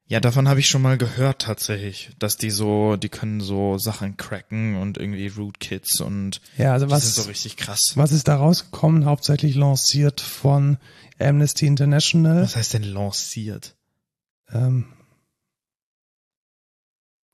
Ja, 0.10 0.20
davon 0.20 0.48
habe 0.50 0.60
ich 0.60 0.68
schon 0.68 0.82
mal 0.82 0.98
gehört 0.98 1.44
tatsächlich, 1.44 2.10
dass 2.18 2.36
die 2.36 2.50
so, 2.50 2.96
die 2.96 3.10
können 3.10 3.42
so 3.42 3.78
Sachen 3.78 4.18
cracken 4.18 4.76
und 4.76 4.98
irgendwie 4.98 5.28
Rootkits 5.28 6.02
und 6.02 6.42
Ja, 6.58 6.74
also 6.74 6.90
was, 6.90 7.04
sind 7.04 7.24
so 7.24 7.30
richtig 7.30 7.58
krass. 7.58 7.92
was 7.94 8.12
ist 8.12 8.28
da 8.28 8.38
rausgekommen? 8.38 9.06
Hauptsächlich 9.06 9.54
lanciert 9.54 10.20
von 10.20 10.80
Amnesty 11.20 11.68
International. 11.68 12.42
Was 12.42 12.56
heißt 12.56 12.74
denn 12.74 12.84
lanciert? 12.84 13.76
Ähm, 14.52 14.92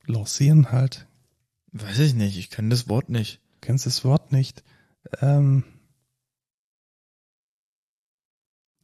lancieren 0.04 0.70
halt. 0.70 1.06
Weiß 1.72 1.98
ich 2.00 2.12
nicht, 2.12 2.36
ich 2.36 2.50
kenne 2.50 2.68
das 2.68 2.90
Wort 2.90 3.08
nicht. 3.08 3.40
Kennst 3.62 3.86
das 3.86 4.04
Wort 4.04 4.32
nicht. 4.32 4.62
Ähm, 5.22 5.64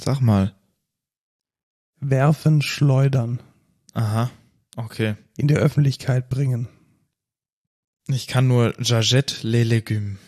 Sag 0.00 0.20
mal. 0.20 0.54
werfen, 2.00 2.62
schleudern, 2.62 3.40
Aha, 3.92 4.30
okay. 4.76 5.16
in 5.36 5.48
die 5.48 5.56
Öffentlichkeit 5.56 6.28
bringen. 6.28 6.68
Ich 8.08 8.26
kann 8.26 8.48
nur 8.48 8.74
Jajette 8.80 9.46
les 9.46 9.66
légumes. 9.66 10.18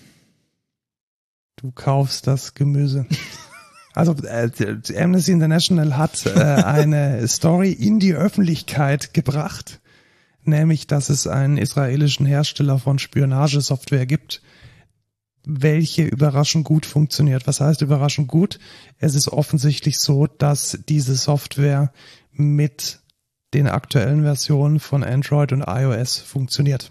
Du 1.56 1.72
kaufst 1.72 2.26
das 2.26 2.54
Gemüse. 2.54 3.06
Also 3.96 4.12
äh, 4.24 4.50
Amnesty 4.96 5.30
International 5.30 5.96
hat 5.96 6.26
äh, 6.26 6.40
eine 6.40 7.28
Story 7.28 7.70
in 7.70 8.00
die 8.00 8.14
Öffentlichkeit 8.14 9.14
gebracht, 9.14 9.80
nämlich 10.42 10.88
dass 10.88 11.10
es 11.10 11.28
einen 11.28 11.58
israelischen 11.58 12.26
Hersteller 12.26 12.80
von 12.80 12.98
Spionagesoftware 12.98 14.06
gibt, 14.06 14.42
welche 15.44 16.02
überraschend 16.02 16.64
gut 16.64 16.86
funktioniert. 16.86 17.46
Was 17.46 17.60
heißt 17.60 17.82
überraschend 17.82 18.26
gut? 18.26 18.58
Es 18.98 19.14
ist 19.14 19.28
offensichtlich 19.28 20.00
so, 20.00 20.26
dass 20.26 20.80
diese 20.88 21.14
Software 21.14 21.92
mit 22.32 22.98
den 23.54 23.68
aktuellen 23.68 24.22
Versionen 24.22 24.80
von 24.80 25.04
Android 25.04 25.52
und 25.52 25.64
iOS 25.66 26.18
funktioniert. 26.18 26.90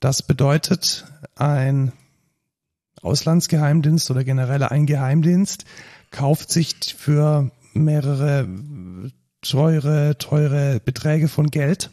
Das 0.00 0.22
bedeutet, 0.22 1.04
ein 1.36 1.92
Auslandsgeheimdienst 3.02 4.10
oder 4.10 4.24
generell 4.24 4.62
ein 4.62 4.86
Geheimdienst 4.86 5.64
kauft 6.10 6.50
sich 6.50 6.76
für 6.96 7.50
mehrere 7.74 8.48
teure, 9.42 10.18
teure 10.18 10.80
Beträge 10.80 11.28
von 11.28 11.48
Geld 11.48 11.90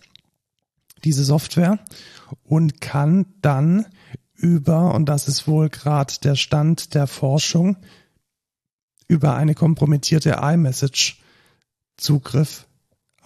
diese 1.03 1.24
Software 1.24 1.80
und 2.43 2.82
kann 2.82 3.26
dann 3.41 3.86
über, 4.34 4.93
und 4.93 5.07
das 5.07 5.28
ist 5.28 5.47
wohl 5.47 5.70
gerade 5.70 6.13
der 6.24 6.36
Stand 6.36 6.93
der 6.93 7.07
Forschung, 7.07 7.78
über 9.07 9.36
eine 9.36 9.55
kompromittierte 9.55 10.39
iMessage 10.41 11.22
Zugriff 11.97 12.66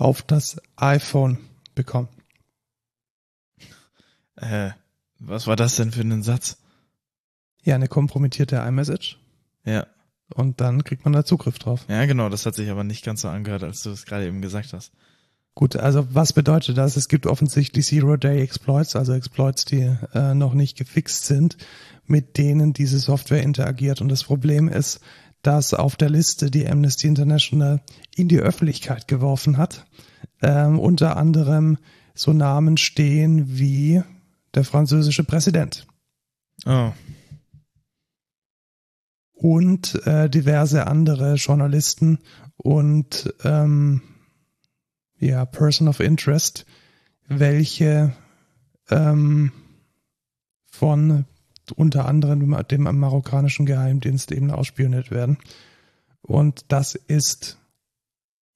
auf 0.02 0.24
das 0.24 0.60
iPhone 0.78 1.38
bekommen. 1.76 2.10
Äh, 4.36 4.72
was 5.20 5.46
war 5.46 5.56
das 5.56 5.76
denn 5.76 5.92
für 5.92 6.02
ein 6.02 6.24
Satz? 6.24 6.58
Ja, 7.64 7.76
eine 7.76 7.88
kompromittierte 7.88 8.56
iMessage 8.56 9.20
Ja, 9.64 9.86
und 10.34 10.60
dann 10.60 10.84
kriegt 10.84 11.06
man 11.06 11.14
da 11.14 11.24
Zugriff 11.24 11.60
drauf. 11.60 11.86
ja 11.88 12.06
genau, 12.06 12.30
das 12.30 12.48
hat 12.48 12.56
sich 12.56 12.72
aber 12.72 12.84
nicht 12.84 13.06
ganz 13.06 13.22
so 13.22 13.28
angehört, 13.28 13.64
als 13.64 13.84
du 13.84 13.92
es 13.92 14.06
gerade 14.06 14.26
eben 14.26 14.42
gesagt 14.42 14.74
hast. 14.74 14.92
Gut, 15.54 15.76
also 15.76 16.08
was 16.16 16.34
bedeutet 16.34 16.78
das? 16.78 16.96
Es 16.98 17.08
gibt 17.08 17.28
offensichtlich 17.28 17.86
Zero-Day-Exploits, 17.86 18.96
also 18.96 19.14
Exploits, 19.14 19.66
die 19.66 19.96
äh, 20.14 20.34
noch 20.34 20.54
nicht 20.56 20.78
gefixt 20.78 21.26
sind, 21.26 21.58
mit 22.08 22.38
denen 22.38 22.74
diese 22.74 22.98
Software 23.00 23.44
interagiert. 23.44 24.02
Und 24.02 24.10
das 24.10 24.24
Problem 24.24 24.68
ist, 24.70 25.02
dass 25.42 25.74
auf 25.74 25.96
der 25.96 26.10
Liste, 26.10 26.52
die 26.52 26.68
Amnesty 26.68 27.08
International 27.08 27.82
in 28.16 28.28
die 28.28 28.40
Öffentlichkeit 28.40 29.08
geworfen 29.08 29.58
hat, 29.58 29.86
ähm, 30.42 30.80
unter 30.80 31.18
anderem 31.18 31.78
so 32.14 32.34
Namen 32.34 32.78
stehen 32.78 33.58
wie 33.58 34.02
der 34.54 34.64
französische 34.64 35.24
Präsident. 35.24 35.88
Oh, 36.66 36.92
und 39.42 39.96
äh, 40.06 40.30
diverse 40.30 40.86
andere 40.86 41.34
Journalisten 41.34 42.20
und 42.58 43.34
ähm, 43.44 44.04
ja, 45.18 45.46
Person 45.46 45.88
of 45.88 46.00
Interest, 46.00 46.68
welche 47.28 48.16
ähm, 48.92 49.52
von 50.68 51.26
unter 51.72 52.06
anderem 52.06 52.56
dem 52.68 52.84
marokkanischen 52.84 53.66
Geheimdienst 53.66 54.32
eben 54.32 54.52
ausspioniert 54.52 55.12
werden. 55.12 55.38
Und 56.22 56.66
das 56.68 56.96
ist 56.96 57.58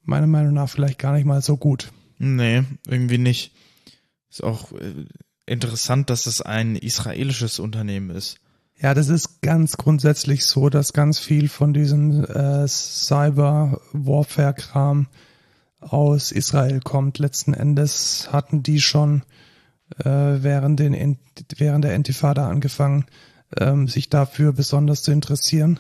meiner 0.03 0.28
Meinung 0.28 0.53
nach 0.53 0.70
vielleicht 0.70 0.99
gar 0.99 1.13
nicht 1.13 1.26
mal 1.26 1.41
so 1.41 1.57
gut. 1.57 1.91
nee, 2.20 2.63
irgendwie 2.88 3.18
nicht. 3.18 3.53
Ist 4.30 4.43
auch 4.43 4.72
äh, 4.74 5.05
interessant, 5.45 6.09
dass 6.09 6.28
es 6.28 6.41
ein 6.41 6.76
israelisches 6.76 7.59
Unternehmen 7.59 8.09
ist. 8.09 8.39
Ja, 8.78 8.93
das 8.93 9.07
ist 9.07 9.41
ganz 9.41 9.78
grundsätzlich 9.78 10.43
so, 10.45 10.70
dass 10.70 10.91
ganz 10.91 11.20
viel 11.20 11.47
von 11.47 11.74
diesem 11.74 12.26
äh, 12.26 12.68
Cyber-Warfare-Kram 12.68 15.07
aus 15.80 16.34
Israel 16.34 16.82
kommt. 16.82 17.20
Letzten 17.20 17.53
Endes 17.53 18.34
hatten 18.34 18.63
die 18.63 18.82
schon 18.82 19.24
äh, 19.99 20.09
während, 20.43 20.79
den, 20.79 21.17
während 21.57 21.85
der 21.85 21.95
Intifada 21.95 22.47
angefangen, 22.49 23.05
ähm, 23.59 23.87
sich 23.87 24.09
dafür 24.09 24.53
besonders 24.53 25.03
zu 25.03 25.11
interessieren 25.11 25.79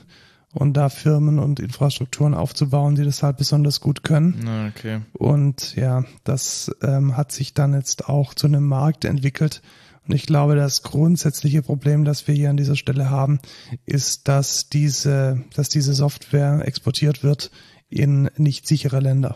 und 0.53 0.75
da 0.75 0.89
Firmen 0.89 1.37
und 1.37 1.59
Infrastrukturen 1.59 2.33
aufzubauen, 2.33 2.95
die 2.95 3.03
das 3.03 3.23
halt 3.23 3.37
besonders 3.37 3.81
gut 3.81 4.03
können. 4.03 4.69
Okay. 4.69 5.01
Und 5.13 5.75
ja, 5.75 6.05
das 6.23 6.71
ähm, 6.81 7.17
hat 7.17 7.31
sich 7.31 7.53
dann 7.53 7.73
jetzt 7.73 8.07
auch 8.07 8.33
zu 8.33 8.47
einem 8.47 8.65
Markt 8.65 9.03
entwickelt. 9.03 9.61
Und 10.07 10.15
ich 10.15 10.25
glaube, 10.25 10.55
das 10.55 10.83
grundsätzliche 10.83 11.61
Problem, 11.61 12.05
das 12.05 12.27
wir 12.27 12.35
hier 12.35 12.49
an 12.49 12.57
dieser 12.57 12.75
Stelle 12.75 13.09
haben, 13.09 13.39
ist, 13.85 14.27
dass 14.27 14.69
diese, 14.69 15.43
dass 15.55 15.67
diese 15.69 15.93
Software 15.93 16.61
exportiert 16.65 17.23
wird 17.23 17.51
in 17.89 18.29
nicht 18.37 18.67
sichere 18.67 18.99
Länder. 18.99 19.35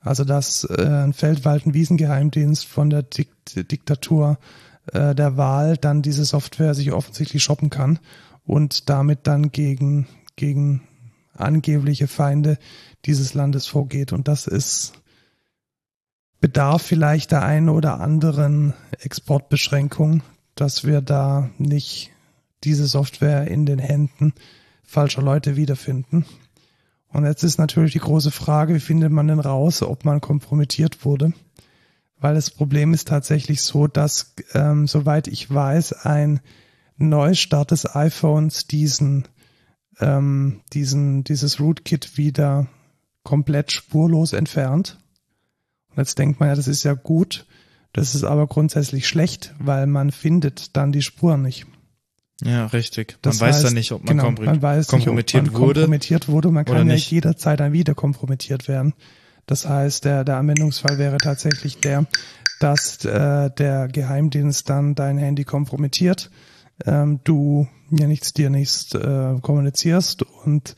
Also 0.00 0.24
dass 0.24 0.64
äh, 0.64 0.86
ein 0.86 1.12
Feldwalden-Wiesengeheimdienst 1.12 2.66
von 2.66 2.90
der 2.90 3.02
Dik 3.02 3.30
Diktatur 3.70 4.38
äh, 4.92 5.14
der 5.14 5.36
Wahl 5.36 5.76
dann 5.76 6.02
diese 6.02 6.24
Software 6.24 6.74
sich 6.74 6.92
offensichtlich 6.92 7.42
shoppen 7.42 7.70
kann 7.70 7.98
und 8.44 8.88
damit 8.88 9.26
dann 9.26 9.50
gegen, 9.50 10.06
gegen 10.36 10.82
angebliche 11.34 12.08
Feinde 12.08 12.58
dieses 13.04 13.34
Landes 13.34 13.66
vorgeht. 13.66 14.12
Und 14.12 14.28
das 14.28 14.46
ist 14.46 14.92
bedarf 16.40 16.82
vielleicht 16.82 17.32
der 17.32 17.42
einen 17.42 17.68
oder 17.68 18.00
anderen 18.00 18.74
Exportbeschränkung, 19.00 20.22
dass 20.54 20.84
wir 20.84 21.00
da 21.00 21.50
nicht 21.58 22.10
diese 22.64 22.86
Software 22.86 23.48
in 23.48 23.66
den 23.66 23.78
Händen 23.78 24.34
falscher 24.82 25.22
Leute 25.22 25.56
wiederfinden. 25.56 26.24
Und 27.10 27.24
jetzt 27.24 27.42
ist 27.42 27.58
natürlich 27.58 27.92
die 27.92 28.00
große 28.00 28.30
Frage, 28.30 28.74
wie 28.74 28.80
findet 28.80 29.10
man 29.10 29.28
denn 29.28 29.40
raus, 29.40 29.82
ob 29.82 30.04
man 30.04 30.20
kompromittiert 30.20 31.04
wurde? 31.04 31.32
Weil 32.20 32.34
das 32.34 32.50
Problem 32.50 32.92
ist 32.92 33.08
tatsächlich 33.08 33.62
so, 33.62 33.86
dass, 33.86 34.34
ähm, 34.52 34.86
soweit 34.86 35.28
ich 35.28 35.52
weiß, 35.52 36.04
ein 36.04 36.40
Neustart 36.96 37.70
des 37.70 37.94
iPhones 37.94 38.66
diesen, 38.66 39.28
ähm, 40.00 40.60
diesen, 40.72 41.24
dieses 41.24 41.60
Rootkit 41.60 42.18
wieder 42.18 42.66
komplett 43.22 43.72
spurlos 43.72 44.32
entfernt. 44.32 44.98
Und 45.90 45.98
jetzt 45.98 46.18
denkt 46.18 46.40
man 46.40 46.48
ja, 46.48 46.54
das 46.54 46.68
ist 46.68 46.82
ja 46.82 46.94
gut. 46.94 47.46
Das 47.92 48.14
ist 48.14 48.24
aber 48.24 48.46
grundsätzlich 48.46 49.08
schlecht, 49.08 49.54
weil 49.58 49.86
man 49.86 50.10
findet 50.10 50.76
dann 50.76 50.92
die 50.92 51.02
Spuren 51.02 51.42
nicht. 51.42 51.66
Ja, 52.42 52.66
richtig. 52.66 53.12
Man 53.14 53.18
Das 53.22 53.40
weiß 53.40 53.56
heißt, 53.56 53.64
dann 53.66 53.74
nicht, 53.74 53.92
ob 53.92 54.04
man, 54.04 54.16
genau, 54.16 54.30
man 54.30 54.62
weiß 54.62 54.86
kompromittiert 54.86 55.44
nicht, 55.44 55.50
ob 55.50 55.56
man 55.56 55.66
wurde. 55.66 55.80
kompromittiert 55.80 56.28
wurde. 56.28 56.50
Man 56.50 56.64
kann 56.64 56.76
ja 56.76 56.84
nicht. 56.84 57.10
jederzeit 57.10 57.58
dann 57.60 57.72
wieder 57.72 57.94
kompromittiert 57.94 58.68
werden. 58.68 58.94
Das 59.46 59.68
heißt, 59.68 60.04
der, 60.04 60.24
der 60.24 60.36
Anwendungsfall 60.36 60.98
wäre 60.98 61.16
tatsächlich 61.16 61.78
der, 61.78 62.06
dass 62.60 63.04
äh, 63.04 63.50
der 63.50 63.88
Geheimdienst 63.88 64.68
dann 64.68 64.94
dein 64.94 65.18
Handy 65.18 65.44
kompromittiert, 65.44 66.30
ähm, 66.84 67.20
du 67.24 67.66
ja 67.90 68.06
nichts 68.06 68.34
dir 68.34 68.50
nichts 68.50 68.94
äh, 68.94 69.34
kommunizierst 69.40 70.22
und 70.22 70.76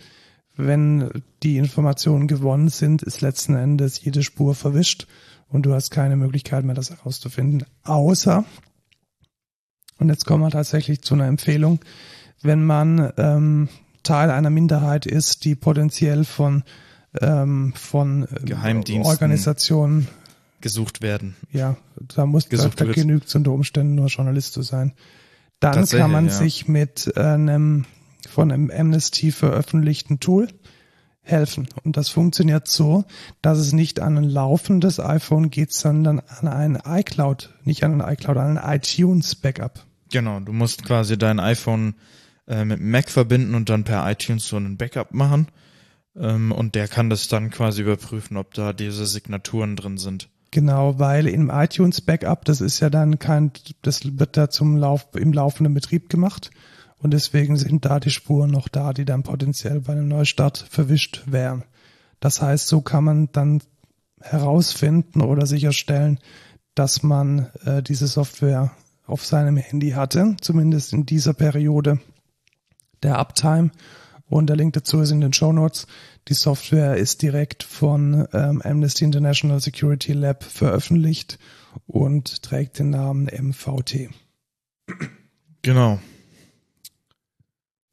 wenn 0.56 1.22
die 1.42 1.56
Informationen 1.56 2.28
gewonnen 2.28 2.68
sind, 2.68 3.02
ist 3.02 3.22
letzten 3.22 3.54
Endes 3.54 4.02
jede 4.02 4.22
Spur 4.22 4.54
verwischt 4.54 5.06
und 5.48 5.64
du 5.64 5.72
hast 5.72 5.90
keine 5.90 6.16
Möglichkeit 6.16 6.64
mehr, 6.64 6.74
das 6.74 6.90
herauszufinden, 6.90 7.64
außer 7.82 8.44
und 10.00 10.08
jetzt 10.08 10.26
kommen 10.26 10.42
wir 10.42 10.50
tatsächlich 10.50 11.02
zu 11.02 11.14
einer 11.14 11.26
Empfehlung, 11.26 11.80
wenn 12.42 12.64
man 12.64 13.12
ähm, 13.16 13.68
Teil 14.02 14.30
einer 14.30 14.50
Minderheit 14.50 15.06
ist, 15.06 15.44
die 15.44 15.54
potenziell 15.54 16.24
von 16.24 16.64
ähm, 17.20 17.72
von 17.74 18.24
äh, 18.24 18.44
Geheimdiensten 18.44 19.10
Organisationen, 19.10 20.08
Gesucht 20.60 21.02
werden. 21.02 21.36
ja, 21.52 21.76
da 21.96 22.26
muss 22.26 22.44
da, 22.44 22.50
gesucht 22.50 22.80
da 22.80 22.86
wird. 22.86 22.96
genügt 22.96 23.34
unter 23.34 23.52
Umständen 23.52 23.94
nur 23.94 24.06
Journalist 24.06 24.52
zu 24.52 24.62
sein. 24.62 24.92
Dann 25.58 25.86
kann 25.86 26.10
man 26.10 26.26
ja. 26.26 26.32
sich 26.32 26.68
mit 26.68 27.16
einem 27.16 27.84
von 28.28 28.52
einem 28.52 28.70
Amnesty 28.70 29.32
veröffentlichten 29.32 30.20
Tool, 30.20 30.48
helfen. 31.22 31.68
Und 31.84 31.96
das 31.96 32.08
funktioniert 32.08 32.68
so, 32.68 33.04
dass 33.42 33.58
es 33.58 33.72
nicht 33.72 34.00
an 34.00 34.18
ein 34.18 34.24
laufendes 34.24 35.00
iPhone 35.00 35.50
geht, 35.50 35.72
sondern 35.72 36.20
an 36.20 36.48
ein 36.48 36.78
iCloud, 36.84 37.54
nicht 37.64 37.84
an 37.84 38.00
ein 38.00 38.12
iCloud, 38.12 38.36
an 38.36 38.58
ein 38.58 38.76
iTunes 38.76 39.34
Backup. 39.34 39.86
Genau, 40.10 40.40
du 40.40 40.52
musst 40.52 40.84
quasi 40.84 41.16
dein 41.16 41.40
iPhone 41.40 41.94
äh, 42.46 42.64
mit 42.64 42.80
Mac 42.80 43.10
verbinden 43.10 43.54
und 43.54 43.68
dann 43.68 43.84
per 43.84 44.10
iTunes 44.10 44.46
so 44.46 44.56
einen 44.56 44.76
Backup 44.76 45.14
machen. 45.14 45.48
Ähm, 46.16 46.52
und 46.52 46.74
der 46.74 46.88
kann 46.88 47.10
das 47.10 47.28
dann 47.28 47.50
quasi 47.50 47.82
überprüfen, 47.82 48.36
ob 48.36 48.54
da 48.54 48.72
diese 48.72 49.06
Signaturen 49.06 49.76
drin 49.76 49.98
sind. 49.98 50.28
Genau, 50.50 50.98
weil 50.98 51.28
im 51.28 51.48
iTunes 51.48 52.00
Backup, 52.00 52.44
das 52.44 52.60
ist 52.60 52.80
ja 52.80 52.90
dann 52.90 53.20
kein, 53.20 53.52
das 53.82 54.18
wird 54.18 54.36
da 54.36 54.50
zum 54.50 54.76
Lauf, 54.76 55.06
im 55.14 55.32
laufenden 55.32 55.74
Betrieb 55.74 56.08
gemacht. 56.08 56.50
Und 56.98 57.12
deswegen 57.12 57.56
sind 57.56 57.84
da 57.84 58.00
die 58.00 58.10
Spuren 58.10 58.50
noch 58.50 58.68
da, 58.68 58.92
die 58.92 59.04
dann 59.04 59.22
potenziell 59.22 59.80
bei 59.80 59.92
einem 59.92 60.08
Neustart 60.08 60.58
verwischt 60.58 61.22
wären. 61.26 61.64
Das 62.18 62.42
heißt, 62.42 62.68
so 62.68 62.82
kann 62.82 63.04
man 63.04 63.28
dann 63.32 63.62
herausfinden 64.20 65.22
oder 65.22 65.46
sicherstellen, 65.46 66.18
dass 66.74 67.02
man 67.02 67.48
äh, 67.64 67.82
diese 67.82 68.06
Software 68.06 68.72
auf 69.10 69.26
seinem 69.26 69.56
Handy 69.56 69.90
hatte, 69.90 70.36
zumindest 70.40 70.92
in 70.92 71.06
dieser 71.06 71.34
Periode 71.34 71.98
der 73.02 73.18
Uptime. 73.18 73.70
Und 74.28 74.46
der 74.46 74.56
Link 74.56 74.74
dazu 74.74 75.00
ist 75.00 75.10
in 75.10 75.20
den 75.20 75.32
Show 75.32 75.52
Notes. 75.52 75.86
Die 76.28 76.34
Software 76.34 76.96
ist 76.96 77.22
direkt 77.22 77.64
von 77.64 78.28
ähm, 78.32 78.62
Amnesty 78.62 79.04
International 79.04 79.60
Security 79.60 80.12
Lab 80.12 80.44
veröffentlicht 80.44 81.38
und 81.86 82.42
trägt 82.42 82.78
den 82.78 82.90
Namen 82.90 83.24
MVT. 83.26 84.10
Genau. 85.62 85.98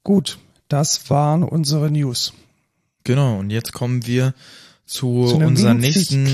Gut, 0.04 0.38
das 0.68 1.10
waren 1.10 1.42
unsere 1.42 1.90
News. 1.90 2.32
Genau, 3.04 3.38
und 3.38 3.50
jetzt 3.50 3.72
kommen 3.72 4.06
wir 4.06 4.34
zu, 4.86 5.26
Zu 5.26 5.36
unserer 5.36 5.74
nächsten, 5.74 6.24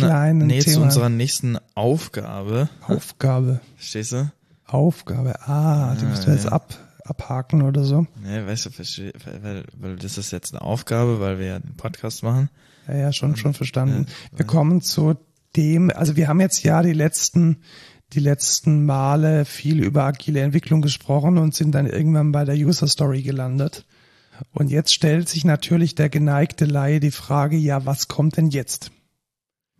nee, 0.46 0.60
zu 0.60 0.80
unserer 0.80 1.08
nächsten 1.08 1.58
Aufgabe. 1.74 2.68
Aufgabe. 2.86 3.60
Verstehst 3.76 4.12
du? 4.12 4.30
Aufgabe. 4.74 5.40
Ah, 5.42 5.94
die 5.94 6.04
Ah, 6.04 6.08
musst 6.08 6.26
du 6.26 6.30
jetzt 6.32 6.44
ja. 6.44 6.52
ab, 6.52 6.74
abhaken 7.04 7.62
oder 7.62 7.84
so. 7.84 8.06
Nee, 8.22 8.44
weißt 8.46 8.66
du, 8.66 8.70
weil, 9.42 9.64
weil 9.78 9.96
das 9.96 10.18
ist 10.18 10.30
jetzt 10.32 10.52
eine 10.52 10.62
Aufgabe, 10.62 11.20
weil 11.20 11.38
wir 11.38 11.46
ja 11.46 11.56
einen 11.56 11.76
Podcast 11.76 12.22
machen. 12.22 12.50
Ja, 12.88 12.96
ja, 12.96 13.12
schon, 13.12 13.36
schon 13.36 13.54
verstanden. 13.54 14.06
ja. 14.32 14.38
Wir 14.38 14.46
kommen 14.46 14.80
zu 14.82 15.14
dem, 15.56 15.90
also 15.90 16.16
wir 16.16 16.28
haben 16.28 16.40
jetzt 16.40 16.62
ja 16.64 16.82
die 16.82 16.92
letzten, 16.92 17.58
die 18.12 18.20
letzten 18.20 18.84
Male 18.84 19.44
viel 19.44 19.82
über 19.82 20.04
agile 20.04 20.40
Entwicklung 20.40 20.82
gesprochen 20.82 21.38
und 21.38 21.54
sind 21.54 21.72
dann 21.74 21.86
irgendwann 21.86 22.32
bei 22.32 22.44
der 22.44 22.56
User 22.56 22.86
Story 22.88 23.22
gelandet. 23.22 23.86
Und 24.52 24.70
jetzt 24.70 24.92
stellt 24.92 25.28
sich 25.28 25.44
natürlich 25.44 25.94
der 25.94 26.08
geneigte 26.08 26.64
Laie 26.64 26.98
die 26.98 27.12
Frage, 27.12 27.56
ja, 27.56 27.86
was 27.86 28.08
kommt 28.08 28.36
denn 28.36 28.50
jetzt? 28.50 28.90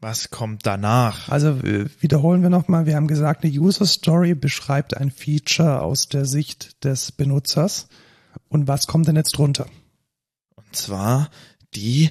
Was 0.05 0.29
kommt 0.29 0.67
danach? 0.67 1.31
Also 1.31 1.53
äh, 1.61 1.87
wiederholen 1.99 2.43
wir 2.43 2.51
nochmal, 2.51 2.85
wir 2.85 2.95
haben 2.95 3.07
gesagt, 3.07 3.43
eine 3.43 3.55
User 3.55 3.87
Story 3.87 4.35
beschreibt 4.35 4.95
ein 4.95 5.11
Feature 5.11 5.81
aus 5.81 6.11
der 6.11 6.27
Sicht 6.27 6.85
des 6.85 7.11
Benutzers. 7.11 7.89
Und 8.51 8.69
was 8.69 8.87
kommt 8.87 9.09
denn 9.09 9.17
jetzt 9.17 9.39
drunter? 9.39 9.65
Und 10.57 10.77
zwar 10.77 11.31
die 11.75 12.11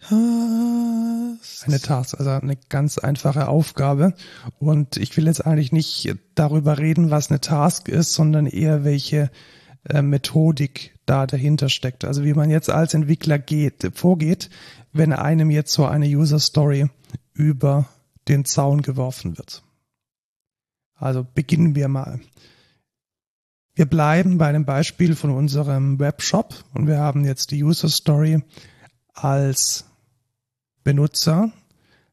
Tasks. 0.00 1.64
Eine 1.66 1.80
Task, 1.80 2.18
also 2.18 2.30
eine 2.30 2.56
ganz 2.70 2.96
einfache 2.96 3.48
Aufgabe. 3.48 4.14
Und 4.58 4.96
ich 4.96 5.14
will 5.18 5.26
jetzt 5.26 5.44
eigentlich 5.44 5.72
nicht 5.72 6.14
darüber 6.34 6.78
reden, 6.78 7.10
was 7.10 7.28
eine 7.28 7.42
Task 7.42 7.90
ist, 7.90 8.14
sondern 8.14 8.46
eher 8.46 8.84
welche 8.84 9.30
äh, 9.84 10.00
Methodik 10.00 10.98
da 11.04 11.26
dahinter 11.26 11.68
steckt. 11.68 12.06
Also 12.06 12.24
wie 12.24 12.32
man 12.32 12.48
jetzt 12.48 12.70
als 12.70 12.94
Entwickler 12.94 13.38
geht, 13.38 13.90
vorgeht, 13.94 14.48
wenn 14.92 15.12
einem 15.12 15.50
jetzt 15.50 15.72
so 15.72 15.86
eine 15.86 16.06
User 16.06 16.38
Story 16.38 16.88
über 17.32 17.88
den 18.28 18.44
Zaun 18.44 18.82
geworfen 18.82 19.38
wird. 19.38 19.62
Also 20.94 21.26
beginnen 21.34 21.74
wir 21.74 21.88
mal. 21.88 22.20
Wir 23.74 23.86
bleiben 23.86 24.36
bei 24.36 24.46
einem 24.46 24.64
Beispiel 24.64 25.16
von 25.16 25.30
unserem 25.30 25.98
Webshop 25.98 26.54
und 26.74 26.86
wir 26.86 26.98
haben 26.98 27.24
jetzt 27.24 27.50
die 27.50 27.62
User 27.64 27.88
Story 27.88 28.42
als 29.14 29.86
Benutzer 30.84 31.52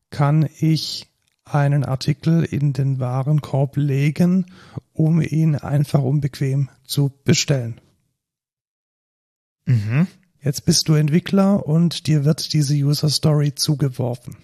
kann 0.10 0.48
ich 0.60 1.08
einen 1.44 1.84
Artikel 1.84 2.44
in 2.44 2.74
den 2.74 3.00
Warenkorb 3.00 3.78
legen, 3.78 4.46
um 4.94 5.22
ihn 5.22 5.56
einfach 5.56 6.02
unbequem 6.02 6.70
zu 6.86 7.12
bestellen. 7.24 7.80
Mhm. 9.66 10.08
Jetzt 10.48 10.64
bist 10.64 10.88
du 10.88 10.93
Entwickler 10.93 11.66
und 11.68 12.08
dir 12.08 12.24
wird 12.24 12.54
diese 12.54 12.74
User 12.74 13.10
Story 13.10 13.54
zugeworfen. 13.54 14.38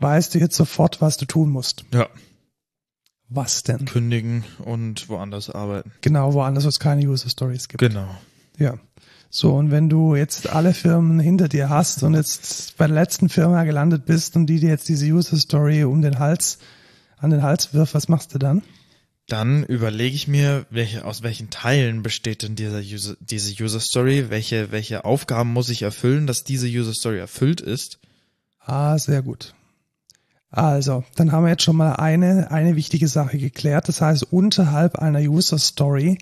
Weißt 0.00 0.34
du 0.34 0.38
jetzt 0.38 0.54
sofort, 0.54 1.00
was 1.00 1.16
du 1.16 1.24
tun 1.24 1.48
musst? 1.48 1.86
Ja. 1.94 2.10
Was 3.30 3.62
denn? 3.62 3.86
Kündigen 3.86 4.44
und 4.66 5.08
woanders 5.08 5.48
arbeiten. 5.48 5.92
Genau, 6.02 6.34
woanders 6.34 6.64
wo 6.64 6.68
es 6.68 6.78
keine 6.78 7.08
User 7.08 7.30
Stories 7.30 7.68
gibt. 7.68 7.80
Genau. 7.80 8.06
Ja. 8.58 8.74
So, 9.30 9.54
und 9.54 9.70
wenn 9.70 9.88
du 9.88 10.14
jetzt 10.14 10.50
alle 10.50 10.74
Firmen 10.74 11.20
hinter 11.20 11.48
dir 11.48 11.70
hast 11.70 12.02
und 12.02 12.12
jetzt 12.12 12.76
bei 12.76 12.86
der 12.86 12.96
letzten 12.96 13.30
Firma 13.30 13.64
gelandet 13.64 14.04
bist 14.04 14.36
und 14.36 14.44
die 14.44 14.60
dir 14.60 14.68
jetzt 14.68 14.90
diese 14.90 15.06
User 15.06 15.38
Story 15.38 15.84
um 15.84 16.02
den 16.02 16.18
Hals, 16.18 16.58
an 17.16 17.30
den 17.30 17.42
Hals 17.42 17.72
wirft, 17.72 17.94
was 17.94 18.08
machst 18.08 18.34
du 18.34 18.38
dann? 18.38 18.60
Dann 19.28 19.62
überlege 19.62 20.16
ich 20.16 20.26
mir, 20.26 20.64
welche, 20.70 21.04
aus 21.04 21.22
welchen 21.22 21.50
Teilen 21.50 22.02
besteht 22.02 22.42
denn 22.42 22.56
dieser 22.56 22.78
User, 22.78 23.14
diese 23.20 23.62
User 23.62 23.78
Story? 23.78 24.30
Welche, 24.30 24.72
welche 24.72 25.04
Aufgaben 25.04 25.52
muss 25.52 25.68
ich 25.68 25.82
erfüllen, 25.82 26.26
dass 26.26 26.44
diese 26.44 26.66
User 26.66 26.94
Story 26.94 27.18
erfüllt 27.18 27.60
ist? 27.60 27.98
Ah, 28.58 28.96
sehr 28.98 29.20
gut. 29.20 29.54
Also, 30.50 31.04
dann 31.16 31.30
haben 31.30 31.44
wir 31.44 31.50
jetzt 31.50 31.62
schon 31.62 31.76
mal 31.76 31.92
eine, 31.96 32.50
eine 32.50 32.74
wichtige 32.74 33.06
Sache 33.06 33.36
geklärt. 33.36 33.88
Das 33.88 34.00
heißt, 34.00 34.32
unterhalb 34.32 34.96
einer 34.96 35.20
User 35.20 35.58
Story 35.58 36.16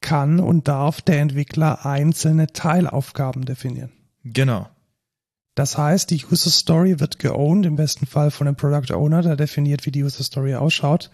kann 0.00 0.40
und 0.40 0.66
darf 0.66 1.00
der 1.00 1.20
Entwickler 1.20 1.86
einzelne 1.86 2.48
Teilaufgaben 2.48 3.44
definieren. 3.44 3.92
Genau. 4.24 4.68
Das 5.54 5.78
heißt, 5.78 6.10
die 6.10 6.24
User 6.24 6.50
Story 6.50 6.98
wird 6.98 7.20
geowned, 7.20 7.66
im 7.66 7.76
besten 7.76 8.06
Fall 8.06 8.32
von 8.32 8.48
einem 8.48 8.56
Product 8.56 8.92
Owner, 8.94 9.22
der 9.22 9.36
definiert, 9.36 9.86
wie 9.86 9.92
die 9.92 10.02
User 10.02 10.24
Story 10.24 10.56
ausschaut. 10.56 11.10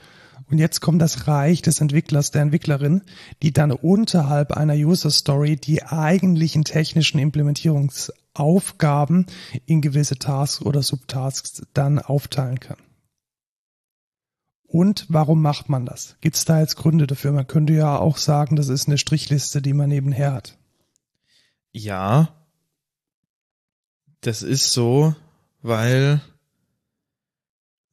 Und 0.51 0.59
jetzt 0.59 0.81
kommt 0.81 1.01
das 1.01 1.27
Reich 1.27 1.63
des 1.63 1.81
Entwicklers, 1.81 2.31
der 2.31 2.43
Entwicklerin, 2.43 3.03
die 3.43 3.53
dann 3.53 3.73
unterhalb 3.73 4.53
einer 4.53 4.75
User 4.75 5.11
Story 5.11 5.57
die 5.57 5.83
eigentlichen 5.83 6.65
technischen 6.65 7.19
Implementierungsaufgaben 7.19 9.27
in 9.67 9.81
gewisse 9.81 10.19
Tasks 10.19 10.63
oder 10.63 10.83
Subtasks 10.83 11.63
dann 11.73 11.99
aufteilen 11.99 12.61
kann. 12.61 12.77
Und 14.67 15.07
warum 15.09 15.41
macht 15.41 15.69
man 15.69 15.87
das? 15.87 16.17
Gibt 16.21 16.37
es 16.37 16.45
da 16.45 16.59
jetzt 16.59 16.77
Gründe 16.77 17.07
dafür? 17.07 17.31
Man 17.31 17.47
könnte 17.47 17.73
ja 17.73 17.97
auch 17.97 18.17
sagen, 18.17 18.57
das 18.57 18.69
ist 18.69 18.89
eine 18.89 18.99
Strichliste, 18.99 19.63
die 19.63 19.73
man 19.73 19.89
nebenher 19.89 20.33
hat. 20.33 20.59
Ja. 21.71 22.35
Das 24.21 24.43
ist 24.43 24.73
so, 24.73 25.15
weil 25.63 26.21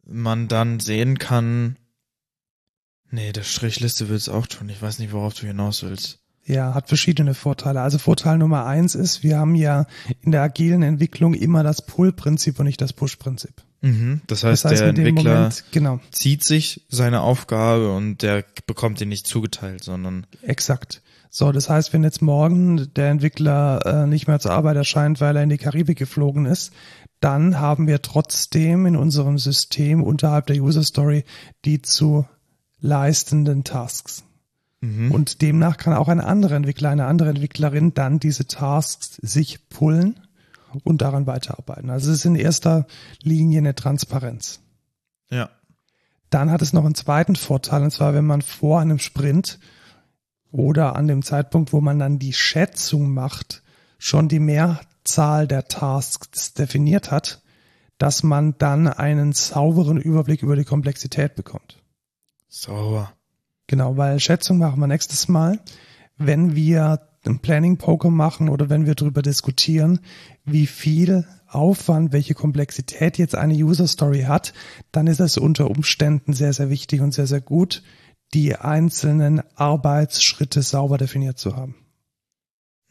man 0.03 0.47
dann 0.47 0.79
sehen 0.79 1.19
kann, 1.19 1.77
nee, 3.11 3.31
der 3.31 3.43
Strichliste 3.43 4.09
will 4.09 4.15
es 4.15 4.29
auch 4.29 4.47
tun. 4.47 4.69
Ich 4.69 4.81
weiß 4.81 4.99
nicht, 4.99 5.13
worauf 5.13 5.33
du 5.33 5.47
hinaus 5.47 5.83
willst. 5.83 6.19
Ja, 6.45 6.73
hat 6.73 6.87
verschiedene 6.87 7.33
Vorteile. 7.33 7.81
Also 7.81 7.97
Vorteil 7.99 8.37
Nummer 8.37 8.65
eins 8.65 8.95
ist, 8.95 9.23
wir 9.23 9.37
haben 9.37 9.55
ja 9.55 9.85
in 10.21 10.31
der 10.31 10.41
agilen 10.41 10.81
Entwicklung 10.81 11.33
immer 11.33 11.63
das 11.63 11.85
Pull-Prinzip 11.85 12.59
und 12.59 12.65
nicht 12.65 12.81
das 12.81 12.93
Push-Prinzip. 12.93 13.53
Mhm. 13.81 14.21
Das 14.27 14.43
heißt, 14.43 14.65
Das 14.65 14.71
heißt, 14.71 14.81
der 14.81 14.89
Entwickler 14.89 15.35
Moment, 15.35 15.63
genau, 15.71 15.99
zieht 16.11 16.43
sich 16.43 16.85
seine 16.89 17.21
Aufgabe 17.21 17.93
und 17.93 18.21
der 18.21 18.43
bekommt 18.65 18.99
die 18.99 19.05
nicht 19.05 19.27
zugeteilt, 19.27 19.83
sondern 19.83 20.25
exakt. 20.41 21.01
So, 21.29 21.51
das 21.51 21.69
heißt, 21.69 21.93
wenn 21.93 22.03
jetzt 22.03 22.21
morgen 22.21 22.91
der 22.95 23.09
Entwickler 23.09 24.03
äh, 24.03 24.07
nicht 24.07 24.27
mehr 24.27 24.39
zur 24.39 24.51
Arbeit 24.51 24.75
erscheint, 24.75 25.21
weil 25.21 25.35
er 25.37 25.43
in 25.43 25.49
die 25.49 25.57
Karibik 25.57 25.97
geflogen 25.97 26.45
ist, 26.45 26.73
dann 27.21 27.59
haben 27.59 27.87
wir 27.87 28.01
trotzdem 28.01 28.85
in 28.85 28.97
unserem 28.97 29.37
System 29.37 30.03
unterhalb 30.03 30.47
der 30.47 30.57
User 30.57 30.83
Story 30.83 31.23
die 31.63 31.81
zu 31.81 32.25
leistenden 32.81 33.63
Tasks. 33.63 34.23
mhm. 34.81 35.11
Und 35.11 35.41
demnach 35.41 35.77
kann 35.77 35.93
auch 35.93 36.09
ein 36.09 36.19
anderer 36.19 36.55
Entwickler, 36.55 36.89
eine 36.89 37.05
andere 37.05 37.29
Entwicklerin 37.29 37.93
dann 37.93 38.19
diese 38.19 38.47
Tasks 38.47 39.15
sich 39.21 39.69
pullen 39.69 40.19
und 40.83 41.01
daran 41.01 41.27
weiterarbeiten. 41.27 41.89
Also 41.89 42.11
es 42.11 42.19
ist 42.19 42.25
in 42.25 42.35
erster 42.35 42.87
Linie 43.23 43.59
eine 43.59 43.75
Transparenz. 43.75 44.59
ja. 45.29 45.49
Dann 46.29 46.49
hat 46.49 46.61
es 46.61 46.71
noch 46.71 46.85
einen 46.85 46.95
zweiten 46.95 47.35
Vorteil, 47.35 47.83
und 47.83 47.91
zwar 47.91 48.13
wenn 48.13 48.25
man 48.25 48.41
vor 48.41 48.79
einem 48.79 48.99
Sprint 48.99 49.59
oder 50.49 50.95
an 50.95 51.07
dem 51.07 51.23
Zeitpunkt, 51.23 51.73
wo 51.73 51.81
man 51.81 51.99
dann 51.99 52.19
die 52.19 52.31
Schätzung 52.31 53.13
macht, 53.13 53.63
schon 53.97 54.29
die 54.29 54.39
Mehrzahl 54.39 55.45
der 55.45 55.67
Tasks 55.67 56.53
definiert 56.53 57.11
hat, 57.11 57.41
dass 57.97 58.23
man 58.23 58.57
dann 58.57 58.87
einen 58.87 59.33
sauberen 59.33 59.99
Überblick 59.99 60.41
über 60.41 60.55
die 60.55 60.63
Komplexität 60.63 61.35
bekommt. 61.35 61.80
Sauber. 62.53 63.13
Genau, 63.67 63.95
weil 63.95 64.19
Schätzung 64.19 64.57
machen 64.57 64.81
wir 64.81 64.87
nächstes 64.87 65.29
Mal. 65.29 65.61
Wenn 66.17 66.53
wir 66.53 67.07
einen 67.23 67.39
Planning 67.39 67.77
Poker 67.77 68.09
machen 68.09 68.49
oder 68.49 68.69
wenn 68.69 68.85
wir 68.85 68.93
darüber 68.93 69.21
diskutieren, 69.21 70.01
wie 70.43 70.67
viel 70.67 71.25
Aufwand, 71.47 72.11
welche 72.11 72.33
Komplexität 72.33 73.17
jetzt 73.17 73.35
eine 73.35 73.53
User 73.53 73.87
Story 73.87 74.23
hat, 74.23 74.53
dann 74.91 75.07
ist 75.07 75.21
es 75.21 75.37
unter 75.37 75.69
Umständen 75.69 76.33
sehr, 76.33 76.51
sehr 76.51 76.69
wichtig 76.69 76.99
und 76.99 77.13
sehr, 77.13 77.27
sehr 77.27 77.41
gut, 77.41 77.83
die 78.33 78.55
einzelnen 78.55 79.41
Arbeitsschritte 79.55 80.61
sauber 80.61 80.97
definiert 80.97 81.37
zu 81.37 81.55
haben. 81.55 81.75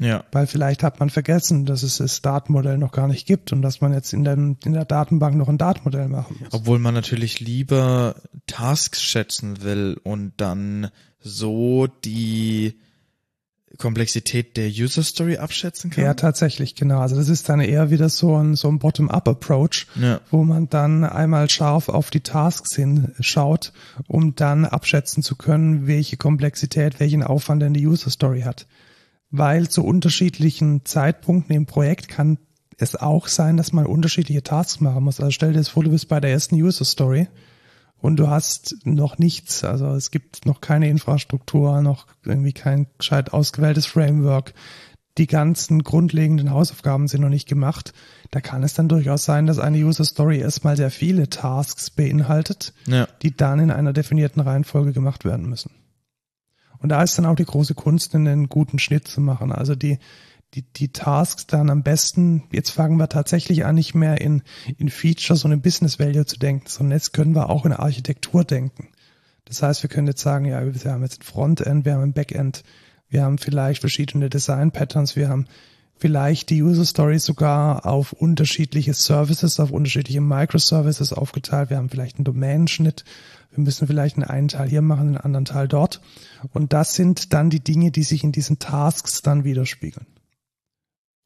Ja. 0.00 0.24
Weil 0.32 0.46
vielleicht 0.46 0.82
hat 0.82 0.98
man 0.98 1.10
vergessen, 1.10 1.66
dass 1.66 1.82
es 1.82 1.98
das 1.98 2.22
Datenmodell 2.22 2.78
noch 2.78 2.90
gar 2.90 3.06
nicht 3.06 3.26
gibt 3.26 3.52
und 3.52 3.60
dass 3.62 3.80
man 3.82 3.92
jetzt 3.92 4.12
in, 4.14 4.24
den, 4.24 4.56
in 4.64 4.72
der 4.72 4.86
Datenbank 4.86 5.36
noch 5.36 5.48
ein 5.48 5.58
Datenmodell 5.58 6.08
machen 6.08 6.36
muss. 6.40 6.48
Obwohl 6.52 6.78
man 6.78 6.94
natürlich 6.94 7.38
lieber 7.40 8.14
Tasks 8.46 9.02
schätzen 9.02 9.62
will 9.62 10.00
und 10.02 10.32
dann 10.38 10.88
so 11.20 11.86
die 11.86 12.80
Komplexität 13.78 14.56
der 14.56 14.68
User 14.68 15.02
Story 15.02 15.36
abschätzen 15.36 15.90
kann. 15.90 16.02
Ja, 16.04 16.14
tatsächlich, 16.14 16.74
genau. 16.74 17.00
Also 17.00 17.14
das 17.16 17.28
ist 17.28 17.48
dann 17.48 17.60
eher 17.60 17.90
wieder 17.90 18.08
so 18.08 18.36
ein, 18.36 18.56
so 18.56 18.68
ein 18.68 18.78
Bottom-up-Approach, 18.78 19.86
Ja. 20.00 20.20
wo 20.30 20.42
man 20.44 20.68
dann 20.68 21.04
einmal 21.04 21.48
scharf 21.48 21.88
auf 21.88 22.10
die 22.10 22.20
Tasks 22.20 22.74
hinschaut, 22.74 23.72
um 24.08 24.34
dann 24.34 24.64
abschätzen 24.64 25.22
zu 25.22 25.36
können, 25.36 25.86
welche 25.86 26.16
Komplexität, 26.16 27.00
welchen 27.00 27.22
Aufwand 27.22 27.62
denn 27.62 27.74
die 27.74 27.86
User 27.86 28.10
Story 28.10 28.40
hat. 28.42 28.66
Weil 29.30 29.68
zu 29.68 29.84
unterschiedlichen 29.84 30.84
Zeitpunkten 30.84 31.54
im 31.54 31.66
Projekt 31.66 32.08
kann 32.08 32.38
es 32.78 32.96
auch 32.96 33.28
sein, 33.28 33.56
dass 33.56 33.72
man 33.72 33.86
unterschiedliche 33.86 34.42
Tasks 34.42 34.80
machen 34.80 35.04
muss. 35.04 35.20
Also 35.20 35.30
stell 35.30 35.52
dir 35.52 35.58
das 35.58 35.68
vor, 35.68 35.84
du 35.84 35.90
bist 35.90 36.08
bei 36.08 36.20
der 36.20 36.30
ersten 36.30 36.56
User 36.56 36.84
Story 36.84 37.28
und 37.98 38.16
du 38.16 38.28
hast 38.28 38.76
noch 38.84 39.18
nichts. 39.18 39.62
Also 39.64 39.88
es 39.88 40.10
gibt 40.10 40.46
noch 40.46 40.60
keine 40.60 40.88
Infrastruktur, 40.88 41.82
noch 41.82 42.06
irgendwie 42.24 42.52
kein 42.52 42.86
gescheit 42.98 43.32
ausgewähltes 43.32 43.86
Framework. 43.86 44.54
Die 45.18 45.26
ganzen 45.26 45.82
grundlegenden 45.82 46.50
Hausaufgaben 46.50 47.06
sind 47.08 47.20
noch 47.20 47.28
nicht 47.28 47.48
gemacht. 47.48 47.92
Da 48.30 48.40
kann 48.40 48.62
es 48.62 48.74
dann 48.74 48.88
durchaus 48.88 49.24
sein, 49.24 49.46
dass 49.46 49.58
eine 49.58 49.76
User 49.78 50.04
Story 50.04 50.38
erstmal 50.38 50.76
sehr 50.76 50.90
viele 50.90 51.28
Tasks 51.28 51.90
beinhaltet, 51.90 52.72
Ja. 52.86 53.06
die 53.22 53.36
dann 53.36 53.58
in 53.58 53.70
einer 53.70 53.92
definierten 53.92 54.40
Reihenfolge 54.40 54.92
gemacht 54.92 55.24
werden 55.24 55.48
müssen. 55.48 55.70
Und 56.80 56.88
da 56.88 57.02
ist 57.02 57.16
dann 57.16 57.26
auch 57.26 57.36
die 57.36 57.44
große 57.44 57.74
Kunst, 57.74 58.14
einen 58.14 58.48
guten 58.48 58.78
Schnitt 58.78 59.06
zu 59.06 59.20
machen. 59.20 59.52
Also 59.52 59.74
die, 59.74 59.98
die, 60.54 60.62
die 60.62 60.92
Tasks 60.92 61.46
dann 61.46 61.70
am 61.70 61.82
besten, 61.82 62.44
jetzt 62.50 62.70
fangen 62.70 62.96
wir 62.96 63.08
tatsächlich 63.08 63.64
an, 63.64 63.76
nicht 63.76 63.94
mehr 63.94 64.20
in, 64.20 64.42
in 64.78 64.88
Features 64.88 65.44
und 65.44 65.52
in 65.52 65.62
Business 65.62 65.98
Value 65.98 66.26
zu 66.26 66.38
denken, 66.38 66.66
sondern 66.66 66.96
jetzt 66.98 67.12
können 67.12 67.34
wir 67.34 67.50
auch 67.50 67.66
in 67.66 67.72
Architektur 67.72 68.44
denken. 68.44 68.88
Das 69.44 69.62
heißt, 69.62 69.82
wir 69.82 69.90
können 69.90 70.06
jetzt 70.06 70.22
sagen, 70.22 70.44
ja, 70.44 70.60
wir 70.62 70.92
haben 70.92 71.02
jetzt 71.02 71.20
ein 71.20 71.24
Frontend, 71.24 71.84
wir 71.84 71.94
haben 71.94 72.02
ein 72.02 72.12
Backend, 72.12 72.62
wir 73.08 73.24
haben 73.24 73.38
vielleicht 73.38 73.80
verschiedene 73.80 74.30
Design 74.30 74.70
Patterns, 74.70 75.16
wir 75.16 75.28
haben 75.28 75.46
vielleicht 76.00 76.50
die 76.50 76.62
User 76.62 76.84
Stories 76.84 77.24
sogar 77.24 77.86
auf 77.86 78.12
unterschiedliche 78.12 78.94
Services, 78.94 79.60
auf 79.60 79.70
unterschiedliche 79.70 80.20
Microservices 80.20 81.12
aufgeteilt. 81.12 81.70
Wir 81.70 81.76
haben 81.76 81.90
vielleicht 81.90 82.16
einen 82.16 82.24
Domänenschnitt. 82.24 83.04
Wir 83.52 83.62
müssen 83.62 83.86
vielleicht 83.86 84.16
einen, 84.16 84.24
einen 84.24 84.48
Teil 84.48 84.68
hier 84.68 84.82
machen, 84.82 85.08
einen 85.08 85.16
anderen 85.18 85.44
Teil 85.44 85.68
dort. 85.68 86.00
Und 86.52 86.72
das 86.72 86.94
sind 86.94 87.32
dann 87.32 87.50
die 87.50 87.60
Dinge, 87.60 87.90
die 87.90 88.02
sich 88.02 88.24
in 88.24 88.32
diesen 88.32 88.58
Tasks 88.58 89.22
dann 89.22 89.44
widerspiegeln. 89.44 90.06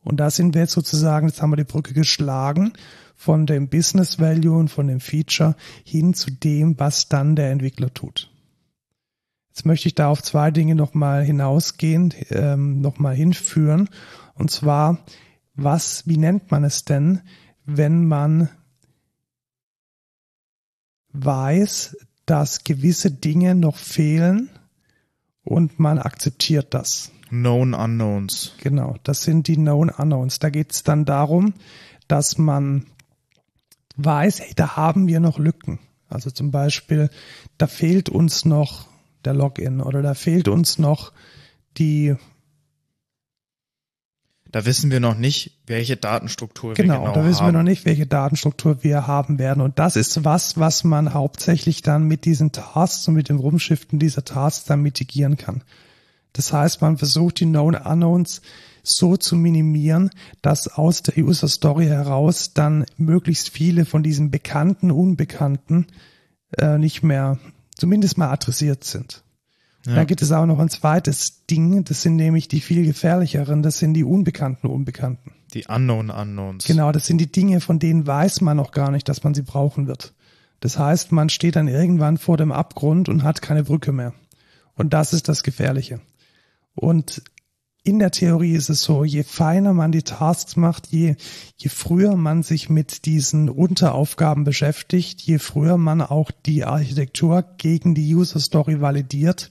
Und 0.02 0.18
da 0.18 0.30
sind 0.30 0.54
wir 0.54 0.62
jetzt 0.62 0.72
sozusagen, 0.72 1.28
jetzt 1.28 1.40
haben 1.40 1.52
wir 1.52 1.56
die 1.56 1.64
Brücke 1.64 1.94
geschlagen 1.94 2.72
von 3.16 3.46
dem 3.46 3.68
Business 3.68 4.18
Value 4.18 4.58
und 4.58 4.68
von 4.68 4.88
dem 4.88 5.00
Feature 5.00 5.54
hin 5.84 6.14
zu 6.14 6.30
dem, 6.30 6.78
was 6.78 7.08
dann 7.08 7.36
der 7.36 7.50
Entwickler 7.50 7.94
tut. 7.94 8.30
Jetzt 9.48 9.66
möchte 9.66 9.86
ich 9.86 9.94
da 9.94 10.08
auf 10.08 10.20
zwei 10.20 10.50
Dinge 10.50 10.74
nochmal 10.74 11.22
hinausgehen, 11.22 12.12
ähm, 12.30 12.80
nochmal 12.80 13.14
hinführen. 13.14 13.88
Und 14.34 14.50
zwar, 14.50 14.98
was, 15.54 16.06
wie 16.06 16.16
nennt 16.16 16.50
man 16.50 16.64
es 16.64 16.84
denn, 16.84 17.20
wenn 17.64 18.06
man 18.06 18.48
weiß, 21.12 21.96
dass 22.26 22.64
gewisse 22.64 23.10
Dinge 23.10 23.54
noch 23.54 23.76
fehlen 23.76 24.50
und 25.44 25.78
man 25.78 25.98
akzeptiert 25.98 26.74
das? 26.74 27.12
Known 27.28 27.74
Unknowns. 27.74 28.54
Genau, 28.62 28.96
das 29.02 29.22
sind 29.22 29.48
die 29.48 29.56
Known 29.56 29.90
Unknowns. 29.90 30.38
Da 30.38 30.50
geht 30.50 30.72
es 30.72 30.82
dann 30.82 31.04
darum, 31.04 31.54
dass 32.08 32.38
man 32.38 32.86
weiß, 33.96 34.40
hey, 34.40 34.52
da 34.54 34.76
haben 34.76 35.06
wir 35.06 35.20
noch 35.20 35.38
Lücken. 35.38 35.78
Also 36.08 36.30
zum 36.30 36.50
Beispiel, 36.50 37.10
da 37.58 37.66
fehlt 37.66 38.08
uns 38.08 38.44
noch 38.44 38.88
der 39.24 39.34
Login 39.34 39.80
oder 39.80 40.02
da 40.02 40.14
fehlt 40.14 40.48
uns 40.48 40.78
noch 40.78 41.12
die, 41.76 42.14
Da 44.54 44.64
wissen 44.64 44.92
wir 44.92 45.00
noch 45.00 45.16
nicht, 45.16 45.50
welche 45.66 45.96
Datenstruktur 45.96 46.74
genau, 46.74 46.94
wir 46.94 46.98
genau 47.00 47.12
da 47.12 47.26
wissen 47.26 47.40
haben. 47.40 47.48
wir 47.48 47.58
noch 47.58 47.64
nicht, 47.64 47.84
welche 47.86 48.06
Datenstruktur 48.06 48.84
wir 48.84 49.08
haben 49.08 49.40
werden. 49.40 49.60
Und 49.60 49.80
das 49.80 49.96
ist 49.96 50.24
was, 50.24 50.56
was 50.56 50.84
man 50.84 51.12
hauptsächlich 51.12 51.82
dann 51.82 52.04
mit 52.04 52.24
diesen 52.24 52.52
Tasks 52.52 53.08
und 53.08 53.14
mit 53.14 53.28
dem 53.30 53.38
Rumschiften 53.38 53.98
dieser 53.98 54.24
Tasks 54.24 54.64
dann 54.64 54.80
mitigieren 54.80 55.36
kann. 55.36 55.64
Das 56.34 56.52
heißt, 56.52 56.82
man 56.82 56.98
versucht 56.98 57.40
die 57.40 57.46
Known 57.46 57.74
Unknowns 57.74 58.42
so 58.84 59.16
zu 59.16 59.34
minimieren, 59.34 60.10
dass 60.40 60.68
aus 60.68 61.02
der 61.02 61.18
User 61.18 61.48
Story 61.48 61.86
heraus 61.86 62.54
dann 62.54 62.86
möglichst 62.96 63.50
viele 63.50 63.84
von 63.84 64.04
diesen 64.04 64.30
bekannten, 64.30 64.92
unbekannten 64.92 65.88
äh, 66.58 66.78
nicht 66.78 67.02
mehr 67.02 67.40
zumindest 67.74 68.18
mal 68.18 68.30
adressiert 68.30 68.84
sind. 68.84 69.23
Ja. 69.86 69.96
Dann 69.96 70.06
gibt 70.06 70.22
es 70.22 70.32
auch 70.32 70.46
noch 70.46 70.58
ein 70.58 70.70
zweites 70.70 71.44
Ding, 71.46 71.84
das 71.84 72.02
sind 72.02 72.16
nämlich 72.16 72.48
die 72.48 72.60
viel 72.60 72.86
gefährlicheren, 72.86 73.62
das 73.62 73.78
sind 73.78 73.94
die 73.94 74.04
unbekannten 74.04 74.66
Unbekannten. 74.66 75.32
Die 75.52 75.66
Unknown 75.66 76.10
Unknowns. 76.10 76.64
Genau, 76.64 76.90
das 76.90 77.06
sind 77.06 77.18
die 77.18 77.30
Dinge, 77.30 77.60
von 77.60 77.78
denen 77.78 78.06
weiß 78.06 78.40
man 78.40 78.56
noch 78.56 78.72
gar 78.72 78.90
nicht, 78.90 79.08
dass 79.08 79.22
man 79.24 79.34
sie 79.34 79.42
brauchen 79.42 79.86
wird. 79.86 80.14
Das 80.60 80.78
heißt, 80.78 81.12
man 81.12 81.28
steht 81.28 81.56
dann 81.56 81.68
irgendwann 81.68 82.16
vor 82.16 82.38
dem 82.38 82.50
Abgrund 82.50 83.08
und 83.10 83.22
hat 83.22 83.42
keine 83.42 83.64
Brücke 83.64 83.92
mehr. 83.92 84.14
Und 84.74 84.94
das 84.94 85.12
ist 85.12 85.28
das 85.28 85.42
Gefährliche. 85.42 86.00
Und 86.74 87.22
in 87.84 87.98
der 87.98 88.10
Theorie 88.10 88.54
ist 88.54 88.70
es 88.70 88.80
so, 88.82 89.04
je 89.04 89.22
feiner 89.22 89.74
man 89.74 89.92
die 89.92 90.02
Tasks 90.02 90.56
macht, 90.56 90.86
je, 90.86 91.16
je 91.56 91.68
früher 91.68 92.16
man 92.16 92.42
sich 92.42 92.70
mit 92.70 93.04
diesen 93.04 93.50
Unteraufgaben 93.50 94.44
beschäftigt, 94.44 95.20
je 95.20 95.38
früher 95.38 95.76
man 95.76 96.00
auch 96.00 96.30
die 96.30 96.64
Architektur 96.64 97.44
gegen 97.58 97.94
die 97.94 98.14
User 98.14 98.40
Story 98.40 98.80
validiert, 98.80 99.50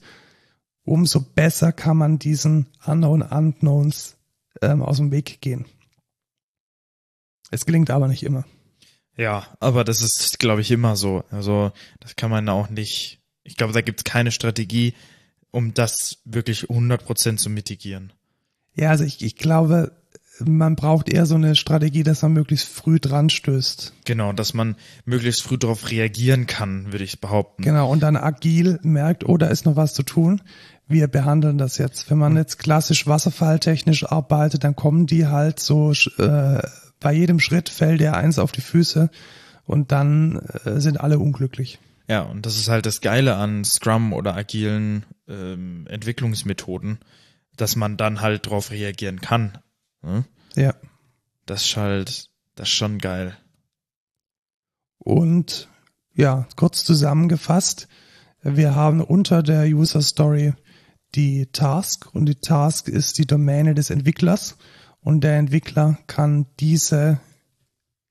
umso 0.84 1.20
besser 1.20 1.72
kann 1.72 1.96
man 1.96 2.18
diesen 2.18 2.66
Unknown 2.84 3.22
Unknowns 3.22 4.16
ähm, 4.62 4.82
aus 4.82 4.98
dem 4.98 5.10
Weg 5.10 5.40
gehen. 5.40 5.64
Es 7.50 7.66
gelingt 7.66 7.90
aber 7.90 8.08
nicht 8.08 8.22
immer. 8.22 8.44
Ja, 9.16 9.46
aber 9.60 9.84
das 9.84 10.02
ist, 10.02 10.38
glaube 10.38 10.60
ich, 10.60 10.70
immer 10.70 10.96
so. 10.96 11.24
Also 11.30 11.72
das 12.00 12.16
kann 12.16 12.30
man 12.30 12.48
auch 12.48 12.68
nicht. 12.68 13.20
Ich 13.44 13.56
glaube, 13.56 13.72
da 13.72 13.80
gibt 13.80 14.00
es 14.00 14.04
keine 14.04 14.32
Strategie, 14.32 14.94
um 15.50 15.72
das 15.72 16.18
wirklich 16.24 16.64
100% 16.64 17.36
zu 17.36 17.50
mitigieren. 17.50 18.12
Ja, 18.74 18.90
also 18.90 19.04
ich, 19.04 19.22
ich 19.22 19.36
glaube, 19.36 19.92
man 20.40 20.74
braucht 20.74 21.08
eher 21.08 21.26
so 21.26 21.36
eine 21.36 21.54
Strategie, 21.54 22.02
dass 22.02 22.22
man 22.22 22.32
möglichst 22.32 22.68
früh 22.68 22.98
dran 22.98 23.30
stößt. 23.30 23.92
Genau, 24.04 24.32
dass 24.32 24.54
man 24.54 24.76
möglichst 25.04 25.42
früh 25.42 25.58
darauf 25.58 25.90
reagieren 25.90 26.46
kann, 26.46 26.92
würde 26.92 27.04
ich 27.04 27.20
behaupten. 27.20 27.62
Genau, 27.62 27.90
und 27.90 28.00
dann 28.02 28.16
agil 28.16 28.80
merkt, 28.82 29.28
oh, 29.28 29.36
da 29.36 29.46
ist 29.46 29.64
noch 29.64 29.76
was 29.76 29.94
zu 29.94 30.02
tun. 30.02 30.42
Wir 30.86 31.08
behandeln 31.08 31.58
das 31.58 31.78
jetzt. 31.78 32.10
Wenn 32.10 32.18
man 32.18 32.36
jetzt 32.36 32.58
klassisch 32.58 33.06
wasserfalltechnisch 33.06 34.04
arbeitet, 34.04 34.64
dann 34.64 34.76
kommen 34.76 35.06
die 35.06 35.26
halt 35.26 35.58
so, 35.60 35.92
äh, 36.18 36.62
bei 37.00 37.12
jedem 37.12 37.40
Schritt 37.40 37.68
fällt 37.68 38.00
der 38.00 38.16
eins 38.16 38.38
auf 38.38 38.52
die 38.52 38.60
Füße 38.60 39.10
und 39.64 39.92
dann 39.92 40.38
äh, 40.64 40.80
sind 40.80 41.00
alle 41.00 41.18
unglücklich. 41.18 41.78
Ja, 42.08 42.22
und 42.22 42.44
das 42.44 42.56
ist 42.56 42.68
halt 42.68 42.84
das 42.86 43.00
Geile 43.00 43.36
an 43.36 43.64
Scrum 43.64 44.12
oder 44.12 44.36
agilen 44.36 45.06
ähm, 45.26 45.86
Entwicklungsmethoden, 45.88 46.98
dass 47.56 47.76
man 47.76 47.96
dann 47.96 48.20
halt 48.20 48.46
drauf 48.46 48.70
reagieren 48.70 49.20
kann. 49.20 49.58
Ne? 50.02 50.24
Ja. 50.54 50.74
Das 51.46 51.64
ist 51.64 51.76
halt, 51.76 52.30
das 52.56 52.68
ist 52.68 52.74
schon 52.74 52.98
geil. 52.98 53.36
Und 54.98 55.68
ja, 56.14 56.46
kurz 56.56 56.84
zusammengefasst, 56.84 57.88
wir 58.42 58.74
haben 58.74 59.00
unter 59.00 59.42
der 59.42 59.64
User 59.66 60.02
Story 60.02 60.52
die 61.14 61.46
Task 61.46 62.14
und 62.14 62.26
die 62.26 62.34
Task 62.36 62.88
ist 62.88 63.18
die 63.18 63.26
Domäne 63.26 63.74
des 63.74 63.90
Entwicklers 63.90 64.56
und 65.00 65.22
der 65.22 65.36
Entwickler 65.36 65.98
kann 66.06 66.46
diese 66.60 67.20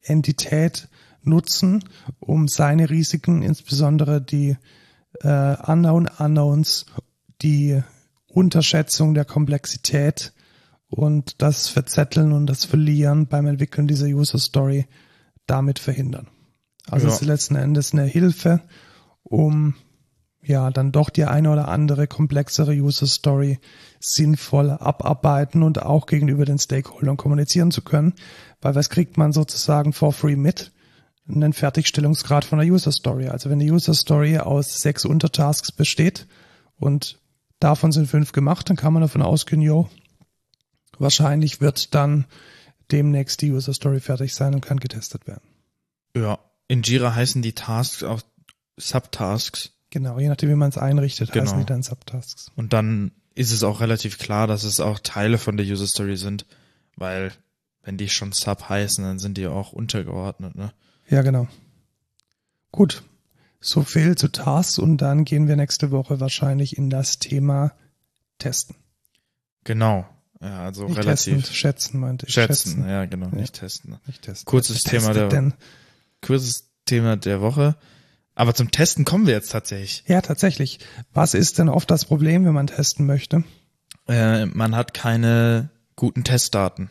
Entität 0.01 0.88
nutzen, 1.22 1.84
um 2.20 2.47
seine 2.47 2.89
Risiken, 2.89 3.41
insbesondere 3.41 4.22
die 4.22 4.58
äh, 5.22 5.56
Unknown 5.66 6.08
Unknowns, 6.08 6.86
die 7.41 7.82
Unterschätzung 8.28 9.14
der 9.14 9.26
Komplexität 9.26 10.34
und 10.88 11.41
das 11.41 11.70
Verzetteln 11.70 12.32
und 12.32 12.47
das 12.47 12.66
Verlieren 12.66 13.28
beim 13.28 13.47
Entwickeln 13.47 13.88
dieser 13.88 14.08
User 14.08 14.39
Story 14.39 14.86
damit 15.45 15.80
verhindern. 15.80 16.28
Also 16.88 17.08
Ja. 17.08 17.14
es 17.14 17.22
ist 17.22 17.28
letzten 17.28 17.56
Endes 17.56 17.93
eine 17.93 18.06
Hilfe, 18.06 18.62
um 19.24 19.76
ja 20.46 20.70
dann 20.72 20.91
doch 20.91 21.10
die 21.10 21.26
eine 21.26 21.52
oder 21.52 21.68
andere 21.68 22.08
komplexere 22.08 22.74
User 22.74 23.08
Story 23.08 23.60
sinnvoll 24.00 24.72
abarbeiten 24.72 25.64
und 25.64 25.82
auch 25.82 26.06
gegenüber 26.06 26.46
den 26.46 26.60
Stakeholdern 26.60 27.18
kommunizieren 27.18 27.72
zu 27.72 27.82
können. 27.82 28.14
Weil 28.62 28.76
was 28.76 28.89
kriegt 28.89 29.18
man 29.18 29.32
sozusagen 29.32 29.94
for 29.94 30.14
free 30.14 30.36
mit? 30.36 30.72
Einen 31.28 31.54
Fertigstellungsgrad 31.54 32.44
von 32.44 32.60
der 32.60 32.68
User 32.68 32.91
Story. 32.91 33.30
Also 33.30 33.50
wenn 33.50 33.60
die 33.60 33.72
User 33.72 33.94
Story 33.94 34.38
aus 34.39 34.82
sechs 34.82 35.06
Untertasks 35.06 35.72
besteht 35.72 36.28
und 36.76 37.20
davon 37.60 37.94
sind 37.94 38.08
fünf 38.08 38.34
gemacht, 38.34 38.70
dann 38.70 38.76
kann 38.76 38.91
man 38.91 39.02
davon 39.02 39.22
ausgehen, 39.22 39.62
jo, 39.62 39.89
wahrscheinlich 41.00 41.62
wird 41.62 41.96
dann 41.96 42.26
demnächst 42.91 43.41
die 43.41 43.52
User 43.52 43.74
Story 43.74 44.02
fertig 44.02 44.36
sein 44.36 44.54
und 44.54 44.62
kann 44.62 44.80
getestet 44.80 45.28
werden. 45.28 45.48
Ja. 46.16 46.39
In 46.68 46.82
Jira 46.82 47.14
heißen 47.14 47.41
die 47.41 47.54
Tasks 47.54 48.04
auch 48.04 48.22
Subtasks. 48.78 49.72
Genau, 49.94 50.18
je 50.18 50.28
nachdem, 50.28 50.50
wie 50.50 50.56
man 50.56 50.70
es 50.70 50.78
einrichtet, 50.80 51.32
Genau. 51.32 51.46
heißen 51.46 51.60
die 51.60 51.66
dann 51.68 51.84
Subtasks. 51.84 52.48
Und 52.56 52.74
dann 52.74 53.12
ist 53.36 53.52
es 53.52 53.62
auch 53.62 53.80
relativ 53.80 54.18
klar, 54.18 54.48
dass 54.48 54.64
es 54.64 54.80
auch 54.80 54.98
Teile 55.00 55.38
von 55.38 55.56
der 55.56 55.68
User 55.68 55.86
Story 55.86 56.18
sind, 56.18 56.48
weil 56.96 57.32
wenn 57.84 57.98
die 57.98 58.10
schon 58.10 58.32
Sub 58.32 58.70
heißen, 58.70 59.04
dann 59.04 59.20
sind 59.20 59.38
die 59.38 59.46
auch 59.46 59.72
untergeordnet, 59.72 60.56
ne? 60.56 60.74
Ja, 61.10 61.22
genau. 61.22 61.48
Gut. 62.72 63.04
So 63.62 63.84
viel 63.84 64.16
zu 64.18 64.30
Tasks 64.30 64.80
und 64.80 64.98
dann 64.98 65.26
gehen 65.26 65.48
wir 65.48 65.56
nächste 65.58 65.91
Woche 65.91 66.20
wahrscheinlich 66.20 66.76
in 66.76 66.89
das 66.89 67.20
Thema 67.20 67.74
Testen. 68.39 68.76
Genau. 69.64 70.08
Ja, 70.41 70.64
also 70.64 70.86
Nicht 70.88 70.98
relativ 70.98 71.36
testen, 71.38 71.56
schätzen 71.56 72.00
meinte 72.00 72.26
ich. 72.26 72.34
schätzen. 72.34 72.89
Ja, 72.89 73.06
genau, 73.06 73.28
Ja. 73.28 73.36
nicht 73.36 73.54
testen. 73.54 73.98
Nicht 74.08 74.24
testen. 74.24 74.46
Kurzes 74.46 74.82
Thema 74.82 75.14
der- 75.14 75.30
denn? 75.30 75.54
Kurzes 76.22 76.70
Thema 76.86 77.16
der 77.16 77.41
Woche. 77.41 77.76
Aber 78.36 78.56
zum 78.56 78.72
Testen 78.72 79.06
kommen 79.06 79.28
wir 79.28 79.34
jetzt 79.34 79.52
tatsächlich. 79.52 80.04
Ja, 80.08 80.22
tatsächlich. 80.22 80.80
Was 81.14 81.34
ist 81.34 81.60
denn 81.60 81.70
oft 81.70 81.90
das 81.92 82.06
Problem, 82.06 82.46
wenn 82.46 82.54
man 82.54 82.68
testen 82.68 83.06
möchte? 83.06 83.44
Äh, 84.08 84.46
man 84.48 84.76
hat 84.76 84.94
keine 84.94 85.70
guten 85.96 86.24
Testdaten 86.24 86.90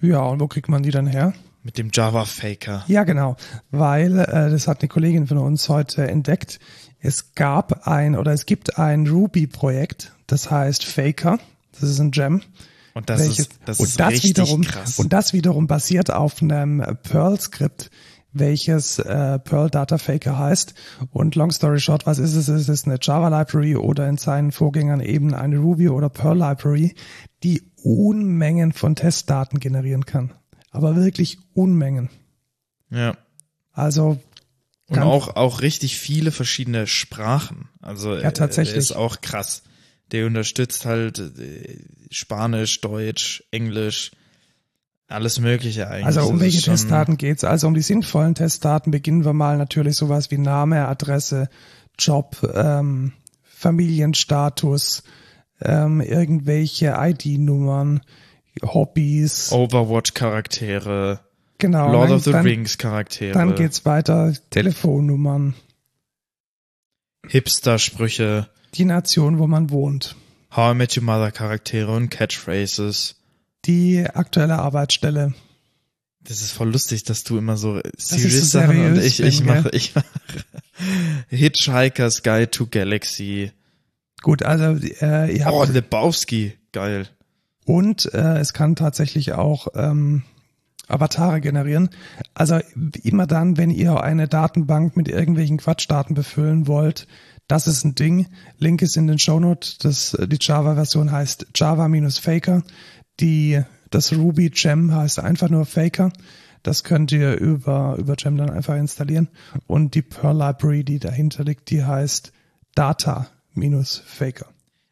Ja, 0.00 0.20
und 0.20 0.40
wo 0.40 0.46
kriegt 0.46 0.68
man 0.68 0.82
die 0.82 0.90
dann 0.90 1.06
her? 1.06 1.34
mit 1.64 1.78
dem 1.78 1.90
Java 1.92 2.24
Faker. 2.24 2.84
Ja, 2.88 3.04
genau, 3.04 3.36
weil 3.70 4.18
äh, 4.18 4.50
das 4.50 4.66
hat 4.66 4.80
eine 4.80 4.88
Kollegin 4.88 5.28
von 5.28 5.38
uns 5.38 5.68
heute 5.68 6.08
entdeckt. 6.08 6.58
Es 7.00 7.34
gab 7.34 7.86
ein 7.86 8.16
oder 8.16 8.32
es 8.32 8.46
gibt 8.46 8.78
ein 8.78 9.06
Ruby-Projekt, 9.06 10.12
das 10.26 10.50
heißt 10.50 10.84
Faker. 10.84 11.38
Das 11.72 11.82
ist 11.88 12.00
ein 12.00 12.10
Gem. 12.10 12.42
Und 12.94 13.08
das 13.08 13.20
welches, 13.20 13.38
ist, 13.38 13.52
das 13.64 13.78
und 13.78 13.86
ist 13.86 14.00
das 14.00 14.10
richtig 14.10 14.30
wiederum 14.30 14.62
krass. 14.62 14.98
und 14.98 15.12
das 15.12 15.32
wiederum 15.32 15.66
basiert 15.68 16.10
auf 16.10 16.42
einem 16.42 16.84
Perl-Skript, 17.04 17.90
welches 18.32 18.98
äh, 18.98 19.38
Perl 19.38 19.70
Data 19.70 19.98
Faker 19.98 20.38
heißt. 20.38 20.74
Und 21.10 21.34
long 21.34 21.50
story 21.50 21.80
short, 21.80 22.06
was 22.06 22.18
ist 22.18 22.34
es? 22.34 22.48
Es 22.48 22.68
ist 22.68 22.86
eine 22.86 22.98
Java 23.00 23.28
Library 23.28 23.76
oder 23.76 24.08
in 24.08 24.16
seinen 24.16 24.52
Vorgängern 24.52 25.00
eben 25.00 25.34
eine 25.34 25.58
Ruby 25.58 25.88
oder 25.88 26.08
Perl 26.08 26.38
Library, 26.38 26.94
die 27.42 27.62
Unmengen 27.82 28.72
von 28.72 28.94
Testdaten 28.96 29.58
generieren 29.60 30.06
kann. 30.06 30.32
Aber 30.70 30.96
wirklich 30.96 31.38
Unmengen. 31.54 32.08
ja. 32.90 33.16
Also 33.74 34.18
Und 34.88 34.98
auch, 34.98 35.36
auch 35.36 35.62
richtig 35.62 35.98
viele 35.98 36.30
verschiedene 36.30 36.86
Sprachen. 36.86 37.70
Also 37.80 38.14
Ja, 38.16 38.30
tatsächlich. 38.32 38.76
äh, 38.76 38.78
ist 38.78 38.92
auch 38.92 39.22
krass. 39.22 39.62
Der 40.10 40.26
unterstützt 40.26 40.84
halt 40.84 41.18
äh, 41.18 41.78
Spanisch, 42.10 42.82
Deutsch, 42.82 43.44
Englisch, 43.50 44.12
alles 45.12 45.38
Mögliche 45.38 45.88
eigentlich. 45.88 46.06
Also 46.06 46.22
um 46.22 46.40
welche 46.40 46.60
Testdaten 46.62 47.16
geht's? 47.16 47.44
Also 47.44 47.66
um 47.66 47.74
die 47.74 47.82
sinnvollen 47.82 48.34
Testdaten 48.34 48.90
beginnen 48.90 49.24
wir 49.24 49.32
mal 49.32 49.58
natürlich 49.58 49.96
sowas 49.96 50.30
wie 50.30 50.38
Name, 50.38 50.86
Adresse, 50.88 51.48
Job, 51.98 52.36
ähm, 52.54 53.12
Familienstatus, 53.42 55.02
ähm, 55.60 56.00
irgendwelche 56.00 56.94
ID-Nummern, 56.98 58.00
Hobbys. 58.62 59.52
Overwatch-Charaktere, 59.52 61.20
genau. 61.58 61.92
Lord 61.92 62.10
dann, 62.10 62.16
of 62.16 62.24
the 62.24 62.30
Rings-Charaktere, 62.32 63.32
Dann 63.32 63.54
geht's 63.54 63.84
weiter. 63.84 64.32
Telefonnummern, 64.50 65.54
Hipster-Sprüche, 67.28 68.48
die 68.74 68.84
Nation, 68.84 69.38
wo 69.38 69.46
man 69.46 69.70
wohnt, 69.70 70.16
How 70.54 70.72
I 70.72 70.76
Met 70.76 70.96
Your 70.96 71.04
Mother-Charaktere 71.04 71.90
und 71.94 72.10
Catchphrases. 72.10 73.16
Die 73.64 74.04
aktuelle 74.06 74.58
Arbeitsstelle. 74.58 75.34
Das 76.24 76.40
ist 76.40 76.52
voll 76.52 76.70
lustig, 76.70 77.02
dass 77.04 77.24
du 77.24 77.36
immer 77.36 77.56
so 77.56 77.78
ich 77.78 77.82
so 77.96 78.16
serious 78.16 78.50
Sachen 78.50 78.86
und 78.86 79.02
ich, 79.02 79.20
ich 79.20 79.42
mache, 79.42 79.70
ich 79.72 79.94
mache 79.94 80.06
Hitchhiker's 81.28 82.22
Guide 82.22 82.50
to 82.50 82.66
Galaxy. 82.66 83.50
Gut, 84.22 84.44
also 84.44 84.76
äh, 85.00 85.36
ihr 85.36 85.44
habt 85.44 85.54
Oh, 85.54 85.64
Lebowski, 85.64 86.56
geil. 86.70 87.08
Und 87.64 88.12
äh, 88.14 88.38
es 88.38 88.52
kann 88.52 88.76
tatsächlich 88.76 89.32
auch 89.32 89.68
ähm, 89.74 90.22
Avatare 90.88 91.40
generieren. 91.40 91.90
Also 92.34 92.60
immer 93.02 93.26
dann, 93.26 93.56
wenn 93.56 93.70
ihr 93.70 94.02
eine 94.02 94.28
Datenbank 94.28 94.96
mit 94.96 95.08
irgendwelchen 95.08 95.58
Quatschdaten 95.58 96.14
befüllen 96.14 96.66
wollt, 96.68 97.08
das 97.48 97.66
ist 97.66 97.84
ein 97.84 97.94
Ding. 97.94 98.28
Link 98.58 98.82
ist 98.82 98.96
in 98.96 99.06
den 99.08 99.18
Shownotes. 99.18 99.78
Das, 99.78 100.16
die 100.18 100.38
Java-Version 100.40 101.10
heißt 101.10 101.46
Java-Faker. 101.54 102.62
Die, 103.20 103.62
das 103.90 104.12
Ruby 104.12 104.50
Gem 104.50 104.94
heißt 104.94 105.20
einfach 105.20 105.48
nur 105.48 105.66
Faker. 105.66 106.12
Das 106.62 106.84
könnt 106.84 107.10
ihr 107.12 107.34
über, 107.34 107.96
über 107.98 108.14
Gem 108.16 108.36
dann 108.36 108.50
einfach 108.50 108.76
installieren. 108.76 109.28
Und 109.66 109.94
die 109.94 110.02
Perl 110.02 110.38
Library, 110.38 110.84
die 110.84 110.98
dahinter 110.98 111.44
liegt, 111.44 111.70
die 111.70 111.84
heißt 111.84 112.32
Data-Faker. 112.74 114.46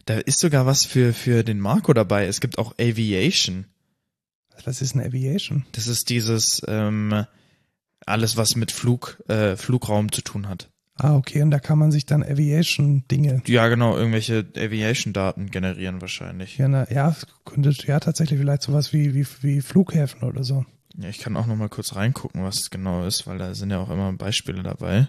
Da 0.06 0.18
ist 0.18 0.40
sogar 0.40 0.66
was 0.66 0.84
für, 0.84 1.12
für 1.12 1.44
den 1.44 1.60
Marco 1.60 1.92
dabei. 1.92 2.26
Es 2.26 2.40
gibt 2.40 2.58
auch 2.58 2.74
Aviation. 2.78 3.66
Was 4.64 4.82
ist 4.82 4.94
eine 4.94 5.04
Aviation? 5.06 5.64
Das 5.72 5.86
ist 5.86 6.10
dieses, 6.10 6.60
ähm, 6.66 7.24
alles, 8.06 8.36
was 8.36 8.56
mit 8.56 8.72
Flug, 8.72 9.22
äh, 9.28 9.56
Flugraum 9.56 10.12
zu 10.12 10.22
tun 10.22 10.48
hat. 10.48 10.69
Ah, 11.03 11.16
okay, 11.16 11.40
und 11.40 11.51
da 11.51 11.61
kann 11.61 11.78
man 11.78 11.90
sich 11.90 12.05
dann 12.05 12.22
Aviation-Dinge. 12.22 13.42
Ja, 13.46 13.68
genau, 13.68 13.96
irgendwelche 13.96 14.46
Aviation-Daten 14.55 15.51
generieren 15.51 16.03
wahrscheinlich. 16.03 16.59
Ja, 16.59 16.68
na, 16.68 16.90
ja, 16.90 17.16
könnte 17.46 17.72
ja 17.86 18.01
tatsächlich 18.01 18.38
vielleicht 18.38 18.61
sowas 18.61 18.92
wie, 18.92 19.14
wie, 19.14 19.26
wie 19.40 19.62
Flughäfen 19.62 20.22
oder 20.22 20.44
so. 20.44 20.66
Ja, 20.98 21.09
ich 21.09 21.18
kann 21.18 21.38
auch 21.38 21.46
noch 21.46 21.57
mal 21.57 21.70
kurz 21.70 21.96
reingucken, 21.96 22.44
was 22.44 22.61
es 22.61 22.70
genau 22.70 23.07
ist, 23.07 23.26
weil 23.26 23.38
da 23.38 23.55
sind 23.55 23.70
ja 23.70 23.78
auch 23.78 23.88
immer 23.88 24.12
Beispiele 24.12 24.62
dabei. 24.62 25.09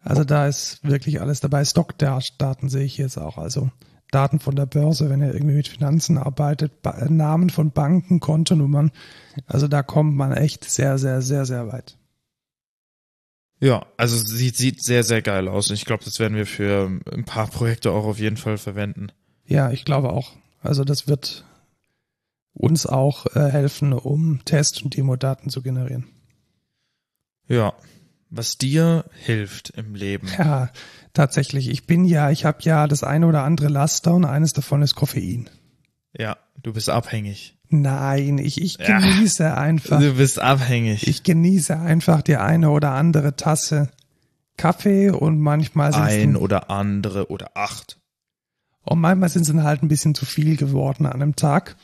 Also 0.00 0.24
da 0.24 0.48
ist 0.48 0.82
wirklich 0.82 1.20
alles 1.20 1.38
dabei. 1.38 1.64
Stockdaten 1.64 2.68
sehe 2.68 2.84
ich 2.84 2.98
jetzt 2.98 3.18
auch. 3.18 3.38
Also 3.38 3.70
Daten 4.10 4.40
von 4.40 4.56
der 4.56 4.66
Börse, 4.66 5.10
wenn 5.10 5.22
ihr 5.22 5.32
irgendwie 5.32 5.54
mit 5.54 5.68
Finanzen 5.68 6.18
arbeitet, 6.18 6.82
ba 6.82 7.06
Namen 7.08 7.50
von 7.50 7.70
Banken, 7.70 8.18
Kontonummern. 8.18 8.90
Also 9.46 9.68
da 9.68 9.84
kommt 9.84 10.16
man 10.16 10.32
echt 10.32 10.64
sehr, 10.64 10.98
sehr, 10.98 11.22
sehr, 11.22 11.44
sehr 11.46 11.68
weit. 11.68 11.98
Ja, 13.60 13.86
also 13.96 14.16
sieht, 14.16 14.56
sieht 14.56 14.82
sehr, 14.82 15.04
sehr 15.04 15.22
geil 15.22 15.48
aus. 15.48 15.70
Ich 15.70 15.84
glaube, 15.84 16.04
das 16.04 16.18
werden 16.18 16.36
wir 16.36 16.46
für 16.46 17.00
ein 17.12 17.24
paar 17.24 17.46
Projekte 17.46 17.92
auch 17.92 18.04
auf 18.04 18.18
jeden 18.18 18.36
Fall 18.36 18.58
verwenden. 18.58 19.08
Ja, 19.46 19.70
ich 19.70 19.84
glaube 19.84 20.12
auch. 20.12 20.32
Also 20.60 20.84
das 20.84 21.06
wird 21.06 21.44
uns 22.52 22.86
auch 22.86 23.26
äh, 23.34 23.50
helfen, 23.50 23.92
um 23.92 24.44
Test- 24.44 24.82
und 24.82 24.96
Demo-Daten 24.96 25.50
zu 25.50 25.62
generieren. 25.62 26.06
Ja. 27.48 27.74
Was 28.30 28.58
dir 28.58 29.04
hilft 29.12 29.70
im 29.70 29.94
Leben. 29.94 30.28
Ja, 30.38 30.70
tatsächlich. 31.12 31.68
Ich 31.68 31.86
bin 31.86 32.04
ja, 32.04 32.30
ich 32.30 32.44
habe 32.44 32.58
ja 32.62 32.86
das 32.88 33.04
eine 33.04 33.26
oder 33.26 33.44
andere 33.44 33.68
Laster 33.68 34.14
und 34.14 34.24
eines 34.24 34.52
davon 34.52 34.82
ist 34.82 34.94
Koffein. 34.94 35.50
Ja, 36.16 36.36
du 36.62 36.72
bist 36.72 36.90
abhängig. 36.90 37.53
Nein, 37.70 38.38
ich, 38.38 38.60
ich 38.60 38.78
Ja. 38.78 38.98
genieße 39.00 39.54
einfach. 39.56 40.00
Du 40.00 40.14
bist 40.14 40.38
abhängig. 40.40 41.06
Ich 41.06 41.22
genieße 41.22 41.76
einfach 41.78 42.22
die 42.22 42.36
eine 42.36 42.70
oder 42.70 42.92
andere 42.92 43.36
Tasse 43.36 43.88
Kaffee 44.56 45.10
und 45.10 45.40
manchmal 45.40 45.92
sind 45.92 46.02
Ein 46.02 46.36
oder 46.36 46.70
andere 46.70 47.30
oder 47.30 47.56
acht. 47.56 47.98
und 48.84 49.00
manchmal 49.00 49.28
sind 49.28 49.42
es 49.42 49.48
dann 49.48 49.64
halt 49.64 49.82
ein 49.82 49.88
bisschen 49.88 50.14
zu 50.14 50.24
viel 50.26 50.56
geworden 50.56 51.06
an 51.06 51.14
einem 51.22 51.36
Tag. 51.36 51.76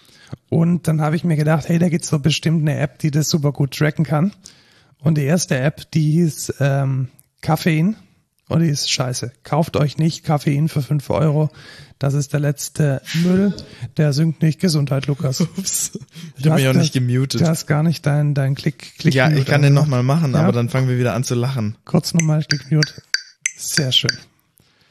Und 0.48 0.86
dann 0.86 1.00
habe 1.00 1.16
ich 1.16 1.24
mir 1.24 1.36
gedacht, 1.36 1.68
hey, 1.68 1.80
da 1.80 1.88
gibt's 1.88 2.10
doch 2.10 2.20
bestimmt 2.20 2.60
eine 2.60 2.78
App, 2.78 2.98
die 3.00 3.10
das 3.10 3.28
super 3.28 3.50
gut 3.52 3.76
tracken 3.76 4.04
kann. 4.04 4.32
Und 5.00 5.16
die 5.18 5.24
erste 5.24 5.58
App, 5.58 5.90
die 5.90 6.12
hieß 6.12 6.54
ähm, 6.60 7.08
Kaffein 7.40 7.96
und 8.50 8.60
die 8.60 8.68
ist 8.68 8.90
scheiße. 8.90 9.32
Kauft 9.44 9.76
euch 9.76 9.98
nicht 9.98 10.24
Kaffein 10.24 10.68
für 10.68 10.82
fünf 10.82 11.08
Euro. 11.10 11.50
Das 11.98 12.14
ist 12.14 12.32
der 12.32 12.40
letzte 12.40 13.02
Müll. 13.22 13.54
Der 13.96 14.12
singt 14.12 14.42
nicht 14.42 14.60
Gesundheit, 14.60 15.06
Lukas. 15.06 15.40
Ups. 15.58 15.98
Ich 16.36 16.46
habe 16.46 16.56
mich 16.56 16.68
auch 16.68 16.74
nicht 16.74 16.92
gemutet. 16.92 17.40
Du 17.42 17.46
hast 17.46 17.66
gar 17.66 17.82
nicht 17.82 18.06
dein, 18.06 18.34
dein 18.34 18.54
Klick, 18.54 18.94
Klick 18.98 19.14
ja, 19.14 19.30
ich 19.30 19.44
kann 19.46 19.62
den 19.62 19.74
nochmal 19.74 20.02
machen, 20.02 20.32
Ja. 20.32 20.40
aber 20.40 20.52
dann 20.52 20.68
fangen 20.68 20.88
wir 20.88 20.98
wieder 20.98 21.14
an 21.14 21.24
zu 21.24 21.34
lachen. 21.34 21.76
Kurz 21.84 22.14
nochmal 22.14 22.42
Klick 22.44 22.70
Mute. 22.72 23.02
Sehr 23.56 23.92
schön. 23.92 24.16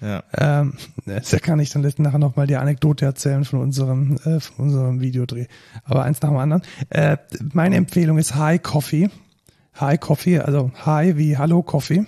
Ja. 0.02 0.24
Ähm, 0.38 0.74
da 1.06 1.40
kann 1.40 1.60
ich 1.60 1.72
dann 1.72 1.92
nachher 1.98 2.20
nochmal 2.20 2.48
die 2.48 2.56
Anekdote 2.56 3.04
erzählen 3.06 3.44
von 3.44 3.60
unserem, 3.60 4.16
äh, 4.24 4.40
von 4.40 4.66
unserem 4.68 5.02
Videodreh. 5.02 5.48
Aber 5.84 6.04
eins 6.04 6.22
nach 6.22 6.30
dem 6.30 6.38
anderen. 6.38 6.62
Äh, 6.90 7.18
meine 7.54 7.76
Empfehlung 7.76 8.18
ist 8.18 8.36
High 8.36 8.62
Coffee. 8.62 9.10
High 9.80 10.00
Coffee, 10.00 10.40
also 10.40 10.72
High 10.86 11.18
wie 11.18 11.38
Hallo 11.38 11.64
Coffee. 11.64 12.06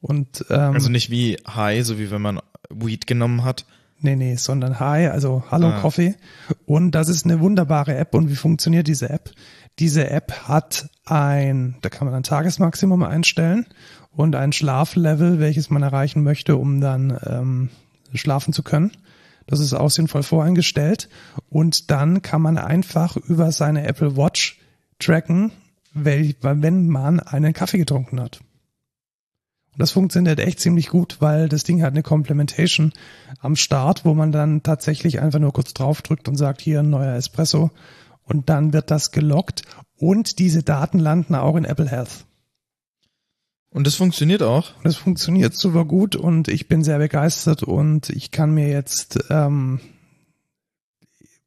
Und 0.00 0.44
ähm, 0.50 0.74
Also 0.74 0.90
nicht 0.90 1.10
wie 1.10 1.36
High, 1.46 1.84
so 1.84 1.98
wie 1.98 2.10
wenn 2.10 2.22
man 2.22 2.40
Weed 2.70 3.06
genommen 3.06 3.44
hat. 3.44 3.64
Nee, 4.00 4.14
nee, 4.16 4.36
sondern 4.36 4.78
Hi, 4.78 5.06
also 5.06 5.44
Hallo 5.50 5.68
Ah. 5.68 5.80
Coffee. 5.80 6.14
Und 6.66 6.90
das 6.92 7.08
ist 7.08 7.24
eine 7.24 7.40
wunderbare 7.40 7.96
App. 7.96 8.14
Und 8.14 8.28
wie 8.30 8.36
funktioniert 8.36 8.86
diese 8.88 9.08
App? 9.08 9.30
Diese 9.78 10.10
App 10.10 10.32
hat 10.48 10.88
ein, 11.06 11.76
da 11.82 11.88
kann 11.88 12.06
man 12.06 12.14
ein 12.14 12.22
Tagesmaximum 12.22 13.02
einstellen 13.02 13.66
und 14.12 14.34
ein 14.36 14.52
Schlaflevel, 14.52 15.40
welches 15.40 15.70
man 15.70 15.82
erreichen 15.82 16.22
möchte, 16.22 16.56
um 16.56 16.80
dann 16.80 17.18
ähm, 17.26 17.68
schlafen 18.14 18.52
zu 18.52 18.62
können. 18.62 18.92
Das 19.46 19.60
ist 19.60 19.72
auch 19.74 19.90
sinnvoll 19.90 20.22
voreingestellt. 20.22 21.08
Und 21.48 21.90
dann 21.90 22.20
kann 22.20 22.42
man 22.42 22.58
einfach 22.58 23.16
über 23.16 23.52
seine 23.52 23.86
Apple 23.86 24.16
Watch 24.16 24.58
tracken, 24.98 25.52
wenn 25.94 26.88
man 26.88 27.20
einen 27.20 27.52
Kaffee 27.54 27.78
getrunken 27.78 28.20
hat. 28.20 28.40
Und 29.76 29.82
das 29.82 29.90
funktioniert 29.90 30.40
echt 30.40 30.58
ziemlich 30.58 30.88
gut, 30.88 31.18
weil 31.20 31.50
das 31.50 31.62
Ding 31.62 31.82
hat 31.82 31.92
eine 31.92 32.02
Complementation 32.02 32.94
am 33.40 33.56
Start, 33.56 34.06
wo 34.06 34.14
man 34.14 34.32
dann 34.32 34.62
tatsächlich 34.62 35.20
einfach 35.20 35.38
nur 35.38 35.52
kurz 35.52 35.74
draufdrückt 35.74 36.28
und 36.28 36.36
sagt, 36.36 36.62
hier 36.62 36.80
ein 36.80 36.88
neuer 36.88 37.14
Espresso. 37.14 37.70
Und 38.22 38.48
dann 38.48 38.72
wird 38.72 38.90
das 38.90 39.10
gelockt 39.10 39.64
und 39.98 40.38
diese 40.38 40.62
Daten 40.62 40.98
landen 40.98 41.34
auch 41.34 41.56
in 41.56 41.66
Apple 41.66 41.90
Health. 41.90 42.24
Und 43.68 43.86
das 43.86 43.96
funktioniert 43.96 44.42
auch. 44.42 44.72
Es 44.82 44.96
funktioniert 44.96 45.54
super 45.54 45.84
gut 45.84 46.16
und 46.16 46.48
ich 46.48 46.68
bin 46.68 46.82
sehr 46.82 46.96
begeistert 46.96 47.62
und 47.62 48.08
ich 48.08 48.30
kann 48.30 48.54
mir 48.54 48.70
jetzt, 48.70 49.26
ähm, 49.28 49.80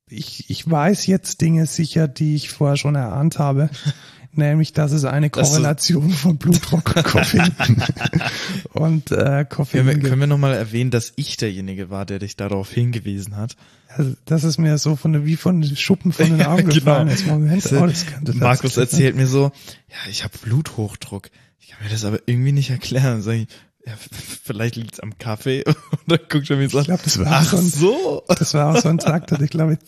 ich, 0.07 0.51
ich 0.51 0.69
weiß 0.69 1.07
jetzt 1.07 1.41
Dinge 1.41 1.65
sicher, 1.65 2.07
die 2.07 2.36
ich 2.36 2.51
vorher 2.51 2.77
schon 2.77 2.93
erahnt 2.93 3.39
habe. 3.39 3.71
Nämlich, 4.32 4.73
dass 4.73 4.91
es 4.91 5.05
eine 5.05 5.30
du- 5.30 5.41
Korrelation 5.41 6.09
von 6.11 6.38
Blutdruck 6.38 6.95
und 6.95 7.03
Koffein 7.03 7.51
und 8.73 9.11
äh, 9.11 9.45
Koffein 9.49 9.86
Können 9.86 10.01
wir, 10.03 10.09
können 10.09 10.19
wir 10.21 10.27
nochmal 10.27 10.53
erwähnen, 10.53 10.91
dass 10.91 11.13
ich 11.15 11.36
derjenige 11.38 11.89
war, 11.89 12.05
der 12.05 12.19
dich 12.19 12.36
darauf 12.36 12.71
hingewiesen 12.71 13.36
hat? 13.38 13.55
Also, 13.88 14.13
das 14.25 14.43
ist 14.43 14.59
mir 14.59 14.77
so 14.77 14.95
von 14.95 15.13
der, 15.13 15.25
wie 15.25 15.36
von 15.36 15.61
den 15.61 15.75
Schuppen 15.75 16.11
von 16.13 16.25
den 16.30 16.41
Augen 16.45 16.57
Genau. 16.69 16.73
gefallen 16.75 17.07
ist. 17.07 17.25
Moment, 17.25 17.65
oh, 17.73 17.88
das 17.88 18.05
könnte 18.05 18.34
Markus 18.36 18.73
tatsächlich- 18.75 19.07
erzählt 19.07 19.15
mir 19.15 19.27
so, 19.27 19.51
ja, 19.88 20.09
ich 20.09 20.23
habe 20.23 20.38
Bluthochdruck. 20.43 21.30
Ich 21.59 21.69
kann 21.69 21.84
mir 21.84 21.89
das 21.89 22.05
aber 22.05 22.19
irgendwie 22.27 22.51
nicht 22.51 22.69
erklären. 22.69 23.21
Sag 23.23 23.34
ich, 23.34 23.47
ja, 23.86 23.93
vielleicht 24.43 24.75
liegt's 24.75 24.99
am 24.99 25.17
Kaffee. 25.17 25.63
Und 25.65 25.75
dann 26.05 26.19
guckt 26.30 26.49
er 26.51 26.57
mir 26.57 26.69
so 26.69 26.80
Ich 26.80 26.86
glaube, 26.86 27.01
das 27.03 27.17
war 27.17 27.27
ach 27.32 27.45
so 27.45 27.57
ein, 27.57 27.67
so. 27.67 28.23
das 28.27 28.53
war 28.53 28.75
auch 28.75 28.82
so 28.82 28.89
ein 28.89 28.99
Tag, 28.99 29.25
dass 29.27 29.41
ich 29.41 29.49
glaube, 29.49 29.73
ich 29.73 29.80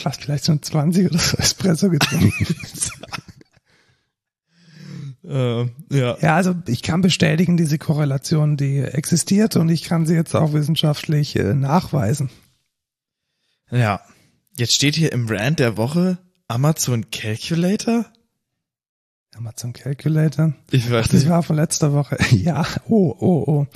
fast 0.00 0.22
vielleicht 0.22 0.44
so 0.44 0.52
ein 0.52 0.62
20 0.62 1.06
oder 1.10 1.18
so 1.18 1.36
Espresso 1.36 1.90
getrunken. 1.90 2.32
Äh, 5.26 5.62
ja. 5.90 6.16
ja, 6.20 6.36
also 6.36 6.54
ich 6.66 6.82
kann 6.82 7.00
bestätigen, 7.00 7.56
diese 7.56 7.78
Korrelation, 7.78 8.56
die 8.56 8.78
existiert 8.80 9.56
und 9.56 9.68
ich 9.70 9.84
kann 9.84 10.06
sie 10.06 10.14
jetzt 10.14 10.34
auch 10.34 10.52
wissenschaftlich 10.52 11.36
äh, 11.36 11.54
nachweisen. 11.54 12.30
Ja. 13.70 14.00
Jetzt 14.56 14.74
steht 14.74 14.94
hier 14.94 15.12
im 15.12 15.26
Rand 15.28 15.58
der 15.58 15.76
Woche 15.76 16.18
Amazon 16.46 17.10
Calculator. 17.10 18.04
Amazon 19.36 19.72
Calculator. 19.72 20.52
Ich 20.70 20.88
weiß 20.88 21.08
Das 21.08 21.22
nicht. 21.22 21.28
war 21.28 21.42
von 21.42 21.56
letzter 21.56 21.92
Woche. 21.92 22.16
Ja, 22.30 22.64
oh, 22.88 23.14
oh, 23.18 23.44
oh. 23.46 23.66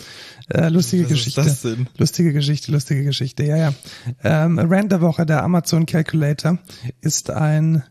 Äh, 0.50 0.68
lustige 0.68 1.04
Was 1.04 1.10
ist 1.10 1.16
Geschichte. 1.16 1.42
das 1.42 1.62
denn? 1.62 1.88
Lustige 1.96 2.32
Geschichte, 2.32 2.70
lustige 2.70 3.02
Geschichte. 3.04 3.42
Ja, 3.44 3.56
ja. 3.56 3.74
Ähm, 4.22 4.58
Rand 4.60 4.92
der 4.92 5.00
Woche, 5.00 5.26
der 5.26 5.42
Amazon 5.42 5.86
Calculator, 5.86 6.58
ist 7.00 7.30
ein, 7.30 7.82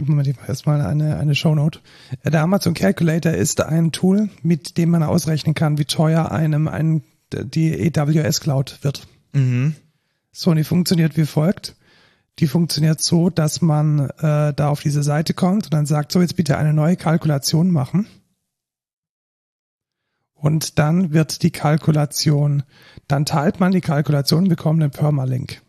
Moment, 0.00 0.34
erstmal 0.48 0.80
eine, 0.80 1.18
eine 1.18 1.34
Shownote. 1.34 1.80
Der 2.24 2.42
Amazon 2.42 2.74
Calculator 2.74 3.32
ist 3.32 3.60
ein 3.60 3.92
Tool, 3.92 4.30
mit 4.42 4.78
dem 4.78 4.90
man 4.90 5.02
ausrechnen 5.02 5.54
kann, 5.54 5.78
wie 5.78 5.84
teuer 5.84 6.32
einem 6.32 6.68
ein, 6.68 7.02
die 7.32 7.92
AWS 7.96 8.40
Cloud 8.40 8.78
wird. 8.82 9.06
Mhm. 9.32 9.74
So, 10.32 10.50
und 10.50 10.56
die 10.56 10.64
funktioniert 10.64 11.16
wie 11.16 11.26
folgt. 11.26 11.76
Die 12.38 12.46
funktioniert 12.46 13.02
so, 13.02 13.28
dass 13.28 13.60
man 13.60 14.08
äh, 14.18 14.54
da 14.54 14.68
auf 14.68 14.80
diese 14.80 15.02
Seite 15.02 15.34
kommt 15.34 15.66
und 15.66 15.74
dann 15.74 15.84
sagt, 15.84 16.12
so 16.12 16.20
jetzt 16.20 16.36
bitte 16.36 16.56
eine 16.56 16.72
neue 16.72 16.96
Kalkulation 16.96 17.70
machen. 17.70 18.06
Und 20.32 20.78
dann 20.78 21.12
wird 21.12 21.42
die 21.42 21.50
Kalkulation, 21.50 22.64
dann 23.06 23.26
teilt 23.26 23.60
man 23.60 23.72
die 23.72 23.80
Kalkulation, 23.80 24.48
bekommt 24.48 24.82
einen 24.82 24.90
Permalink. 24.90 25.62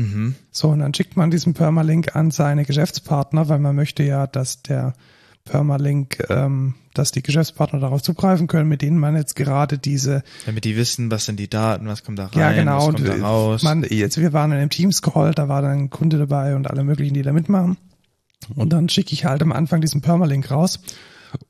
Mhm. 0.00 0.34
So, 0.50 0.68
und 0.68 0.80
dann 0.80 0.94
schickt 0.94 1.16
man 1.16 1.30
diesen 1.30 1.54
Permalink 1.54 2.16
an 2.16 2.30
seine 2.30 2.64
Geschäftspartner, 2.64 3.48
weil 3.48 3.58
man 3.58 3.76
möchte 3.76 4.02
ja, 4.02 4.26
dass 4.26 4.62
der 4.62 4.94
Permalink, 5.44 6.24
ähm, 6.28 6.74
dass 6.94 7.12
die 7.12 7.22
Geschäftspartner 7.22 7.80
darauf 7.80 8.02
zugreifen 8.02 8.46
können, 8.46 8.68
mit 8.68 8.82
denen 8.82 8.98
man 8.98 9.16
jetzt 9.16 9.36
gerade 9.36 9.78
diese 9.78 10.22
Damit 10.46 10.64
die 10.64 10.76
wissen, 10.76 11.10
was 11.10 11.24
sind 11.24 11.38
die 11.40 11.48
Daten, 11.48 11.86
was 11.86 12.04
kommt 12.04 12.18
da 12.18 12.26
rein, 12.26 12.38
ja, 12.38 12.52
genau. 12.52 12.78
was 12.78 12.94
kommt 12.94 13.08
da 13.08 13.14
raus. 13.16 13.62
man, 13.62 13.82
jetzt, 13.82 14.18
wir 14.18 14.32
waren 14.32 14.52
in 14.52 14.58
einem 14.58 14.70
Teams-Call, 14.70 15.32
da 15.34 15.48
war 15.48 15.62
dann 15.62 15.78
ein 15.78 15.90
Kunde 15.90 16.18
dabei 16.18 16.56
und 16.56 16.70
alle 16.70 16.84
möglichen, 16.84 17.14
die 17.14 17.22
da 17.22 17.32
mitmachen. 17.32 17.76
Und 18.54 18.72
dann 18.72 18.88
schicke 18.88 19.12
ich 19.12 19.24
halt 19.24 19.42
am 19.42 19.52
Anfang 19.52 19.80
diesen 19.80 20.00
Permalink 20.00 20.50
raus. 20.50 20.80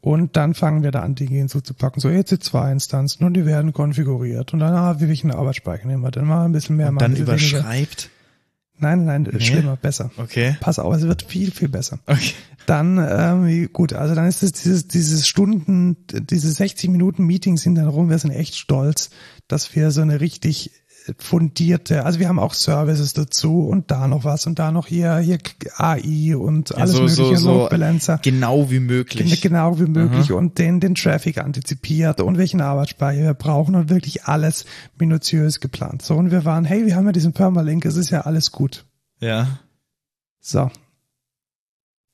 Und 0.01 0.37
dann 0.37 0.55
fangen 0.55 0.83
wir 0.83 0.91
da 0.91 1.01
an, 1.01 1.15
Dinge 1.15 1.39
hinzuzupacken. 1.39 2.01
So 2.01 2.09
EC2-Instanzen 2.09 3.25
und 3.25 3.35
die 3.35 3.47
werden 3.47 3.73
konfiguriert. 3.73 4.53
Und 4.53 4.61
dann, 4.61 4.75
ah, 4.75 5.01
wie 5.01 5.09
welchen 5.09 5.31
Arbeitsspeicher 5.31 5.87
nehmen 5.87 6.03
wir? 6.03 6.11
Dann 6.11 6.27
mal 6.27 6.45
ein 6.45 6.53
bisschen 6.53 6.77
mehr, 6.77 6.89
Und 6.89 7.01
dann 7.01 7.17
überschreibt. 7.17 8.11
Nein, 8.81 9.05
nein, 9.05 9.29
schlimmer, 9.41 9.77
besser. 9.77 10.11
Okay. 10.17 10.57
Pass 10.61 10.79
auf, 10.79 10.95
es 10.95 11.03
wird 11.03 11.23
viel, 11.23 11.51
viel 11.51 11.69
besser. 11.69 11.99
Okay. 12.07 12.33
Dann, 12.67 12.99
ähm, 12.99 13.73
gut, 13.73 13.93
also 13.93 14.15
dann 14.15 14.27
ist 14.27 14.43
es 14.43 14.53
dieses, 14.53 14.87
dieses 14.87 15.27
Stunden, 15.27 15.97
diese 16.09 16.51
60 16.51 16.91
Minuten 16.91 17.25
Meetings 17.25 17.63
sind 17.63 17.75
dann 17.75 17.89
rum. 17.89 18.11
Wir 18.11 18.19
sind 18.19 18.31
echt 18.31 18.57
stolz, 18.57 19.11
dass 19.49 19.75
wir 19.75 19.91
so 19.91 20.03
eine 20.03 20.21
richtig 20.21 20.71
fundierte, 21.19 22.05
also 22.05 22.19
wir 22.19 22.29
haben 22.29 22.39
auch 22.39 22.55
Services 22.55 23.13
dazu 23.13 23.67
und 23.67 23.91
da 23.91 24.09
noch 24.09 24.25
was 24.25 24.47
und 24.47 24.59
da 24.59 24.71
noch 24.71 24.87
hier, 24.87 25.19
hier 25.19 25.39
AI 25.77 26.37
und 26.37 26.75
alles 26.77 26.93
so, 26.93 27.03
mögliche, 27.03 27.37
so, 27.37 27.63
so 27.63 27.69
Balancer. 27.69 28.19
genau 28.23 28.71
wie 28.71 28.81
möglich. 28.81 29.41
Genau 29.41 29.79
wie 29.79 29.87
möglich 29.87 30.33
und 30.33 30.59
den, 30.59 30.81
den 30.81 30.95
Traffic 30.95 31.39
antizipiert 31.39 32.21
und 32.21 32.39
welchen 32.39 32.61
Arbeitsspeicher 32.61 33.23
wir 33.23 33.35
brauchen 33.35 33.75
und 33.75 33.89
wirklich 33.89 34.25
alles 34.25 34.65
minutiös 34.99 35.61
geplant. 35.61 36.03
So, 36.03 36.17
und 36.17 36.31
wir 36.31 36.45
waren, 36.45 36.65
hey, 36.65 36.87
wir 36.87 36.97
haben 36.97 37.07
ja 37.07 37.13
diesen 37.13 37.33
Permalink, 37.33 37.85
es 37.85 37.97
ist 37.97 38.11
ja 38.11 38.23
alles 38.23 38.53
gut. 38.53 38.85
Ja. 39.21 39.61
So. 40.41 40.71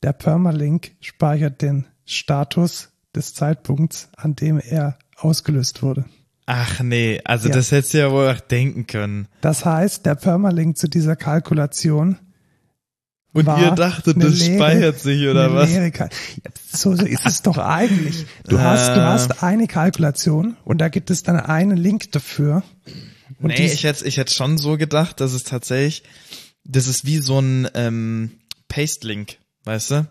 Der 0.03 0.13
Permalink 0.13 0.93
speichert 1.01 1.63
den 1.63 1.87
Status 2.05 2.91
des 3.15 3.35
Zeitpunkts, 3.35 4.09
an 4.17 4.37
dem 4.37 4.61
er 4.61 4.99
ausgelöst 5.17 5.83
wurde. 5.83 6.05
Ach 6.47 6.81
nee, 6.81 7.21
also 7.25 7.49
Ja. 7.49 7.55
das 7.57 7.73
hättest 7.73 7.95
du 7.95 7.99
ja 7.99 8.11
wohl 8.13 8.29
auch 8.29 8.41
denken 8.41 8.87
können. 8.87 9.27
Das 9.41 9.65
heißt, 9.65 10.07
der 10.07 10.15
Permalink 10.15 10.79
zu 10.79 10.89
dieser 10.89 11.17
Kalkulation 11.17 12.19
Und 13.33 13.47
war 13.47 13.61
ihr 13.61 13.73
dachtet, 13.73 14.23
das 14.23 14.39
leere- 14.39 14.55
speichert 14.57 15.01
sich 15.01 15.27
oder 15.27 15.53
was? 15.53 15.73
Ja, 15.73 15.91
so, 16.73 16.93
ist 16.93 17.27
es 17.27 17.43
doch 17.43 17.59
eigentlich. 17.59 18.27
Du 18.49 18.61
hast, 18.61 18.89
du 18.95 19.03
hast 19.05 19.43
eine 19.43 19.67
Kalkulation 19.67 20.57
und 20.65 20.79
da 20.79 20.89
gibt 20.89 21.11
es 21.11 21.23
dann 21.25 21.37
einen 21.37 21.77
Link 21.77 22.13
dafür. 22.13 22.63
Und 23.41 23.49
nee, 23.49 23.67
ich 23.67 23.83
hätte 23.85 24.07
ich 24.07 24.17
hätte 24.17 24.33
schon 24.33 24.57
so 24.57 24.77
gedacht, 24.77 25.21
dass 25.21 25.33
es 25.33 25.43
tatsächlich, 25.43 26.05
das 26.65 26.87
ist 26.87 27.05
wie 27.05 27.19
so 27.19 27.41
ein 27.41 27.69
ähm, 27.75 28.31
Paste-Link, 28.69 29.39
weißt 29.65 29.91
du? 29.91 30.07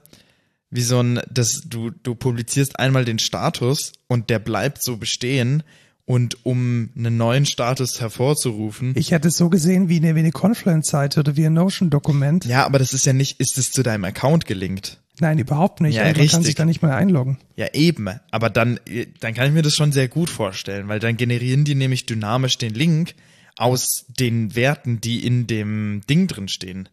Wie 0.70 0.82
so 0.82 1.00
ein, 1.02 1.22
das, 1.32 1.62
du, 1.66 1.92
du 1.92 2.14
publizierst 2.16 2.78
einmal 2.78 3.06
den 3.06 3.20
Status 3.20 3.94
und 4.08 4.30
der 4.30 4.40
bleibt 4.40 4.84
so 4.84 4.98
bestehen 4.98 5.64
und 6.06 6.46
um 6.46 6.90
einen 6.96 7.18
neuen 7.18 7.46
Status 7.46 8.00
hervorzurufen. 8.00 8.94
ich 8.96 9.12
hätte 9.12 9.28
es 9.30 9.38
so 9.38 9.50
gesehen 9.50 9.90
wie 9.90 9.98
eine, 9.98 10.16
wie 10.16 10.20
eine 10.20 10.32
Confluence-Seite 10.32 11.20
oder 11.22 11.36
wie 11.36 11.46
ein 11.46 11.54
Notion-Dokument. 11.54 12.46
ja, 12.46 12.66
aber 12.66 12.80
das 12.80 12.94
ist 12.94 13.06
ja 13.06 13.14
nicht, 13.14 13.40
ist 13.40 13.58
es 13.58 13.72
zu 13.72 13.82
deinem 13.84 14.06
Account 14.06 14.46
gelinkt? 14.46 15.02
Nein, 15.20 15.40
überhaupt 15.40 15.82
nicht. 15.82 15.96
Ja, 15.96 16.04
Also 16.04 16.20
man 16.20 16.28
kann 16.28 16.44
sich 16.44 16.56
da 16.56 16.66
nicht 16.66 16.82
mal 16.82 16.92
einloggen. 16.92 17.38
Ja, 17.56 17.68
eben. 17.74 18.10
Aber 18.32 18.50
dann, 18.50 18.80
dann 19.22 19.34
kann 19.34 19.48
ich 19.48 19.54
mir 19.54 19.62
das 19.62 19.74
schon 19.74 19.92
sehr 19.94 20.10
gut 20.10 20.30
vorstellen, 20.30 20.88
weil 20.90 21.00
dann 21.00 21.16
generieren 21.16 21.64
die 21.64 21.76
nämlich 21.76 22.06
dynamisch 22.06 22.58
den 22.58 22.74
Link 22.74 23.16
aus 23.58 24.06
den 24.20 24.56
Werten, 24.56 25.00
die 25.00 25.26
in 25.26 25.48
dem 25.48 26.02
Ding 26.10 26.28
drin 26.28 26.50
stehen. 26.50 26.90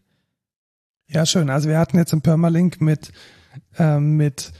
Ja, 1.09 1.25
schön. 1.25 1.49
Also 1.49 1.67
wir 1.67 1.77
hatten 1.77 1.97
jetzt 1.97 2.13
einen 2.13 2.21
Permalink 2.21 2.79
mit, 2.79 3.11
ähm, 3.77 4.15
mit 4.15 4.53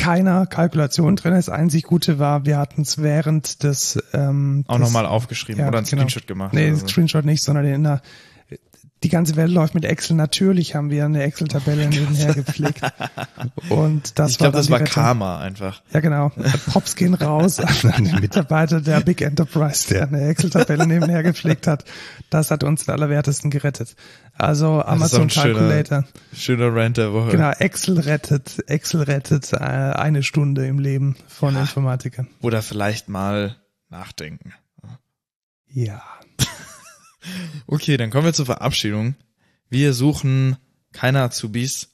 keiner 0.00 0.46
Kalkulation 0.46 1.14
drin. 1.16 1.32
Das 1.32 1.50
einzig 1.50 1.84
Gute 1.84 2.18
war, 2.18 2.46
wir 2.46 2.56
hatten 2.56 2.82
es 2.82 3.02
während 3.02 3.62
des 3.62 4.02
ähm, 4.14 4.64
Auch 4.66 4.78
nochmal 4.78 5.04
aufgeschrieben 5.04 5.60
ja, 5.60 5.68
oder 5.68 5.78
einen 5.78 5.86
genau. 5.86 6.02
Screenshot 6.02 6.26
gemacht. 6.26 6.54
Nee, 6.54 6.62
oder 6.62 6.70
den 6.70 6.76
so. 6.76 6.88
Screenshot 6.88 7.24
nicht, 7.26 7.42
sondern 7.42 7.66
in 7.66 7.86
einer 7.86 8.00
die 9.02 9.08
ganze 9.08 9.36
Welt 9.36 9.50
läuft 9.50 9.74
mit 9.74 9.84
Excel. 9.84 10.14
Natürlich 10.16 10.74
haben 10.74 10.90
wir 10.90 11.04
eine 11.06 11.22
Excel-Tabelle 11.22 11.86
nebenher 11.88 12.34
gepflegt. 12.34 12.80
Und 13.70 14.18
das 14.18 14.32
ich 14.32 14.38
glaube, 14.38 14.56
das 14.58 14.68
war. 14.70 14.80
Karma 14.80 15.40
einfach. 15.40 15.82
Ja, 15.92 16.00
genau. 16.00 16.30
Props 16.66 16.96
gehen 16.96 17.14
raus 17.14 17.60
an 17.60 18.04
den 18.04 18.20
Mitarbeiter 18.20 18.80
der 18.80 19.00
Big 19.00 19.22
Enterprise, 19.22 19.88
der 19.88 20.02
eine 20.08 20.28
Excel-Tabelle 20.28 20.86
nebenher 20.86 21.22
gepflegt 21.22 21.66
hat. 21.66 21.84
Das 22.28 22.50
hat 22.50 22.62
uns 22.62 22.84
den 22.84 22.92
Allerwertesten 22.94 23.50
gerettet. 23.50 23.96
Also 24.34 24.82
Amazon 24.82 25.22
ein 25.22 25.30
schöner- 25.30 25.54
Calculator. 25.54 26.04
Schöner 26.34 26.74
Rant 26.74 26.96
der 26.98 27.12
Woche. 27.12 27.30
Genau, 27.30 27.50
Excel 27.52 27.98
rettet, 28.00 28.68
Excel 28.68 29.02
rettet 29.02 29.52
äh, 29.52 29.56
eine 29.56 30.22
Stunde 30.22 30.66
im 30.66 30.78
Leben 30.78 31.16
von 31.26 31.56
Informatikern. 31.56 32.28
Oder 32.42 32.62
vielleicht 32.62 33.08
mal 33.08 33.56
nachdenken. 33.88 34.52
Ja. 35.72 36.02
Okay, 37.66 37.96
dann 37.96 38.10
kommen 38.10 38.24
wir 38.24 38.32
zur 38.32 38.46
Verabschiedung. 38.46 39.14
Wir 39.68 39.92
suchen 39.92 40.56
keine 40.92 41.20
Azubis 41.22 41.88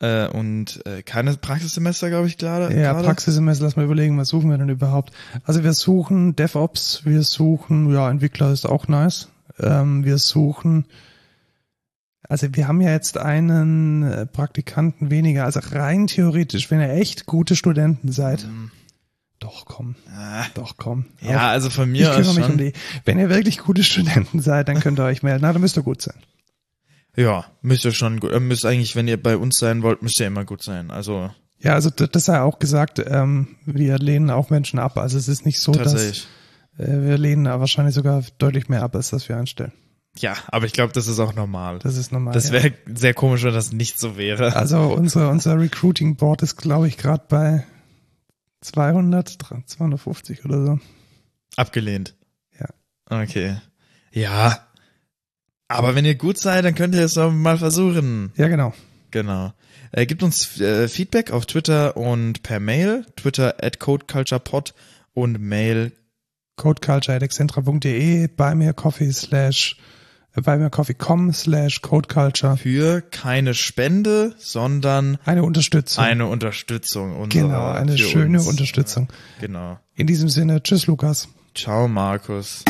äh, 0.00 0.28
und 0.28 0.84
äh, 0.86 1.02
keine 1.02 1.36
Praxissemester, 1.36 2.08
glaube 2.08 2.28
ich, 2.28 2.38
gerade. 2.38 2.74
Ja, 2.74 2.92
gerade. 2.92 3.06
Praxissemester, 3.06 3.64
lass 3.64 3.76
mal 3.76 3.84
überlegen, 3.84 4.18
was 4.18 4.28
suchen 4.28 4.50
wir 4.50 4.58
denn 4.58 4.68
überhaupt? 4.68 5.12
Also 5.44 5.64
wir 5.64 5.72
suchen 5.72 6.36
DevOps, 6.36 7.04
wir 7.04 7.22
suchen, 7.22 7.92
ja, 7.92 8.10
Entwickler 8.10 8.52
ist 8.52 8.66
auch 8.66 8.88
nice. 8.88 9.28
Ähm, 9.58 10.04
wir 10.04 10.18
suchen, 10.18 10.86
also 12.28 12.48
wir 12.52 12.68
haben 12.68 12.80
ja 12.80 12.90
jetzt 12.92 13.18
einen 13.18 14.02
äh, 14.02 14.26
Praktikanten 14.26 15.10
weniger. 15.10 15.44
Also 15.44 15.60
rein 15.70 16.06
theoretisch, 16.06 16.70
wenn 16.70 16.80
ihr 16.80 16.90
echt 16.90 17.26
gute 17.26 17.56
Studenten 17.56 18.12
seid, 18.12 18.44
Mhm. 18.44 18.70
Doch 19.38 19.64
komm, 19.66 19.96
Ah, 20.10 20.44
doch 20.54 20.76
komm. 20.76 21.06
Ja, 21.20 21.50
also 21.50 21.70
von 21.70 21.94
ich 21.94 22.00
mir 22.00 22.10
aus 22.10 22.16
kümmere 22.16 22.34
mich 22.34 22.48
um 22.48 22.58
die. 22.58 22.72
Wenn 23.04 23.18
ihr 23.18 23.28
wirklich 23.28 23.58
gute 23.58 23.84
Studenten 23.84 24.40
seid, 24.40 24.68
dann 24.68 24.80
könnt 24.80 24.98
ihr 24.98 25.04
euch 25.04 25.22
melden. 25.22 25.42
Na, 25.42 25.52
dann 25.52 25.60
müsst 25.60 25.76
ihr 25.76 25.82
gut 25.82 26.02
sein. 26.02 26.16
Ja, 27.16 27.46
müsst 27.62 27.84
ihr 27.84 27.92
schon 27.92 28.20
gut. 28.20 28.32
äh, 28.32 28.40
Müsst 28.40 28.64
eigentlich, 28.66 28.96
wenn 28.96 29.08
ihr 29.08 29.22
bei 29.22 29.36
uns 29.36 29.58
sein 29.58 29.82
wollt, 29.82 30.02
müsst 30.02 30.20
ihr 30.20 30.26
immer 30.26 30.44
gut 30.44 30.62
sein. 30.62 30.90
Also 30.90 31.30
Ja, 31.60 31.72
also 31.74 31.90
das 31.90 32.24
sei 32.24 32.40
auch 32.40 32.58
gesagt, 32.58 33.02
ähm, 33.06 33.56
wir 33.64 33.98
lehnen 33.98 34.30
auch 34.30 34.50
Menschen 34.50 34.78
ab. 34.78 34.98
Also 34.98 35.16
es 35.18 35.28
ist 35.28 35.46
nicht 35.46 35.60
so, 35.60 35.72
dass 35.72 35.94
äh, 35.94 36.22
wir 36.76 37.16
lehnen 37.18 37.44
da 37.44 37.58
wahrscheinlich 37.60 37.94
sogar 37.94 38.22
deutlich 38.38 38.68
mehr 38.68 38.82
ab, 38.82 38.94
als 38.94 39.10
das 39.10 39.28
wir 39.28 39.36
einstellen. 39.36 39.72
Ja, 40.18 40.34
aber 40.48 40.64
ich 40.66 40.72
glaube, 40.72 40.92
das 40.94 41.08
ist 41.08 41.20
auch 41.20 41.34
normal. 41.34 41.78
Das 41.80 41.96
ist 41.96 42.10
normal. 42.10 42.32
Das 42.32 42.48
ja. 42.48 42.54
wäre 42.54 42.72
sehr 42.86 43.12
komisch, 43.12 43.42
wenn 43.44 43.52
das 43.52 43.72
nicht 43.72 43.98
so 43.98 44.16
wäre. 44.16 44.56
Also 44.56 44.78
unser, 44.80 45.30
unser 45.30 45.58
Recruiting 45.60 46.16
Board 46.16 46.42
ist, 46.42 46.56
glaube 46.56 46.88
ich, 46.88 46.96
gerade 46.96 47.24
bei 47.28 47.66
200, 48.60 49.38
250 49.66 50.44
oder 50.44 50.64
so. 50.64 50.80
Abgelehnt. 51.56 52.14
Ja. 52.58 52.68
Okay. 53.22 53.56
Ja. 54.12 54.66
Aber 55.68 55.94
wenn 55.94 56.04
ihr 56.04 56.14
gut 56.14 56.38
seid, 56.38 56.64
dann 56.64 56.74
könnt 56.74 56.94
ihr 56.94 57.04
es 57.04 57.16
mal 57.16 57.58
versuchen. 57.58 58.32
Ja, 58.36 58.48
genau. 58.48 58.72
Genau. 59.10 59.52
Äh, 59.92 60.06
gibt 60.06 60.22
uns 60.22 60.60
äh, 60.60 60.88
Feedback 60.88 61.30
auf 61.30 61.46
Twitter 61.46 61.96
und 61.96 62.42
per 62.42 62.60
Mail. 62.60 63.06
Twitter 63.16 63.56
at 63.62 63.80
codeculturepod 63.80 64.74
und 65.14 65.40
Mail 65.40 65.92
codeculture.excentra.de, 66.56 68.28
bei 68.28 68.54
mir 68.54 68.72
coffee 68.72 69.12
slash, 69.12 69.76
äh, 70.36 70.40
bei 70.42 70.56
mir 70.58 70.70
coffee.com 70.70 71.32
slash 71.32 71.82
codeculture. 71.82 72.56
für 72.56 73.00
keine 73.00 73.54
Spende, 73.54 74.34
sondern 74.38 75.18
Eine 75.24 75.42
Unterstützung. 75.42 76.04
eine 76.04 76.26
Unterstützung. 76.26 77.16
Unserer, 77.16 77.42
genau, 77.42 77.70
eine 77.72 77.98
schöne 77.98 78.38
uns. 78.38 78.46
Unterstützung. 78.46 79.08
Genau. 79.40 79.78
In 79.94 80.06
diesem 80.06 80.28
Sinne, 80.28 80.62
tschüss 80.62 80.86
Lukas. 80.86 81.28
Ciao, 81.54 81.88
Markus. 81.88 82.64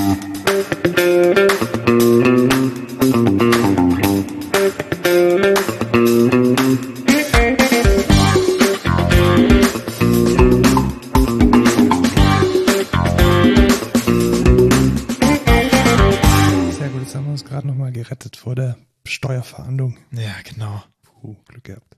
Nochmal 17.67 17.93
gerettet 17.93 18.37
vor 18.37 18.55
der 18.55 18.77
Steuerverhandlung. 19.07 19.99
Ja, 20.13 20.35
genau. 20.43 20.83
Puh, 21.03 21.37
Glück 21.47 21.65
gehabt. 21.65 21.96